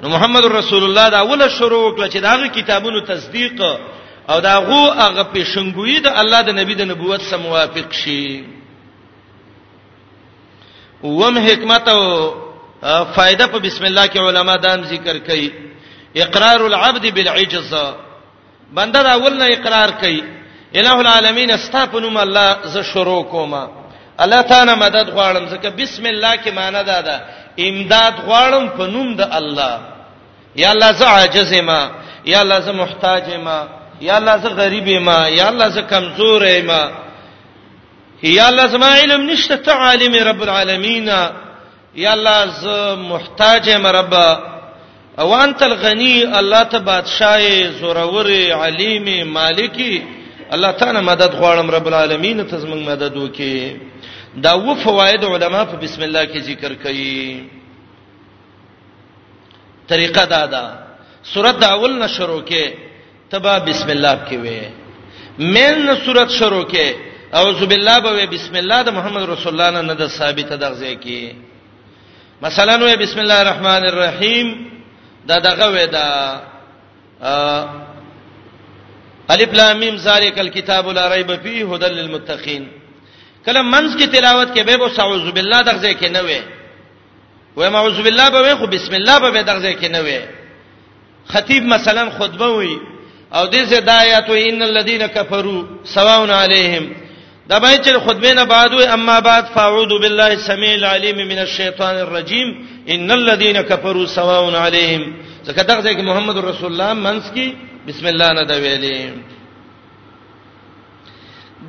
نو 0.03 0.09
محمد 0.09 0.45
رسول 0.47 0.85
الله 0.85 1.09
دا 1.09 1.19
اوله 1.19 1.49
شروع 1.49 1.97
کله 1.97 2.11
چې 2.11 2.17
داغه 2.17 2.47
کتابونو 2.49 3.01
تصدیق 3.01 3.61
او 4.31 4.41
داغه 4.41 4.93
هغه 4.93 5.29
پیشنګوئی 5.35 6.01
د 6.01 6.07
الله 6.07 6.41
د 6.43 6.49
نبی 6.59 6.75
د 6.75 6.83
نبوت 6.83 7.21
سره 7.23 7.39
موافق 7.39 7.93
شي 7.93 8.45
وم 11.03 11.39
حکمت 11.39 11.89
او 11.89 12.33
فائدہ 12.83 13.45
په 13.53 13.59
بسم 13.61 13.85
الله 13.87 14.07
کې 14.07 14.19
علما 14.29 14.57
دام 14.57 14.81
ذکر 14.85 15.19
کوي 15.19 15.49
اقرار 16.25 16.61
العبد 16.67 17.05
بالعجز 17.15 17.75
بنده 18.73 19.03
دا 19.03 19.13
اول 19.13 19.39
نه 19.39 19.47
اقرار 19.47 19.89
کوي 20.01 20.21
الہ 20.81 20.97
العالمین 21.01 21.51
استغفرم 21.51 22.17
الله 22.17 22.57
ز 22.73 22.77
شروع 22.93 23.23
کوما 23.23 23.69
الله 24.23 24.41
تعالی 24.43 24.75
مدد 24.75 25.11
غواړم 25.11 25.51
ځکه 25.55 25.69
بسم 25.69 26.07
الله 26.07 26.37
کې 26.37 26.51
معنی 26.53 26.83
دا 26.85 27.01
ده 27.01 27.17
امداد 27.59 28.15
غواړم 28.29 28.67
په 28.79 28.87
نوم 28.87 29.17
د 29.17 29.21
الله 29.33 29.81
یا 30.57 30.71
الله 30.73 30.93
ز 30.93 31.03
عاجز 31.03 31.55
ما 31.61 31.91
یا 32.27 32.41
الله 32.41 32.61
ز 32.61 32.69
محتاج 32.69 33.35
ما 33.35 33.67
یا 34.01 34.17
الله 34.17 34.37
ز 34.37 34.47
غریب 34.63 34.89
ما 34.89 35.29
یا 35.29 35.49
الله 35.49 35.69
ز 35.69 35.79
کمزور 35.79 36.43
ما 36.65 36.83
یا 38.23 38.47
الله 38.49 38.67
زما 38.67 38.87
علم 38.97 39.31
نشته 39.31 39.57
ته 39.57 39.73
عالم 39.73 40.15
رب 40.29 40.43
العالمین 40.43 41.09
یا 41.95 42.13
الله 42.17 42.41
ز 42.47 42.65
محتاج 43.11 43.71
مرب 43.85 44.15
او 45.23 45.31
انت 45.45 45.61
الغنی 45.63 46.23
الله 46.33 46.63
ته 46.65 46.79
بادشاہ 46.79 47.73
زورور 47.81 48.29
علیم 48.65 49.29
مالکی 49.33 50.03
الله 50.55 50.73
تعالی 50.73 51.01
مدد 51.01 51.33
غواړم 51.35 51.71
رب 51.71 51.87
العالمین 51.87 52.45
ته 52.47 52.57
زمنګ 52.59 52.89
مدد 52.91 53.17
وکي 53.17 53.77
دا 54.43 54.55
و 54.57 54.75
فواید 54.75 55.25
علما 55.25 55.65
په 55.65 55.77
بسم 55.77 56.03
الله 56.03 56.25
کې 56.27 56.39
ذکر 56.39 56.73
کړي 56.75 57.43
طریقه 59.89 60.25
دا 60.25 60.47
ده 60.47 60.65
سورۃ 61.35 61.63
اول 61.65 61.99
نه 61.99 62.07
شروع 62.07 62.43
کې 62.45 62.73
تبا 63.31 63.59
بسم 63.59 63.91
الله 63.91 64.19
کې 64.31 64.37
وې 64.43 64.61
مین 65.39 65.87
نه 65.87 65.95
سورۃ 66.05 66.31
شروع 66.31 66.65
کې 66.65 66.95
اعوذ 67.35 67.65
بالله 67.67 67.99
به 68.01 68.27
بسم 68.27 68.55
الله 68.55 68.83
د 68.83 68.91
محمد 68.91 69.23
رسول 69.23 69.61
الله 69.61 69.83
نه 69.83 69.95
د 69.95 70.07
ثابت 70.07 70.53
د 70.53 70.65
غزه 70.71 70.95
کې 70.95 71.50
مثلا 72.43 72.77
وې 72.91 72.97
بسم 72.97 73.19
الله 73.21 73.39
الرحمن 73.43 73.83
الرحیم 73.93 74.47
دا 75.29 75.37
دغه 75.39 75.67
وې 75.75 75.87
دا 75.91 76.07
الف 79.35 79.53
لام 79.55 79.79
میم 79.81 79.97
ذالک 79.97 80.39
الکتاب 80.39 80.89
لا 80.89 81.15
ریب 81.15 81.37
فیه 81.37 81.67
هدى 81.75 81.87
للمتقین 81.89 82.69
کله 83.47 83.63
منځ 83.63 83.97
کې 84.01 84.07
تلاوت 84.17 84.49
کې 84.57 84.61
به 84.63 84.77
بو 84.77 84.85
اعوذ 84.99 85.31
بالله 85.31 85.61
دغه 85.63 85.93
کې 86.01 86.09
نه 86.17 86.21
وې 86.21 86.41
وې 87.57 87.75
اعوذ 87.75 88.01
بالله 88.03 88.29
به 88.31 88.55
خو 88.55 88.67
بسم 88.67 88.95
الله 88.95 89.19
به 89.19 89.43
دغه 89.43 89.73
کې 89.73 89.89
نه 89.91 90.01
وې 90.05 90.21
خطیب 91.33 91.65
مثلا 91.65 92.11
خطبه 92.11 92.49
وې 92.67 92.75
او 93.37 93.47
دې 93.51 93.63
زدايات 93.63 94.31
ان 94.31 94.63
الذين 94.63 95.07
كفروا 95.07 95.65
سواء 95.85 96.31
عليهم 96.31 96.89
دا 97.51 97.59
به 97.59 97.79
چې 97.85 97.93
خطبه 98.07 98.33
نه 98.33 98.45
بعد 98.45 98.75
وي 98.75 98.85
اما 98.85 99.21
بعد 99.21 99.45
فاعوذ 99.55 99.89
بالله 100.03 100.27
السميع 100.33 100.73
العليم 100.75 101.17
من 101.17 101.39
الشیطان 101.39 101.97
الرجیم 101.97 102.67
ان 102.89 103.11
الذين 103.11 103.61
كفروا 103.63 104.07
سواء 104.07 104.55
عليهم 104.55 105.15
ځکه 105.47 105.63
دغه 105.63 105.81
ځکه 105.81 106.01
محمد 106.03 106.37
رسول 106.39 106.71
الله 106.73 106.93
منس 106.95 107.31
کی 107.35 107.55
بسم 107.89 108.07
الله 108.07 108.33
نه 108.33 108.45
دا 108.45 108.55
ویلې 108.55 109.11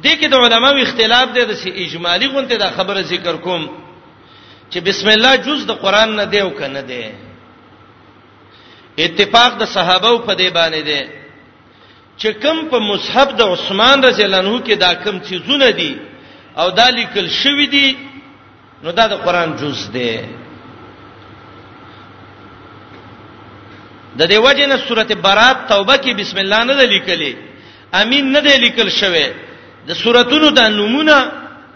د 0.04 0.06
کې 0.08 0.26
د 0.30 0.36
علماو 0.36 0.78
اختلاف 0.82 1.28
دی 1.36 1.44
د 1.46 1.54
اجمالی 1.86 2.28
غونته 2.28 2.56
دا 2.56 2.70
خبره 2.78 3.02
ذکر 3.02 3.36
کوم 3.38 3.68
چې 4.72 4.78
بسم 4.78 5.08
الله 5.10 5.36
جز 5.36 5.66
د 5.68 5.72
قران 5.72 6.16
نه 6.16 6.24
دی 6.26 6.40
او 6.42 6.50
کنه 6.50 6.82
دی 6.82 7.04
اتفاق 9.00 9.58
د 9.62 9.64
صحابه 9.66 10.18
په 10.28 10.34
دی 10.36 10.50
باندې 10.50 10.82
دی 10.90 11.21
چې 12.22 12.30
کوم 12.44 12.58
په 12.72 12.78
مصحف 12.92 13.30
د 13.40 13.42
عثمان 13.54 13.98
رضی 14.08 14.22
الله 14.28 14.42
عنه 14.44 14.58
کې 14.68 14.74
دا 14.86 14.92
کوم 15.04 15.16
چیزونه 15.28 15.70
دي 15.80 15.92
او 16.62 16.68
دا 16.80 16.88
لیکل 17.00 17.26
شوی 17.42 17.68
دي 17.76 17.88
نو 18.84 18.90
دا 19.00 19.06
د 19.14 19.16
قران 19.26 19.50
جز 19.62 19.80
دی 19.96 20.14
د 24.20 24.22
دې 24.32 24.38
وجه 24.46 24.66
نه 24.72 24.78
سورته 24.88 25.16
برات 25.26 25.58
توبه 25.72 25.96
کې 26.04 26.12
بسم 26.20 26.38
الله 26.44 26.62
نه 26.70 26.74
ده 26.80 26.86
لیکلې 26.96 27.32
امین 28.02 28.24
نه 28.36 28.40
ده 28.46 28.52
لیکل 28.66 28.90
شوی 29.02 29.26
د 29.88 29.92
سوراتونو 30.04 30.48
د 30.60 30.62
نمونه 30.80 31.18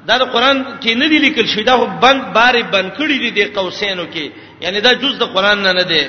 دا 0.07 0.15
د 0.21 0.23
قران 0.33 0.57
کې 0.81 0.91
نه 1.01 1.07
دی 1.11 1.17
لیکل 1.25 1.45
شوی 1.53 1.63
دا 1.63 1.75
بند 2.03 2.21
بارې 2.37 2.61
بند 2.73 2.89
کړی 2.97 3.17
دي 3.23 3.29
د 3.37 3.39
قوسینو 3.57 4.05
کې 4.13 4.23
یعنی 4.63 4.77
دا 4.85 4.91
جز 5.01 5.13
د 5.23 5.25
قران 5.35 5.57
نه 5.65 5.71
نه 5.79 5.83
دی 5.91 6.03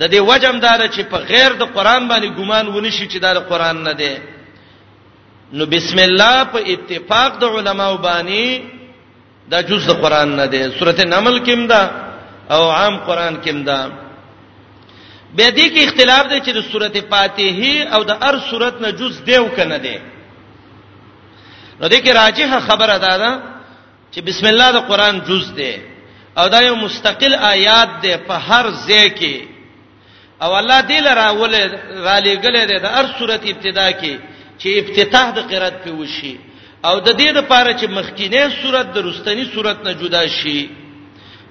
د 0.00 0.02
دې 0.12 0.20
وجم 0.30 0.56
دار 0.66 0.80
چې 0.94 1.02
په 1.12 1.18
غیر 1.30 1.50
د 1.62 1.64
قران 1.76 2.02
باندې 2.10 2.28
ګمان 2.38 2.64
ونی 2.74 2.90
شي 2.96 3.06
چې 3.12 3.18
دا 3.24 3.30
د 3.34 3.40
قران 3.50 3.76
نه 3.86 3.94
دی 4.00 4.14
نو 5.58 5.64
بسم 5.74 5.98
الله 6.08 6.36
په 6.52 6.58
اتفاق 6.74 7.30
د 7.38 7.44
علماو 7.56 7.96
باندې 8.08 8.44
دا 9.52 9.58
جز 9.68 9.82
د 9.86 9.92
قران 10.02 10.28
نه 10.40 10.46
دی 10.52 10.60
سورته 10.78 11.04
نمل 11.14 11.36
کې 11.46 11.54
مدا 11.62 11.82
او 12.56 12.62
عام 12.78 12.94
قران 13.06 13.34
کې 13.44 13.50
مدا 13.60 13.80
به 15.36 15.46
دې 15.58 15.66
کې 15.74 15.80
اختلاف 15.86 16.24
دی 16.32 16.38
چې 16.46 16.50
د 16.56 16.60
سورته 16.70 17.00
فاتحه 17.10 17.74
او 17.94 18.00
د 18.02 18.12
هر 18.22 18.34
سورته 18.50 18.80
نه 18.84 18.90
جز 18.98 19.14
دیو 19.26 19.46
کنه 19.56 19.78
دی 19.86 19.96
نو 21.80 21.84
دې 21.88 21.98
کې 22.04 22.10
راجحه 22.22 22.58
خبره 22.68 22.98
ده 23.04 23.12
دا 23.22 23.32
چې 24.12 24.20
بسم 24.28 24.46
الله 24.52 24.68
د 24.72 24.78
قران 24.90 25.14
جز 25.28 25.46
دی 25.58 25.72
او 26.40 26.44
دا 26.54 26.60
یو 26.68 26.74
مستقل 26.84 27.34
آیات 27.34 27.90
ده 28.02 28.14
په 28.28 28.34
هر 28.48 28.66
ځای 28.90 29.06
کې 29.18 29.53
او 30.44 30.52
الله 30.60 30.80
دې 30.90 30.98
لرا 31.08 31.30
ول 31.40 31.54
را 32.06 32.16
لګلې 32.26 32.64
ده 32.70 32.76
د 32.84 32.86
هر 32.96 33.06
صورت 33.18 33.42
ابتدا 33.52 33.88
کې 34.00 34.14
چې 34.60 34.68
افتتاح 34.82 35.26
د 35.36 35.38
قرات 35.50 35.76
په 35.84 35.90
وشي 36.00 36.36
او 36.88 36.96
د 37.06 37.08
دې 37.20 37.28
لپاره 37.38 37.70
چې 37.80 37.86
مخکینه 37.98 38.42
صورت 38.62 38.86
د 38.94 38.98
رستنی 39.08 39.44
صورت 39.54 39.78
نه 39.86 39.92
جدا 40.00 40.22
شي 40.38 40.60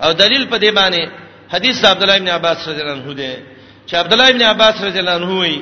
او 0.04 0.10
دلیل 0.24 0.44
په 0.52 0.58
دې 0.64 0.72
باندې 0.80 1.02
حدیث 1.54 1.78
عبد 1.92 2.02
الله 2.04 2.18
ابن 2.22 2.28
عباس 2.38 2.58
رضی 2.68 2.82
الله 2.82 2.94
عنه 3.00 3.14
ده 3.22 3.34
چې 3.88 3.94
عبد 4.02 4.12
الله 4.14 4.30
ابن 4.34 4.42
عباس 4.52 4.76
رضی 4.88 5.00
الله 5.00 5.12
عنه 5.20 5.34
وي 5.40 5.58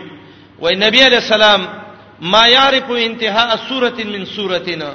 وای 0.62 0.74
نبی 0.86 1.00
علیہ 1.08 1.18
السلام 1.24 1.62
ما 2.34 2.44
یعرف 2.58 2.88
انتهاء 3.10 3.52
سوره 3.70 4.00
من 4.14 4.24
سورتنا 4.36 4.90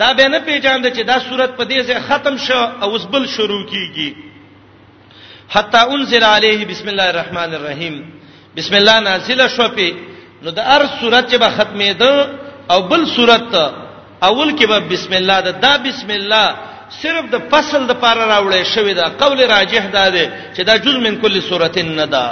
دا 0.00 0.10
به 0.16 0.24
نه 0.34 0.38
پیژاند 0.46 0.86
چې 0.96 1.00
دا 1.10 1.18
صورت 1.28 1.50
په 1.58 1.64
دې 1.70 1.78
ځای 1.88 1.98
ختم 2.08 2.34
شو 2.46 2.58
او 2.82 2.88
اوس 2.92 3.04
بل 3.12 3.24
شروع 3.36 3.62
کیږي 3.70 3.88
کی. 3.94 4.25
حتا 5.54 5.80
انزل 5.94 6.24
علیه 6.34 6.60
بسم 6.72 6.86
الله 6.92 7.06
الرحمن 7.12 7.50
الرحیم 7.58 7.94
بسم 8.58 8.74
الله 8.80 8.96
نازله 9.08 9.46
شو 9.56 9.68
په 9.76 9.86
نو 10.42 10.50
د 10.58 10.58
ار 10.74 10.82
سورته 11.00 11.36
به 11.42 11.48
ختمه 11.56 11.92
ده 11.92 12.12
او 12.70 12.78
بل 12.90 13.02
سورته 13.16 13.64
اول 14.28 14.50
کې 14.58 14.66
به 14.70 14.78
بسم 14.80 15.12
الله 15.20 15.40
ده 15.40 15.50
دا 15.64 15.72
بسم 15.88 16.10
الله 16.18 16.46
صرف 17.02 17.24
د 17.34 17.36
فصل 17.50 17.82
د 17.86 17.92
پاره 18.02 18.24
راوړې 18.34 18.64
شوې 18.74 18.94
ده 18.98 19.04
قول 19.24 19.38
راجح 19.54 19.84
ده 19.96 20.10
ده 20.10 20.24
چې 20.56 20.60
دا 20.68 20.74
جزء 20.84 21.00
من 21.06 21.14
کل 21.22 21.34
سورته 21.48 21.82
نه 21.82 22.06
ده 22.06 22.26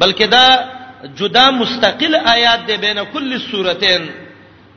بلکې 0.00 0.24
دا 0.26 0.44
جدا 1.18 1.46
مستقل 1.50 2.14
آیات 2.34 2.60
ده 2.66 2.76
بین 2.76 2.98
کل 3.14 3.38
سورتين 3.50 4.02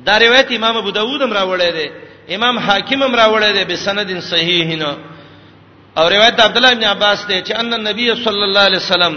دا 0.05 0.17
روایت 0.19 0.51
امام 0.51 0.75
ابو 0.77 0.91
داود 0.91 1.21
هم 1.21 1.33
راوړې 1.33 1.71
ده 1.77 1.87
امام 2.35 2.59
حاکم 2.59 3.03
هم 3.03 3.13
راوړې 3.19 3.45
ده 3.57 3.63
به 3.63 3.75
سند 3.75 4.19
صحیح 4.19 4.75
نه 4.77 4.91
او 5.99 6.03
روایت 6.07 6.39
عبد 6.39 6.57
الله 6.57 6.71
ابن 6.71 6.83
عباس 6.83 7.25
ته 7.27 7.43
چې 7.43 7.59
ان 7.59 7.73
النبي 7.73 8.15
صلی 8.25 8.43
الله 8.43 8.59
علیه 8.67 8.77
وسلم 8.83 9.13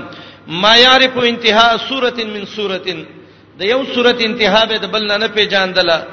ما 0.47 0.77
يعرف 0.77 1.18
انتها 1.18 1.77
سوره 1.89 2.18
من 2.35 2.45
سوره 2.47 2.89
د 3.59 3.62
یو 3.62 3.85
سوره 3.95 4.16
انتها 4.29 4.64
به 4.66 4.77
د 4.79 4.87
بل 4.93 5.03
نه 5.12 5.29
پیژاندله 5.37 6.05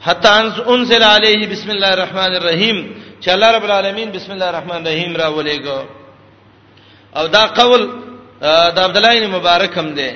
حتا 0.00 0.40
انزل 0.74 1.02
علیه 1.02 1.46
بسم 1.52 1.70
الله 1.70 1.92
الرحمن 1.92 2.32
الرحیم 2.36 2.78
چې 3.22 3.28
الله 3.28 3.50
رب 3.50 3.64
العالمین 3.64 4.10
بسم 4.12 4.32
الله 4.32 4.46
الرحمن 4.48 4.76
الرحیم 4.86 5.16
را 5.16 5.28
ولېګو 5.36 5.78
او 7.18 7.26
دا 7.26 7.46
قول 7.46 7.82
د 8.76 8.78
عبد 8.78 8.96
الله 8.96 9.20
بن 9.20 9.26
مبارک 9.30 9.78
هم 9.78 9.94
دی 9.94 10.10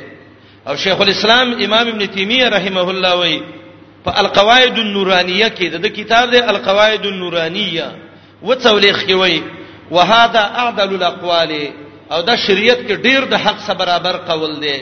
او 0.69 0.77
شیخ 0.77 1.01
الاسلام 1.01 1.49
امام 1.65 1.87
ابن 1.89 2.07
تیمیه 2.07 2.49
رحمه 2.49 2.89
الله 2.91 3.15
وی 3.23 3.43
په 4.07 4.11
القواعد 4.21 4.79
النورانیه 4.79 5.49
کې 5.49 5.63
د 5.65 5.87
کتاب 5.89 6.31
د 6.31 6.37
القواعد 6.49 7.07
النورانیه 7.07 7.89
و 8.43 8.55
څولېخ 8.55 8.97
کې 9.07 9.15
وای 9.23 9.43
وهذا 9.91 10.43
اعدل 10.63 10.95
الاقوال 10.95 11.53
او 12.13 12.21
دا 12.23 12.37
شریعت 12.37 12.79
کې 12.89 12.95
ډیر 13.07 13.21
د 13.33 13.35
حق 13.45 13.59
سره 13.67 13.75
برابر 13.83 14.17
قول 14.29 14.61
دی 14.65 14.79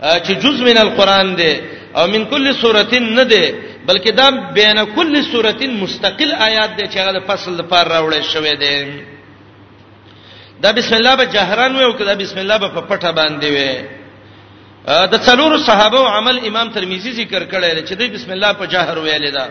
چې 0.00 0.32
جز 0.42 0.60
من 0.68 0.78
القران 0.78 1.36
دی 1.36 1.54
او 1.96 2.06
من 2.06 2.24
کل 2.24 2.54
سورته 2.62 2.98
نه 3.00 3.22
دی 3.24 3.46
بلکې 3.88 4.10
دا 4.14 4.30
بین 4.30 4.78
کل 4.96 5.14
سورته 5.32 5.66
مستقل 5.66 6.30
آیات 6.48 6.70
دی 6.78 6.84
چې 6.92 6.96
هغه 6.98 7.20
فصل 7.28 7.52
لپاره 7.60 7.86
راوړل 7.94 8.24
شوی 8.32 8.54
دی 8.56 9.02
دا 10.62 10.70
بسم 10.72 10.94
الله 10.94 11.14
به 11.14 11.24
جهران 11.26 11.76
و 11.76 11.80
او 11.80 11.92
کدا 11.92 12.14
بسم 12.14 12.38
الله 12.38 12.56
به 12.58 12.68
په 12.68 12.82
پټه 12.88 13.10
باندې 13.18 13.44
وي 13.54 13.74
د 15.12 15.16
څلورو 15.26 15.58
صحابه 15.66 15.98
او 15.98 16.06
عمل 16.06 16.36
امام 16.48 16.70
ترمذی 16.70 17.12
ذکر 17.12 17.42
کړی 17.46 17.86
چې 17.88 17.92
دوی 17.98 18.08
بسم 18.08 18.30
الله 18.32 18.52
په 18.52 18.64
جهر 18.66 18.98
ویل 18.98 19.30
دا 19.30 19.46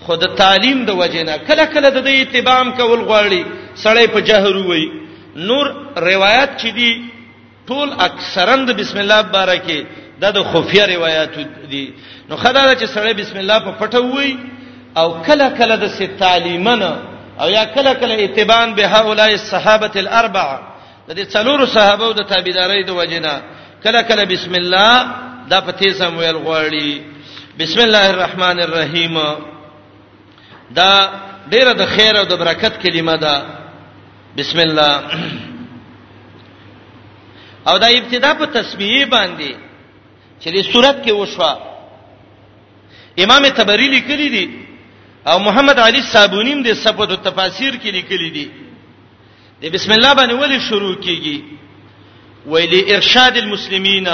خود 0.00 0.24
تعلیم 0.36 0.84
د 0.84 0.90
وجینا 1.00 1.36
کله 1.48 1.64
کله 1.74 1.88
د 1.90 1.98
دې 2.06 2.14
اتباع 2.24 2.60
کول 2.78 3.00
غواړي 3.08 3.42
سړی 3.84 4.06
په 4.14 4.20
جهر 4.28 4.56
وای 4.68 4.84
نور 5.48 5.66
روایت 6.10 6.50
چې 6.60 6.68
دی 6.78 6.90
ټول 7.68 7.88
اکثرند 8.08 8.68
بسم 8.80 8.98
الله 8.98 9.22
بارکه 9.36 9.78
دا 10.20 10.30
د 10.30 10.42
خفیه 10.52 10.84
روایت 10.94 11.32
دي 11.72 11.84
نو 12.28 12.36
خدای 12.36 12.76
چې 12.76 12.86
سړی 12.96 13.12
بسم 13.20 13.36
الله 13.38 13.58
په 13.58 13.72
پټه 13.80 14.00
وای 14.14 14.36
او 14.96 15.08
کله 15.26 15.48
کله 15.58 15.76
د 15.76 15.86
ست 15.88 16.02
تعلیمنه 16.18 16.92
او 17.40 17.48
یا 17.50 17.64
کله 17.64 17.94
کله 18.00 18.14
اتباع 18.24 18.66
به 18.76 18.86
هؤلاء 18.88 19.30
الصحابه 19.40 19.92
الاربعه 19.96 20.58
د 21.08 21.10
دې 21.16 21.24
څلورو 21.34 21.64
صحابه 21.66 22.04
او 22.04 22.12
د 22.12 22.22
تابعداري 22.22 22.84
د 22.84 22.90
وجینا 22.90 23.40
کله 23.84 24.00
کله 24.02 24.24
بسم 24.24 24.54
الله 24.54 25.06
دا 25.50 25.60
په 25.60 25.70
تیسم 25.72 26.16
ویل 26.18 26.36
غواړي 26.46 27.00
بسم 27.58 27.80
الله 27.80 28.10
الرحمن 28.10 28.58
الرحیم 28.60 29.16
دا 30.74 30.90
ډیره 31.52 31.72
د 31.80 31.82
خیر 31.94 32.14
او 32.16 32.24
د 32.26 32.32
برکت 32.42 32.74
کلمه 32.82 33.16
ده 33.16 33.34
بسم 34.38 34.58
الله 34.58 34.94
او 37.68 37.78
دا 37.78 37.86
ابتدا 37.86 38.34
په 38.34 38.44
تسبیح 38.46 39.06
باندې 39.06 39.54
چې 40.40 40.48
د 40.54 40.72
صورت 40.72 40.96
کې 41.04 41.12
وشوه 41.12 41.54
امام 43.22 43.42
تبری 43.48 43.88
لیکلی 43.88 44.28
دی 44.28 44.46
او 45.26 45.38
محمد 45.38 45.78
علي 45.80 46.02
صابونیم 46.02 46.62
د 46.62 46.74
صفات 46.74 47.10
التفاسیر 47.10 47.74
کې 47.74 47.90
لیکلی 47.98 48.30
دی 48.30 48.50
د 49.62 49.64
بسم 49.74 49.92
الله 49.92 50.12
باندې 50.14 50.34
ولې 50.42 50.58
شروع 50.68 50.94
کیږي 50.94 51.38
ویلي 52.46 52.94
ارشاد 52.94 53.36
المسلمین 53.36 54.04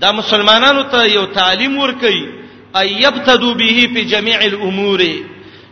دا 0.00 0.12
مسلمانانو 0.12 0.82
ته 0.82 1.06
یو 1.06 1.26
تعلیم 1.26 1.78
ورکړي 1.78 2.39
ايبتدو 2.76 3.54
به 3.54 3.88
په 3.94 4.00
جميع 4.02 4.38
الامور 4.44 5.00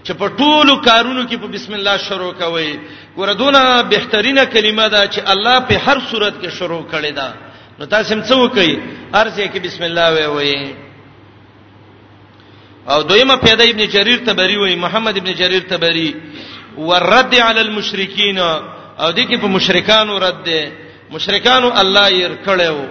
چې 0.05 0.13
په 0.15 0.29
ټولو 0.39 0.77
کارونو 0.83 1.27
کې 1.29 1.37
په 1.39 1.47
بسم 1.47 1.73
الله 1.75 1.97
شروع 1.97 2.33
کوي 2.33 2.79
ګوردونه 3.17 3.83
بهترینه 3.83 4.45
کلمه 4.45 4.89
ده 4.89 5.07
چې 5.13 5.21
الله 5.33 5.59
په 5.69 5.75
هر 5.87 5.99
صورت 6.11 6.35
کې 6.43 6.49
شروع 6.59 6.85
کړي 6.93 7.11
ده 7.19 7.35
نو 7.79 7.85
تاسو 7.87 8.13
هم 8.15 8.23
څه 8.23 8.35
وکړي 8.43 8.79
ارزه 9.15 9.47
کې 9.53 9.59
بسم 9.65 9.83
الله 9.85 10.09
وي 10.13 10.27
وي 10.35 10.75
او 12.89 13.03
دویمه 13.03 13.37
پیدا 13.37 13.65
ابن 13.65 13.87
جرير 13.89 14.19
تبری 14.27 14.57
وي 14.59 14.77
محمد 14.77 15.17
ابن 15.17 15.33
جرير 15.35 15.61
تبری 15.69 16.15
ورد 16.79 17.35
علی 17.35 17.61
المشرکین 17.61 18.39
او 18.39 19.11
دغه 19.13 19.37
په 19.37 19.47
مشرکانو 19.47 20.19
رد 20.19 20.45
ده 20.45 20.63
مشرکانو 21.11 21.69
الله 21.81 22.07
یې 22.09 22.31
کړو 22.47 22.83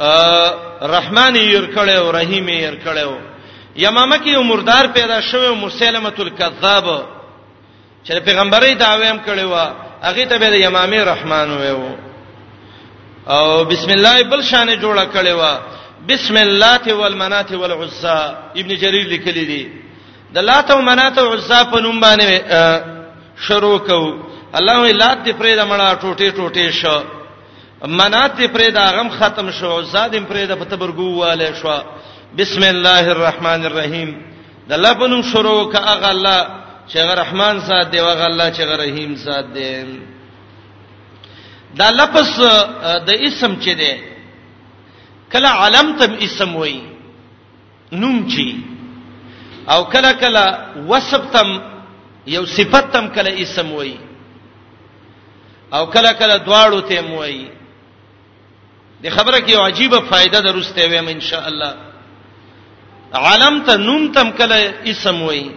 رحمان 0.00 1.34
یې 1.36 1.56
ور 1.56 1.66
کړو 1.74 2.12
رحیم 2.12 2.44
یې 2.44 2.60
ور 2.68 2.76
کړو 2.84 3.12
یمامه 3.80 4.16
کې 4.20 4.36
مردار 4.38 4.86
پیدا 4.92 5.20
شوی 5.24 5.54
مسلمه 5.56 6.12
الکذاب 6.18 6.86
چې 8.04 8.18
پیغمبري 8.20 8.74
دعوی 8.76 9.06
هم 9.06 9.20
کړی 9.26 9.40
و 9.48 9.54
هغه 10.04 10.24
ته 10.28 10.36
به 10.38 10.52
یمامه 10.60 11.00
رحمان 11.04 11.48
وې 11.48 11.72
او 13.30 13.64
بسم 13.64 13.90
الله 13.90 14.22
بل 14.28 14.42
شان 14.42 14.76
جوړه 14.80 15.06
کړی 15.14 15.28
و 15.32 15.42
بسم 16.08 16.36
الله 16.36 16.94
والمنات 16.94 17.52
والعزى 17.52 18.18
ابن 18.56 18.74
جرير 18.76 19.06
لیکلی 19.08 19.44
دی 19.44 19.68
د 20.34 20.38
لات 20.38 20.70
او 20.70 20.82
منات 20.82 21.18
او 21.18 21.32
عزى 21.32 21.64
په 21.72 21.80
نوم 21.80 22.00
باندې 22.00 23.40
شروع 23.48 23.78
کو 23.78 24.14
الله 24.54 24.80
وی 24.82 24.92
لات 24.92 25.18
دی 25.24 25.32
پرې 25.32 25.56
د 25.56 25.64
مړه 25.68 25.98
ټوټه 26.00 26.30
ټوټه 26.30 26.72
شو 26.82 27.02
منات 27.88 28.36
پرې 28.52 28.70
دا 28.72 28.84
غم 28.96 29.08
ختم 29.18 29.50
شو 29.50 29.82
زادم 29.82 30.24
پرې 30.24 30.46
د 30.48 30.54
پتبرګو 30.60 31.10
والے 31.18 31.50
شو 31.60 31.68
بسم 32.36 32.62
الله 32.64 33.10
الرحمن 33.10 33.64
الرحیم 33.66 34.10
د 34.68 34.72
لفظونو 34.72 35.22
شروع 35.22 35.72
کا 35.72 35.78
اغه 35.92 36.10
الله 36.10 36.44
چې 36.88 36.98
غ 37.06 37.14
رحمان 37.20 37.58
ذات 37.58 37.90
دی 37.92 38.00
وغه 38.00 38.26
الله 38.26 38.50
چې 38.52 38.62
غ 38.64 38.80
رحیم 38.80 39.14
ذات 39.24 39.44
دی 39.54 39.84
دا 41.78 41.90
لفظ 41.90 42.40
د 43.06 43.10
اسم 43.10 43.54
چې 43.62 43.70
دی 43.70 43.92
کله 45.32 45.48
علم 45.50 45.96
تم 45.98 46.14
اسم 46.20 46.56
وای 46.56 46.80
نوم 47.92 48.28
چی 48.30 48.62
او 49.70 49.84
کله 49.84 50.12
کله 50.12 50.44
وصف 50.88 51.24
تم 51.32 51.58
یو 52.26 52.46
صفت 52.56 52.92
تم 52.92 53.08
کله 53.14 53.36
اسم 53.42 53.72
وای 53.72 53.94
او 55.72 55.86
کله 55.86 56.12
کله 56.12 56.36
دواړو 56.46 56.88
ته 56.88 57.00
موي 57.02 57.55
د 59.02 59.08
خبره 59.10 59.40
کې 59.46 59.54
عجیبه 59.68 59.98
فائدہ 60.10 60.38
درسته 60.48 60.84
ویم 60.90 61.08
ان 61.08 61.20
شاء 61.20 61.48
الله 61.48 61.72
عالم 63.24 63.60
ته 63.66 63.76
نوم 63.76 64.12
تم 64.12 64.30
کله 64.40 64.74
اسم 64.90 65.22
وای 65.22 65.48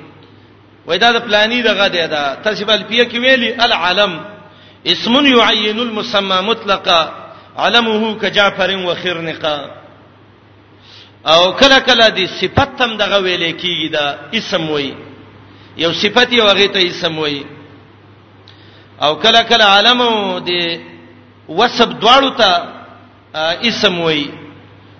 وای 0.85 0.97
دا 0.97 1.11
د 1.11 1.19
پلاني 1.27 1.61
دغه 1.61 1.87
دی 1.87 2.07
دا 2.07 2.23
ترجمه 2.43 2.73
الفیه 2.73 3.03
کې 3.03 3.15
ویلي 3.17 3.53
العالم 3.65 4.19
اسم 4.87 5.13
يعين 5.25 5.79
المسمى 5.79 6.37
مطلقا 6.41 7.01
علمه 7.57 8.15
كجعفر 8.21 8.69
وخرنقا 8.85 9.57
او 11.27 11.53
کله 11.53 11.79
کله 11.79 12.09
دی 12.09 12.25
صفت 12.27 12.69
تم 12.79 12.97
دغه 12.97 13.17
ویلې 13.23 13.53
کیږي 13.61 13.87
دا 13.91 14.15
اسم 14.33 14.69
وای 14.69 14.93
یو 15.77 15.93
صفت 15.93 16.33
یو 16.33 16.43
هغه 16.45 16.67
ته 16.67 16.87
اسم 16.87 17.17
وای 17.19 17.45
او 19.01 19.15
کله 19.15 19.41
کله 19.43 19.63
عالم 19.65 20.01
دی 20.39 20.79
وسب 21.49 21.99
دواړو 22.01 22.29
ته 22.37 22.78
اسم 23.35 23.99
وای 24.01 24.25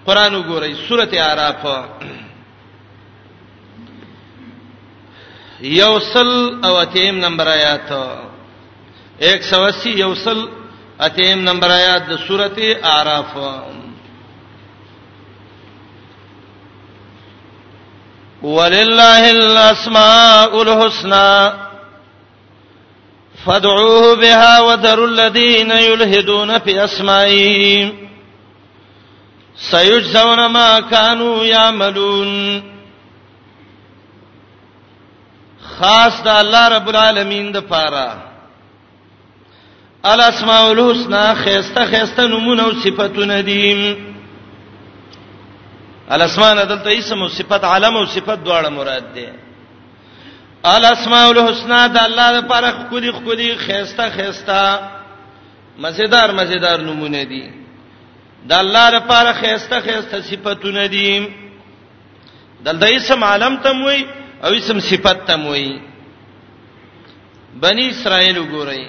قران 0.05 0.35
وګورئ 0.35 0.73
سورته 0.87 1.21
اعراف 1.21 1.65
یوصل 5.61 6.29
او 6.65 6.83
تیم 6.83 7.17
نمبر 7.19 7.47
آیات 7.47 7.91
180 9.19 9.85
یوصل 9.95 10.45
اتیم 11.01 11.41
نمبر 11.49 11.69
آیات 11.71 12.09
د 12.09 12.15
سورته 12.27 12.79
اعراف 12.83 13.35
ولله 18.43 19.29
الاسماء 19.31 20.61
الحسنى 20.61 21.69
فادعوه 23.45 24.15
بها 24.15 24.61
وذروا 24.61 25.07
الذين 25.07 25.71
يلحدون 25.71 26.59
في 26.59 26.83
اسمائه 26.83 28.08
سيجزون 29.61 30.45
ما 30.45 30.79
كانوا 30.79 31.43
يعملون 31.45 32.29
خاص 35.79 36.21
د 36.23 36.27
الله 36.27 36.67
رب 36.67 36.87
العالمین 36.89 37.51
د 37.51 37.57
پاره 37.57 38.09
الاسماء 40.05 40.63
الحسنا 40.71 41.33
خيسته 41.33 41.85
خيسته 41.85 42.25
نمونه 42.27 42.63
او 42.63 42.73
صفاتونه 42.73 43.41
دي 43.41 43.95
الاسماء 46.11 46.65
دلته 46.65 46.97
اسم 46.99 47.19
او 47.21 47.27
صفات 47.27 47.63
علم 47.63 47.97
او 47.97 48.05
صفات 48.05 48.39
دواړه 48.43 48.69
مراد 48.69 49.13
دي 49.13 49.27
الاسماء 50.65 51.31
الحسنا 51.31 51.87
د 51.87 51.97
الله 51.97 52.31
لپاره 52.39 52.87
خولي 52.89 53.11
خولي 53.11 53.55
خيسته 53.55 54.09
خيسته 54.09 54.79
مزیدار 55.79 56.31
مزیدار 56.31 56.81
نمونه 56.81 57.23
دي 57.23 57.58
د 58.47 58.51
الله 58.61 58.85
لپاره 58.97 59.31
خيسته 59.41 59.79
خيسته 59.87 60.21
صفاتونه 60.29 60.85
دي 60.93 61.07
دلته 62.65 62.95
اسم 62.97 63.23
عالم 63.23 63.53
تم 63.65 63.77
وي 63.87 63.99
او 64.43 64.51
اسم 64.59 64.77
صفات 64.79 65.19
تم 65.27 65.45
وي 65.51 65.67
بني 67.61 67.89
اسرائيل 67.89 68.37
وګورئ 68.39 68.79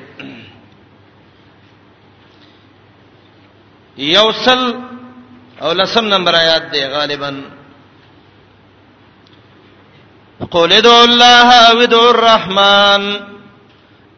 یوصل 3.99 4.63
او 5.63 5.73
لسم 5.73 6.05
نمبر 6.07 6.35
آیات 6.35 6.63
دی 6.73 6.87
غالبا 6.87 7.31
قل 10.51 10.73
ادعوا 10.73 11.05
الله 11.05 11.49
او 11.71 11.81
ادعوا 11.83 12.11
الرحمن 12.11 13.03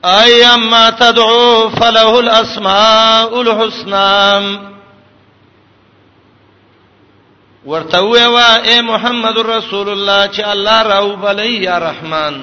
ايما 0.05 0.91
تدعوا 0.91 1.69
فله 1.69 2.21
الاسماء 2.21 3.31
الحسنى 3.43 4.72
ورته 7.71 7.99
ویوا 8.03 8.51
اے 8.69 8.81
محمد 8.83 9.37
رسول 9.55 9.89
الله 9.91 10.21
چې 10.35 10.43
الله 10.53 10.83
راو 10.83 11.15
بلی 11.23 11.63
یا 11.65 11.79
رحمان 11.81 12.35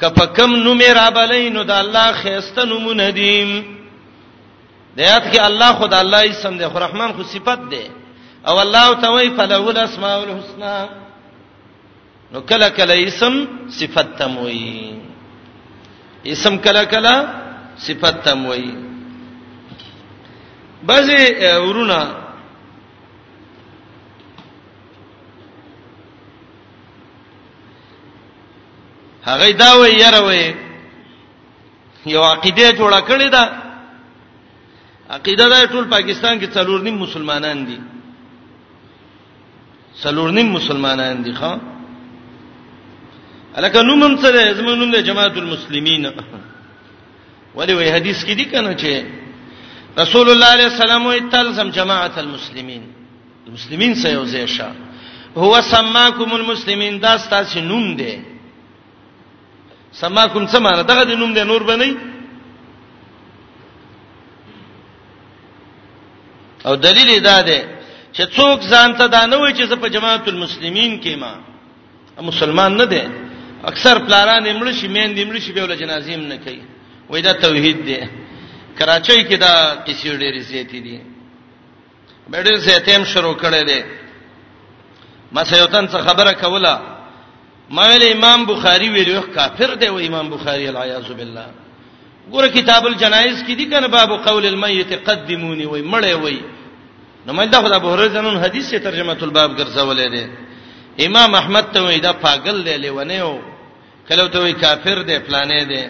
کپکم 0.00 0.54
نو 0.64 0.74
میرا 0.74 1.08
بلی 1.16 1.48
نو 1.54 1.64
د 1.70 1.70
الله 1.70 2.12
خيسته 2.22 2.64
نمونه 2.72 3.10
دي 3.10 3.32
دیات 4.96 5.24
کې 5.32 5.40
الله 5.48 5.72
خدای 5.80 6.00
الله 6.00 6.20
اسم 6.30 6.56
دی 6.58 6.66
خو 6.72 6.78
رحمان 6.86 7.10
خو 7.16 7.22
صفت 7.34 7.60
دی 7.70 7.84
او 8.48 8.56
الله 8.64 8.94
توي 9.04 9.30
فلو 9.36 9.68
الاسماء 9.68 10.16
الحسنى 10.22 10.78
نو 12.32 12.40
کله 12.40 12.68
کله 12.68 12.94
اسم 13.06 13.44
صفت 13.78 14.16
تموي 14.18 14.92
اسم 16.26 16.56
کله 16.64 16.84
کله 16.84 17.14
صفت 17.78 18.24
تموي 18.24 18.70
بعضی 20.82 21.16
ورونه 21.66 22.24
هغه 29.30 29.46
دا 29.62 29.70
وې 29.78 29.90
یره 30.02 30.20
وې 30.28 30.44
یو 32.14 32.22
عقیده 32.32 32.72
جوړه 32.78 33.00
کړې 33.08 33.28
ده 33.34 33.44
عقیده 35.14 35.44
دا 35.54 35.66
ټول 35.72 35.84
پاکستان 35.96 36.34
کې 36.40 36.46
څلور 36.56 36.80
نیم 36.86 36.96
مسلمانان 37.04 37.58
دي 37.68 37.78
څلور 40.02 40.28
نیم 40.36 40.48
مسلمانان 40.58 41.22
دي 41.24 41.32
ښا 41.40 41.52
الکه 43.56 43.82
نومم 43.88 44.14
سره 44.22 44.40
زمونږ 44.58 44.80
د 44.94 44.98
جماعت 45.08 45.36
المسلمین 45.42 46.02
ولی 47.54 47.74
وې 47.74 47.94
حدیث 47.96 48.18
کې 48.24 48.32
دي 48.38 48.44
کنه 48.52 48.72
چې 48.78 49.04
رسول 50.02 50.26
الله 50.30 50.46
علیه 50.54 50.66
السلام 50.72 51.02
وې 51.12 51.20
تلزم 51.32 51.68
جماعت 51.78 52.18
المسلمین 52.18 52.82
المسلمین 53.46 53.94
سيوزيشا 53.94 54.72
هو 55.38 55.60
سماكم 55.60 56.30
المسلمين 56.34 57.00
دا 57.00 57.16
ستاسو 57.18 57.60
نوم 57.60 57.94
دی 57.96 58.14
سما 60.00 60.22
کوم 60.32 60.44
څه 60.52 60.58
معنی 60.64 60.82
دغه 60.90 61.02
د 61.10 61.12
نوم 61.20 61.30
د 61.38 61.40
نور 61.50 61.62
بنئ 61.70 61.90
او 66.68 66.72
دلیل 66.86 67.10
دا 67.30 67.38
ده 67.48 67.58
چې 68.14 68.22
څوک 68.36 68.58
ځان 68.72 68.88
ته 68.98 69.04
دا 69.14 69.22
نه 69.32 69.36
وایي 69.40 69.54
چې 69.58 69.64
زه 69.70 69.76
په 69.84 69.88
جماعت 69.94 70.24
المسلمین 70.28 70.92
کې 71.02 71.14
ما 71.22 71.32
مسلمان 72.30 72.72
نه 72.80 72.86
ده 72.92 73.02
اکثر 73.70 73.94
پلاران 74.06 74.42
امړ 74.52 74.66
شي 74.78 74.88
مین 74.94 75.10
دمړ 75.16 75.34
شي 75.44 75.52
به 75.52 75.62
ول 75.64 75.76
جنازیم 75.82 76.20
نه 76.30 76.36
کوي 76.44 76.62
وای 77.10 77.22
دا 77.28 77.32
توحید 77.44 77.78
دی 77.86 77.98
کراچۍ 78.78 79.20
کې 79.28 79.34
دا 79.44 79.54
کیسې 79.86 80.06
ډېرې 80.22 80.40
زیاتې 80.50 80.78
دي 80.86 81.00
ډېر 82.30 82.56
زیاتې 82.66 82.90
هم 82.96 83.04
شروع 83.12 83.34
کړې 83.42 83.62
ده 83.70 83.80
ما 85.32 85.42
سيوتن 85.52 85.84
څه 85.92 85.96
خبره 86.08 86.32
کوله 86.42 86.74
ما 87.70 87.84
ویل 87.88 88.02
امام 88.16 88.46
بخاری 88.52 88.88
ویلو 88.88 89.20
کافر 89.34 89.74
دی 89.74 89.88
و 89.88 89.96
امام 89.98 90.30
بخاری 90.30 90.68
العیاذ 90.68 91.08
بالله 91.18 91.46
ګوره 92.30 92.48
کتاب 92.48 92.86
الجنایز 92.86 93.42
کې 93.42 93.52
دي 93.56 93.64
کنه 93.70 93.86
باب 93.88 94.10
قول 94.26 94.46
المیت 94.46 94.92
قدمونی 95.08 95.66
وای 95.66 95.82
مړې 95.82 96.14
وای 96.22 96.40
نو 97.26 97.32
مې 97.32 97.48
دا 97.50 97.62
خدای 97.62 97.80
بهره 97.80 98.06
جنون 98.08 98.36
حدیث 98.44 98.66
سے 98.70 98.78
ترجمه 98.78 99.18
الباب 99.22 99.56
ګرځولې 99.56 100.08
ده 100.14 100.24
امام 101.06 101.34
احمد 101.34 101.64
ته 101.72 101.82
وای 101.82 102.00
دا 102.00 102.12
پاگل 102.12 102.62
دی 102.64 102.76
لیونه 102.76 103.14
او 103.22 103.40
کله 104.08 104.28
ته 104.28 104.38
وای 104.40 104.52
کافر 104.52 105.02
دی 105.02 105.18
پلانې 105.26 105.62
دی 105.70 105.84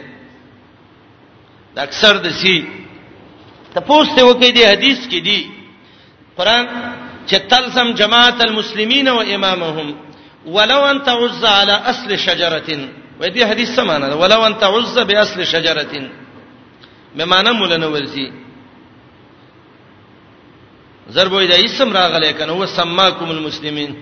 دا 1.77 1.83
اکثر 1.83 2.15
د 2.25 2.29
سی 2.41 2.65
ته 3.75 3.81
پوښتنه 3.81 4.23
وکړي 4.23 4.51
دی 4.57 4.65
حدیث 4.73 4.99
کې 5.11 5.21
دي 5.27 5.51
قران 6.39 6.65
چې 7.27 7.37
تلزم 7.51 7.89
جماعت 8.01 8.41
المسلمین 8.41 9.09
و 9.09 9.21
امامهم 9.21 10.06
ولو 10.55 10.81
ان 10.93 10.99
تعز 11.09 11.43
على 11.59 11.73
اصل 11.93 12.11
شجره 12.27 12.71
وای 13.21 13.31
دې 13.35 13.43
حدیث 13.51 13.69
سمانه 13.79 14.17
ولو 14.21 14.41
ان 14.49 14.55
تعز 14.63 14.95
باصل 14.99 15.39
شجره 15.55 15.95
بمانه 17.17 17.53
مولنه 17.53 17.87
ورزي 17.95 18.27
ضربوی 21.15 21.47
دا 21.53 21.65
اسم 21.65 21.89
راغله 21.97 22.31
کنه 22.39 22.53
هو 22.53 22.67
سماکم 22.67 23.29
المسلمین 23.37 23.93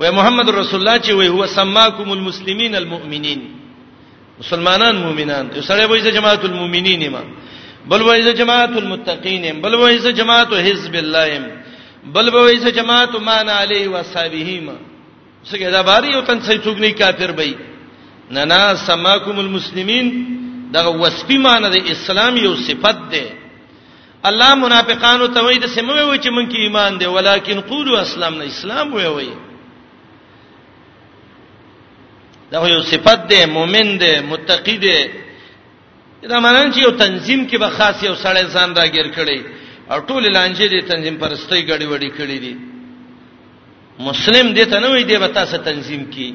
و 0.00 0.12
محمد 0.12 0.48
رسول 0.50 0.80
الله 0.80 0.98
چې 0.98 1.10
وی 1.10 1.28
هو 1.28 1.46
سماکم 1.46 2.10
المسلمین 2.12 2.74
المؤمنین 2.76 3.40
مسلمانان 4.38 4.96
مؤمنان 4.96 5.48
یو 5.56 5.62
سره 5.62 5.86
وای 5.86 6.00
جماعت 6.12 6.44
المؤمنین 6.44 7.10
ما 7.10 7.22
بل 7.88 8.02
وای 8.02 8.32
جماعت 8.32 8.76
المتقین 8.76 9.60
بل 9.62 9.74
وای 9.74 10.12
جماعت 10.12 10.52
حزب 10.66 10.94
الله 10.94 11.28
بل 12.14 12.28
وای 12.34 12.70
جماعت 12.78 13.14
مان 13.14 13.48
علی 13.48 13.86
و 13.88 13.96
ما 14.66 14.76
څنګه 15.50 15.68
دا 15.76 15.82
باری 15.88 16.08
یو 16.10 16.22
تن 16.28 16.38
څه 16.46 16.58
څوک 16.64 16.76
نه 16.84 16.90
کافر 17.00 17.30
بې 17.38 17.52
نه 18.34 18.42
نه 18.52 18.60
سماکم 18.88 19.36
المسلمین 19.46 20.06
دا 20.74 20.80
وسپی 21.02 21.38
معنی 21.44 21.68
د 21.74 21.76
اسلام 21.94 22.34
یو 22.46 22.54
صفت 22.68 22.98
ده 23.14 23.24
الله 24.28 24.50
منافقانو 24.64 25.26
ته 25.34 25.40
وایي 25.44 25.58
د 25.64 25.66
سموي 25.76 26.04
و 26.10 26.16
چې 26.22 26.28
مونږ 26.36 26.46
کې 26.52 26.58
ایمان 26.64 26.92
ده 27.00 27.06
ولیکن 27.16 27.58
قولوا 27.70 28.00
اسلام 28.00 28.34
نه 28.40 28.44
اسلام 28.54 28.88
وې 28.96 29.08
وې 29.16 29.30
دا 32.52 32.66
یو 32.74 32.82
صفت 32.92 33.20
ده 33.32 33.46
مؤمن 33.56 33.98
ده 34.04 34.12
متقی 34.30 34.76
ده 34.86 34.98
دا 36.28 36.38
معنی 36.44 36.72
چې 36.74 36.80
یو 36.84 36.90
تنظیم 37.04 37.46
کې 37.50 37.56
به 37.62 37.68
خاص 37.76 38.02
یو 38.02 38.14
سړی 38.16 38.44
ځان 38.54 38.70
راګیر 38.80 39.06
کړي 39.16 39.40
او 39.92 39.98
ټول 40.08 40.22
لانجې 40.34 40.66
دي 40.72 40.80
تنظیم 40.92 41.16
پرستۍ 41.22 41.60
غړي 41.70 41.86
وړي 41.92 42.10
کړي 42.18 42.38
دي 42.44 42.54
مسلم 43.98 44.52
دې 44.54 44.64
ته 44.70 44.80
نه 44.80 44.88
وي 44.90 45.04
دې 45.04 45.18
به 45.18 45.28
تاسو 45.28 45.56
تنظیم 45.56 46.04
کی 46.10 46.32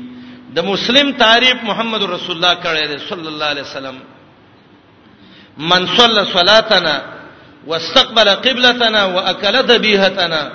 د 0.56 0.60
مسلم 0.64 1.12
تعریف 1.18 1.64
محمد 1.64 2.04
رسول 2.12 2.36
الله 2.36 2.56
کړی 2.64 2.88
دی 2.88 2.98
صلی 3.10 3.28
الله 3.28 3.46
علیه 3.46 3.62
وسلم 3.64 3.96
من 5.58 5.86
صلى 5.98 6.26
صلاتنا 6.34 7.02
واستقبل 7.68 8.30
قبلتنا 8.30 9.06
واكل 9.06 9.56
ذبيحتنا 9.68 10.52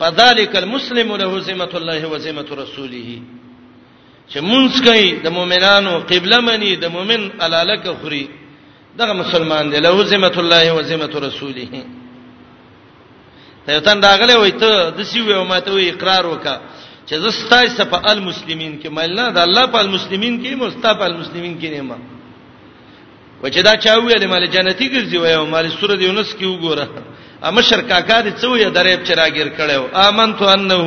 فذلك 0.00 0.56
المسلم 0.56 1.16
له 1.16 1.38
ذمه 1.38 1.68
الله 1.74 2.06
وذمه 2.06 2.48
رسوله 2.62 3.10
چې 4.30 4.38
مونږ 4.40 4.84
کوي 4.84 5.12
د 5.22 5.28
مؤمنانو 5.30 5.98
قبله 6.00 6.40
منی 6.40 6.76
د 6.76 6.86
مؤمن 6.90 7.30
علالک 7.40 7.86
خوري 8.02 8.28
دغه 8.96 9.12
مسلمان 9.12 9.70
دی 9.70 9.78
له 9.80 10.02
ذمه 10.04 10.32
الله 10.38 10.72
وذمه 10.72 11.12
رسوله 11.26 11.70
شیطان 13.70 13.98
راغله 14.06 14.34
وای 14.42 14.52
ته 14.62 14.70
د 14.98 15.00
سی 15.10 15.18
وې 15.26 15.34
ما 15.50 15.58
ته 15.64 15.70
وې 15.76 15.86
اقرار 15.94 16.24
وکا 16.32 16.54
چې 17.08 17.14
زستای 17.26 17.66
صف 17.78 17.92
المسلمین 18.12 18.72
کې 18.82 18.88
مله 19.00 19.24
د 19.36 19.38
الله 19.46 19.64
په 19.72 19.78
المسلمین 19.84 20.34
کې 20.42 20.50
مستاپ 20.62 20.98
المسلمین 21.10 21.54
کې 21.60 21.68
نیمه 21.76 21.96
و 23.42 23.44
چې 23.52 23.60
دا 23.66 23.72
چا 23.84 23.92
ویل 24.02 24.24
مال 24.32 24.44
جنتی 24.54 24.86
ګرځي 24.94 25.16
وای 25.22 25.34
او 25.40 25.44
مال 25.54 25.66
سورۃ 25.78 26.00
یونس 26.06 26.30
کې 26.38 26.44
وګوره 26.52 26.86
اما 27.46 27.60
شرکاکار 27.68 28.24
څه 28.40 28.44
وې 28.48 28.68
درېب 28.78 29.00
چراګیر 29.08 29.48
کړو 29.58 29.82
امنت 30.08 30.40
انه 30.54 30.82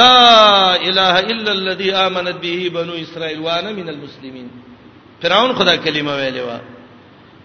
لا 0.00 0.16
اله 0.88 1.14
الا 1.32 1.50
الذي 1.58 1.88
امنت 2.06 2.36
به 2.44 2.60
بنو 2.76 2.92
اسرائيل 3.04 3.38
وانا 3.46 3.70
من 3.78 3.86
المسلمين 3.94 4.48
فرعون 5.22 5.50
خدا 5.58 5.74
کلمه 5.84 6.12
ویلې 6.18 6.42
و 6.46 6.50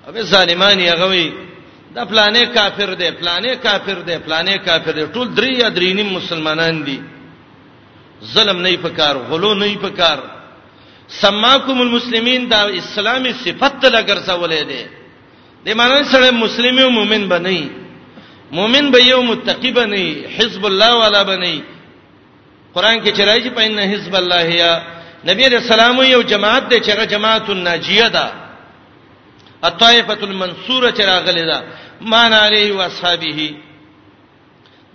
ابه 0.08 0.22
ظالمانی 0.34 0.86
هغه 0.94 1.08
وی 1.12 1.28
دا 1.96 2.04
فلانې 2.06 2.44
کافر 2.54 2.94
دی 3.00 3.10
فلانې 3.20 3.54
کافر 3.66 4.00
دی 4.08 4.16
فلانې 4.26 4.56
کافر 4.66 4.92
دی 4.96 5.06
ټول 5.16 5.28
درې 5.38 5.52
یا 5.62 5.70
درې 5.70 5.92
نیم 5.98 6.10
مسلمانان 6.20 6.84
دي 6.86 6.98
ظلم 8.34 8.62
نه 8.62 8.76
پکار 8.82 9.16
غلو 9.30 9.54
نه 9.54 9.78
پکار 9.82 10.18
سماکم 11.22 11.82
المسلمین 11.82 12.48
دا 12.52 12.60
اسلامي 12.82 13.34
صفت 13.44 13.86
لګر 13.86 14.18
څولې 14.28 14.64
دي 14.70 14.84
د 15.66 15.76
معنی 15.76 16.04
سره 16.12 16.32
مسلمان 16.32 16.84
او 16.84 16.90
مؤمن 16.90 17.28
بنئ 17.30 17.62
مؤمن 18.52 18.92
به 18.92 19.00
یو 19.04 19.22
متقی 19.22 19.72
بنئ 19.72 20.08
حزب 20.38 20.66
الله 20.66 20.92
والا 21.02 21.24
بنئ 21.24 21.58
قران 22.74 23.04
کې 23.04 23.18
چرایي 23.18 23.44
چې 23.44 23.52
پاین 23.56 23.80
حزب 23.80 24.16
الله 24.16 24.44
یا 24.50 24.72
نبی 25.28 25.48
رسول 25.50 25.80
الله 25.80 26.06
یو 26.10 26.22
جماعت 26.22 26.70
دی 26.70 26.80
چې 26.80 26.90
هغه 26.92 27.06
جماعت 27.06 27.50
الناجیه 27.50 28.08
ده 28.10 28.47
الطائفه 29.66 30.24
المنصوره 30.24 30.92
چې 30.92 31.02
راغلي 31.02 31.46
ده 31.46 31.64
مان 32.02 32.34
علی 32.34 32.72
و 32.72 32.82
اصحابہ 32.82 33.48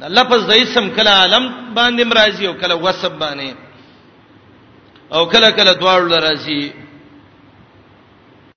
دا 0.01 0.09
لفظ 0.09 0.47
د 0.51 0.53
اسم 0.63 0.89
کله 0.97 1.11
عالم 1.23 1.45
باندې 1.75 2.03
مرাজি 2.11 2.45
او 2.47 2.55
کله 2.63 2.75
وسب 2.75 3.13
باندې 3.19 3.49
او 5.15 5.27
کله 5.27 5.51
کله 5.51 5.73
دواړو 5.75 6.07
لرازی 6.13 6.92